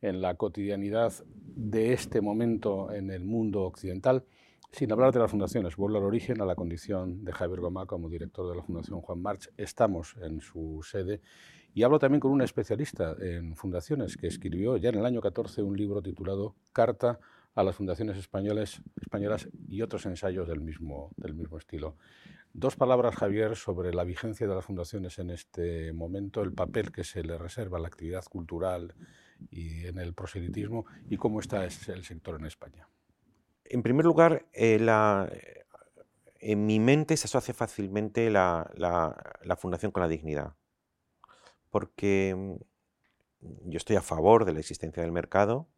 en 0.00 0.22
la 0.22 0.34
cotidianidad 0.36 1.12
de 1.34 1.92
este 1.92 2.22
momento 2.22 2.92
en 2.92 3.10
el 3.10 3.24
mundo 3.24 3.62
occidental, 3.64 4.24
sin 4.72 4.92
hablar 4.92 5.12
de 5.12 5.20
las 5.20 5.30
fundaciones. 5.30 5.76
Vuelvo 5.76 5.98
al 5.98 6.04
origen, 6.04 6.40
a 6.40 6.44
la 6.44 6.54
condición 6.54 7.24
de 7.24 7.32
Javier 7.32 7.60
Gomá 7.60 7.86
como 7.86 8.08
director 8.08 8.48
de 8.48 8.56
la 8.56 8.62
Fundación 8.62 9.00
Juan 9.00 9.22
March. 9.22 9.50
Estamos 9.56 10.16
en 10.20 10.40
su 10.40 10.80
sede 10.82 11.20
y 11.74 11.82
hablo 11.82 11.98
también 11.98 12.20
con 12.20 12.32
un 12.32 12.42
especialista 12.42 13.16
en 13.20 13.54
fundaciones 13.54 14.16
que 14.16 14.26
escribió 14.26 14.76
ya 14.76 14.88
en 14.88 14.96
el 14.96 15.06
año 15.06 15.20
14 15.20 15.62
un 15.62 15.76
libro 15.76 16.02
titulado 16.02 16.54
Carta 16.72 17.18
a 17.54 17.62
las 17.62 17.76
fundaciones 17.76 18.18
españolas, 18.18 18.82
españolas 19.00 19.48
y 19.68 19.82
otros 19.82 20.04
ensayos 20.06 20.46
del 20.46 20.60
mismo, 20.60 21.10
del 21.16 21.34
mismo 21.34 21.56
estilo. 21.56 21.96
Dos 22.52 22.76
palabras, 22.76 23.16
Javier, 23.16 23.56
sobre 23.56 23.92
la 23.92 24.04
vigencia 24.04 24.46
de 24.46 24.54
las 24.54 24.64
fundaciones 24.64 25.18
en 25.18 25.30
este 25.30 25.92
momento, 25.92 26.42
el 26.42 26.52
papel 26.52 26.92
que 26.92 27.04
se 27.04 27.22
le 27.22 27.38
reserva 27.38 27.78
a 27.78 27.80
la 27.80 27.88
actividad 27.88 28.24
cultural 28.24 28.94
y 29.50 29.86
en 29.86 29.98
el 29.98 30.14
proselitismo 30.14 30.86
y 31.08 31.16
cómo 31.16 31.40
está 31.40 31.64
el 31.64 31.70
sector 31.70 32.38
en 32.38 32.46
España. 32.46 32.88
En 33.70 33.82
primer 33.82 34.04
lugar, 34.04 34.46
eh, 34.52 34.78
en 36.40 36.66
mi 36.66 36.80
mente 36.80 37.16
se 37.16 37.26
asocia 37.26 37.54
fácilmente 37.54 38.30
la, 38.30 38.70
fundación 39.58 39.92
con 39.92 40.02
la 40.02 40.08
dignidad, 40.08 40.54
porque 41.70 42.34
mm, 42.36 43.70
yo 43.70 43.76
estoy 43.76 43.96
a 43.96 44.02
favor 44.02 44.44
de 44.44 44.52
la 44.52 44.60
existencia 44.60 45.02
del 45.02 45.12
mercado 45.12 45.68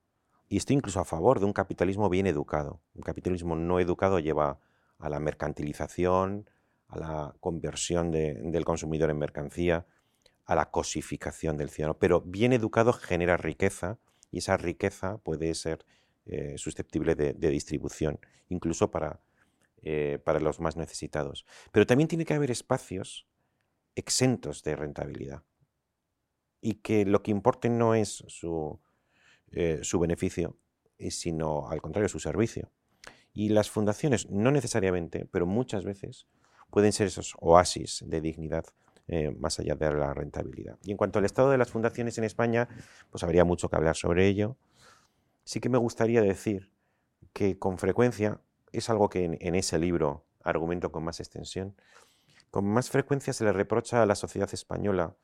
y 0.48 0.56
estoy 0.56 0.76
incluso 0.76 1.00
a 1.00 1.04
favor 1.04 1.40
de 1.40 1.46
un 1.46 1.52
capitalismo 1.52 2.08
bien 2.08 2.26
educado. 2.26 2.80
Un 2.94 3.02
capitalismo 3.02 3.56
no 3.56 3.80
educado 3.80 4.18
lleva 4.18 4.60
a 4.98 5.08
la 5.08 5.20
mercantilización, 5.20 6.48
a 6.88 6.98
la 6.98 7.34
conversión 7.40 8.10
del 8.10 8.64
consumidor 8.64 9.10
en 9.10 9.18
mercancía, 9.18 9.86
a 10.46 10.54
la 10.54 10.70
cosificación 10.70 11.58
del 11.58 11.68
ciudadano. 11.68 11.98
Pero 11.98 12.22
bien 12.22 12.54
educado 12.54 12.94
genera 12.94 13.36
riqueza 13.36 13.98
y 14.30 14.38
esa 14.38 14.56
riqueza 14.56 15.18
puede 15.18 15.54
ser 15.54 15.84
eh, 16.28 16.54
susceptible 16.56 17.14
de, 17.14 17.32
distribución, 17.32 18.20
incluso 18.48 18.90
para, 18.90 19.20
eh, 19.82 20.18
para 20.24 20.40
los 20.40 20.60
más 20.60 20.76
necesitados. 20.76 21.44
Pero 21.72 21.86
también 21.86 22.08
tiene 22.08 22.24
que 22.24 22.34
haber 22.34 22.50
espacios 22.50 23.26
exentos 23.94 24.62
de 24.62 24.76
rentabilidad 24.76 25.42
y 26.60 26.74
que 26.74 27.04
lo 27.04 27.22
que 27.22 27.30
importe 27.30 27.68
no 27.68 27.94
es 27.94 28.24
su, 28.28 28.80
eh, 29.50 29.80
su 29.82 29.98
beneficio, 29.98 30.56
sino 31.10 31.68
al 31.68 31.80
contrario 31.80 32.08
su 32.08 32.18
servicio. 32.20 32.70
Y 33.32 33.50
las 33.50 33.70
fundaciones, 33.70 34.28
no 34.30 34.50
necesariamente, 34.50 35.26
pero 35.26 35.46
muchas 35.46 35.84
veces, 35.84 36.26
pueden 36.70 36.92
ser 36.92 37.06
esos 37.06 37.34
oasis 37.38 38.04
de 38.06 38.20
dignidad 38.20 38.64
eh, 39.10 39.30
más 39.30 39.58
allá 39.58 39.74
de 39.74 39.90
la 39.90 40.12
rentabilidad. 40.12 40.76
Y 40.84 40.90
en 40.90 40.98
cuanto 40.98 41.18
al 41.18 41.24
estado 41.24 41.50
de 41.50 41.56
las 41.56 41.70
fundaciones 41.70 42.18
en 42.18 42.24
España, 42.24 42.68
pues 43.10 43.22
habría 43.24 43.42
mucho 43.42 43.70
que 43.70 43.76
hablar 43.76 43.96
sobre 43.96 44.26
ello. 44.26 44.58
Sí 45.48 45.60
que 45.60 45.70
me 45.70 45.78
gustaría 45.78 46.20
decir 46.20 46.70
que 47.32 47.58
con 47.58 47.78
frecuencia, 47.78 48.42
es 48.70 48.90
algo 48.90 49.08
que 49.08 49.24
en, 49.24 49.54
ese 49.54 49.78
libro 49.78 50.26
argumento 50.42 50.92
con 50.92 51.04
más 51.04 51.20
extensión, 51.20 51.74
con 52.50 52.66
más 52.66 52.90
frecuencia 52.90 53.32
se 53.32 53.44
le 53.44 53.54
reprocha 53.54 54.02
a 54.02 54.04
la 54.04 54.14
sociedad 54.14 54.52
española 54.52 55.16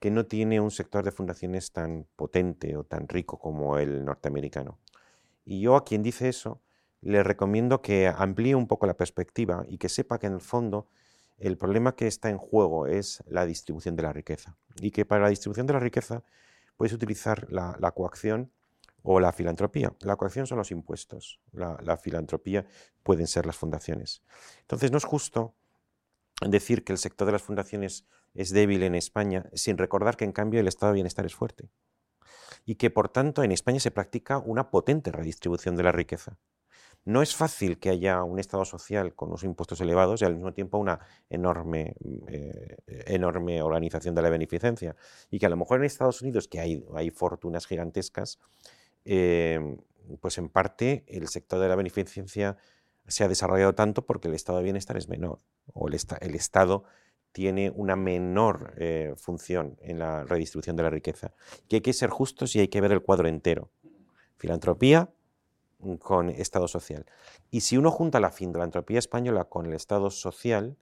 que 0.00 0.10
no 0.10 0.26
tiene 0.26 0.58
un 0.58 0.72
sector 0.72 1.04
de 1.04 1.12
fundaciones 1.12 1.70
tan 1.70 2.08
potente 2.16 2.76
o 2.76 2.82
tan 2.82 3.06
rico 3.06 3.38
como 3.38 3.78
el 3.78 4.04
norteamericano. 4.04 4.80
Y 5.44 5.60
yo 5.60 5.76
a 5.76 5.84
quien 5.84 6.02
dice 6.02 6.28
eso, 6.28 6.60
le 7.00 7.22
recomiendo 7.22 7.80
que 7.80 8.08
amplíe 8.08 8.56
un 8.56 8.66
poco 8.66 8.88
la 8.88 8.96
perspectiva 8.96 9.64
y 9.68 9.78
que 9.78 9.88
sepa 9.88 10.18
que 10.18 10.26
en 10.26 10.32
el 10.32 10.40
fondo 10.40 10.88
el 11.38 11.56
problema 11.56 11.94
que 11.94 12.08
está 12.08 12.30
en 12.30 12.38
juego 12.38 12.88
es 12.88 13.22
la 13.28 13.46
distribución 13.46 13.94
de 13.94 14.02
la 14.02 14.12
riqueza 14.12 14.56
y 14.80 14.90
que 14.90 15.04
para 15.04 15.22
la 15.22 15.28
distribución 15.28 15.68
de 15.68 15.74
la 15.74 15.78
riqueza 15.78 16.24
puedes 16.76 16.92
utilizar 16.92 17.46
la, 17.52 17.92
coacción 17.92 18.50
o 19.02 19.20
la 19.20 19.32
filantropía. 19.32 19.92
La 20.00 20.16
coacción 20.16 20.46
son 20.46 20.58
los 20.58 20.70
impuestos, 20.70 21.40
la, 21.52 21.78
la, 21.82 21.96
filantropía 21.96 22.66
pueden 23.02 23.26
ser 23.26 23.46
las 23.46 23.56
fundaciones. 23.56 24.22
Entonces 24.60 24.90
no 24.90 24.98
es 24.98 25.04
justo 25.04 25.54
decir 26.46 26.84
que 26.84 26.92
el 26.92 26.98
sector 26.98 27.26
de 27.26 27.32
las 27.32 27.42
fundaciones 27.42 28.06
es 28.34 28.50
débil 28.50 28.82
en 28.82 28.94
España 28.94 29.46
sin 29.54 29.78
recordar 29.78 30.16
que 30.16 30.24
en 30.24 30.32
cambio 30.32 30.60
el 30.60 30.68
estado 30.68 30.92
de 30.92 30.96
bienestar 30.96 31.26
es 31.26 31.34
fuerte 31.34 31.70
y 32.64 32.76
que 32.76 32.90
por 32.90 33.08
tanto 33.08 33.42
en 33.42 33.52
España 33.52 33.80
se 33.80 33.90
practica 33.90 34.38
una 34.38 34.70
potente 34.70 35.10
redistribución 35.10 35.76
de 35.76 35.82
la 35.82 35.92
riqueza. 35.92 36.38
No 37.04 37.22
es 37.22 37.34
fácil 37.34 37.78
que 37.78 37.88
haya 37.88 38.22
un 38.22 38.38
Estado 38.38 38.66
social 38.66 39.14
con 39.14 39.30
unos 39.30 39.42
impuestos 39.44 39.80
elevados 39.80 40.20
y 40.20 40.26
al 40.26 40.34
mismo 40.34 40.52
tiempo 40.52 40.76
una 40.76 41.00
enorme, 41.30 41.94
eh, 42.28 42.76
enorme 43.06 43.62
organización 43.62 44.14
de 44.14 44.20
la 44.20 44.28
beneficencia. 44.28 44.94
Y 45.30 45.38
que 45.38 45.46
a 45.46 45.48
lo 45.48 45.56
mejor 45.56 45.78
en 45.78 45.86
Estados 45.86 46.20
Unidos, 46.20 46.48
que 46.48 46.60
hay, 46.60 46.84
hay 46.94 47.08
fortunas 47.10 47.66
gigantescas, 47.66 48.38
eh, 49.10 49.78
pues 50.20 50.36
en 50.36 50.50
parte 50.50 51.04
el 51.08 51.28
sector 51.28 51.58
de 51.60 51.68
la 51.68 51.76
beneficencia 51.76 52.58
se 53.06 53.24
ha 53.24 53.28
desarrollado 53.28 53.74
tanto 53.74 54.04
porque 54.04 54.28
el 54.28 54.34
estado 54.34 54.58
de 54.58 54.64
bienestar 54.64 54.98
es 54.98 55.08
menor 55.08 55.40
o 55.72 55.88
el, 55.88 55.98
el 56.20 56.34
Estado 56.34 56.84
tiene 57.32 57.70
una 57.74 57.96
menor 57.96 58.74
eh, 58.76 59.14
función 59.16 59.78
en 59.80 59.98
la 59.98 60.24
redistribución 60.24 60.76
de 60.76 60.82
la 60.82 60.90
riqueza. 60.90 61.32
Que 61.68 61.76
hay 61.76 61.82
que 61.82 61.92
ser 61.92 62.10
justos 62.10 62.54
y 62.54 62.60
hay 62.60 62.68
que 62.68 62.80
ver 62.80 62.92
el 62.92 63.02
cuadro 63.02 63.28
entero. 63.28 63.70
Filantropía 64.36 65.10
con 66.00 66.28
Estado 66.30 66.68
social. 66.68 67.06
Y 67.50 67.60
si 67.60 67.76
uno 67.76 67.90
junta 67.90 68.20
la 68.20 68.30
filantropía 68.30 68.98
española 68.98 69.44
con 69.44 69.66
el 69.66 69.74
Estado 69.74 70.10
social, 70.10 70.76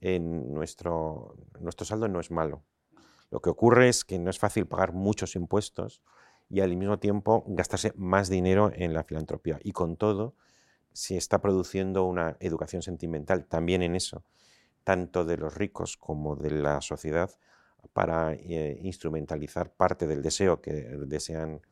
en 0.00 0.52
nuestro, 0.52 1.34
nuestro 1.58 1.86
saldo 1.86 2.08
no 2.08 2.20
es 2.20 2.30
malo. 2.30 2.62
Lo 3.30 3.40
que 3.40 3.50
ocurre 3.50 3.88
es 3.88 4.04
que 4.04 4.18
no 4.18 4.30
es 4.30 4.38
fácil 4.38 4.66
pagar 4.66 4.92
muchos 4.92 5.34
impuestos 5.34 6.02
y 6.54 6.60
al 6.60 6.76
mismo 6.76 6.98
tiempo 6.98 7.44
gastarse 7.48 7.92
más 7.96 8.28
dinero 8.28 8.70
en 8.72 8.94
la 8.94 9.02
filantropía. 9.02 9.58
Y 9.64 9.72
con 9.72 9.96
todo, 9.96 10.36
se 10.92 11.16
está 11.16 11.40
produciendo 11.40 12.04
una 12.04 12.36
educación 12.38 12.82
sentimental 12.82 13.46
también 13.46 13.82
en 13.82 13.96
eso 13.96 14.22
tanto 14.84 15.24
de 15.24 15.36
los 15.38 15.56
ricos 15.56 15.96
como 15.96 16.36
de 16.36 16.50
la 16.50 16.80
sociedad 16.80 17.30
para 17.92 18.34
eh, 18.34 18.78
instrumentalizar 18.82 19.72
parte 19.72 20.06
del 20.06 20.22
deseo 20.22 20.60
que 20.60 20.72
desean 20.72 21.62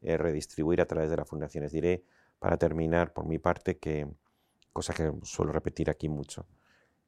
eh, 0.00 0.16
redistribuir 0.16 0.80
a 0.80 0.86
través 0.86 1.10
de 1.10 1.16
las 1.16 1.28
fundaciones. 1.28 1.70
Diré, 1.70 2.02
para 2.38 2.56
terminar, 2.56 3.12
por 3.12 3.26
mi 3.26 3.38
parte, 3.38 3.78
que, 3.78 4.08
cosa 4.72 4.92
que 4.94 5.12
suelo 5.22 5.52
repetir 5.52 5.88
aquí 5.88 6.08
mucho, 6.08 6.46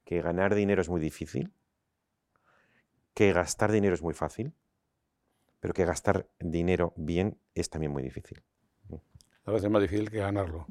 que 0.05 0.22
ganar 0.22 0.55
dinero 0.55 0.80
es 0.82 0.89
muy 0.89 1.01
difícil, 1.01 1.53
que 3.14 3.32
gastar 3.32 3.72
dinero 3.72 3.95
es 3.95 4.03
muy 4.03 4.14
fácil, 4.14 4.53
pero 5.64 5.72
que 5.72 5.86
gastar 5.86 6.26
dinero 6.40 6.92
bien 6.94 7.38
es 7.54 7.70
también 7.70 7.90
muy 7.90 8.02
difícil. 8.02 8.42
A 9.46 9.50
veces 9.50 9.64
es 9.64 9.70
más 9.70 9.80
difícil 9.80 10.10
que 10.10 10.18
ganarlo. 10.18 10.66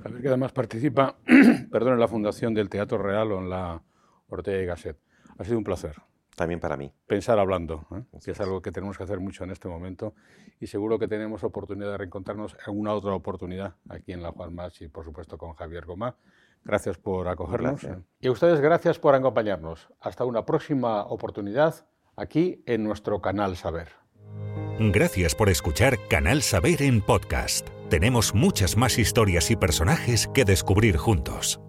Javier, 0.00 0.22
que 0.22 0.28
además 0.28 0.52
participa 0.52 1.16
perdón, 1.72 1.94
en 1.94 1.98
la 1.98 2.06
fundación 2.06 2.54
del 2.54 2.68
Teatro 2.68 2.98
Real 2.98 3.32
o 3.32 3.40
en 3.40 3.50
la 3.50 3.82
Ortega 4.28 4.62
y 4.62 4.66
Gasset. 4.66 4.96
Ha 5.36 5.42
sido 5.42 5.58
un 5.58 5.64
placer. 5.64 5.96
También 6.36 6.60
para 6.60 6.76
mí. 6.76 6.92
Pensar 7.08 7.40
hablando, 7.40 7.88
¿eh? 7.90 8.04
que 8.24 8.30
es 8.30 8.40
algo 8.40 8.62
que 8.62 8.70
tenemos 8.70 8.96
que 8.96 9.02
hacer 9.02 9.18
mucho 9.18 9.42
en 9.42 9.50
este 9.50 9.66
momento 9.66 10.14
y 10.60 10.68
seguro 10.68 10.96
que 11.00 11.08
tenemos 11.08 11.42
oportunidad 11.42 11.90
de 11.90 11.98
reencontrarnos 11.98 12.56
en 12.64 12.78
una 12.78 12.94
otra 12.94 13.12
oportunidad 13.12 13.74
aquí 13.88 14.12
en 14.12 14.22
La 14.22 14.30
Juan 14.30 14.54
Más 14.54 14.80
y 14.82 14.86
por 14.86 15.04
supuesto 15.04 15.36
con 15.36 15.54
Javier 15.54 15.84
Gomá. 15.84 16.14
Gracias 16.62 16.96
por 16.96 17.26
acogernos. 17.26 17.88
Y 18.20 18.28
a 18.28 18.30
ustedes 18.30 18.60
gracias 18.60 19.00
por 19.00 19.16
acompañarnos. 19.16 19.88
Hasta 19.98 20.24
una 20.24 20.46
próxima 20.46 21.02
oportunidad 21.06 21.86
aquí 22.20 22.62
en 22.66 22.84
nuestro 22.84 23.20
canal 23.20 23.56
Saber. 23.56 23.88
Gracias 24.78 25.34
por 25.34 25.48
escuchar 25.48 25.98
Canal 26.08 26.42
Saber 26.42 26.82
en 26.82 27.00
podcast. 27.00 27.68
Tenemos 27.88 28.34
muchas 28.34 28.76
más 28.76 28.98
historias 28.98 29.50
y 29.50 29.56
personajes 29.56 30.28
que 30.32 30.44
descubrir 30.44 30.96
juntos. 30.96 31.60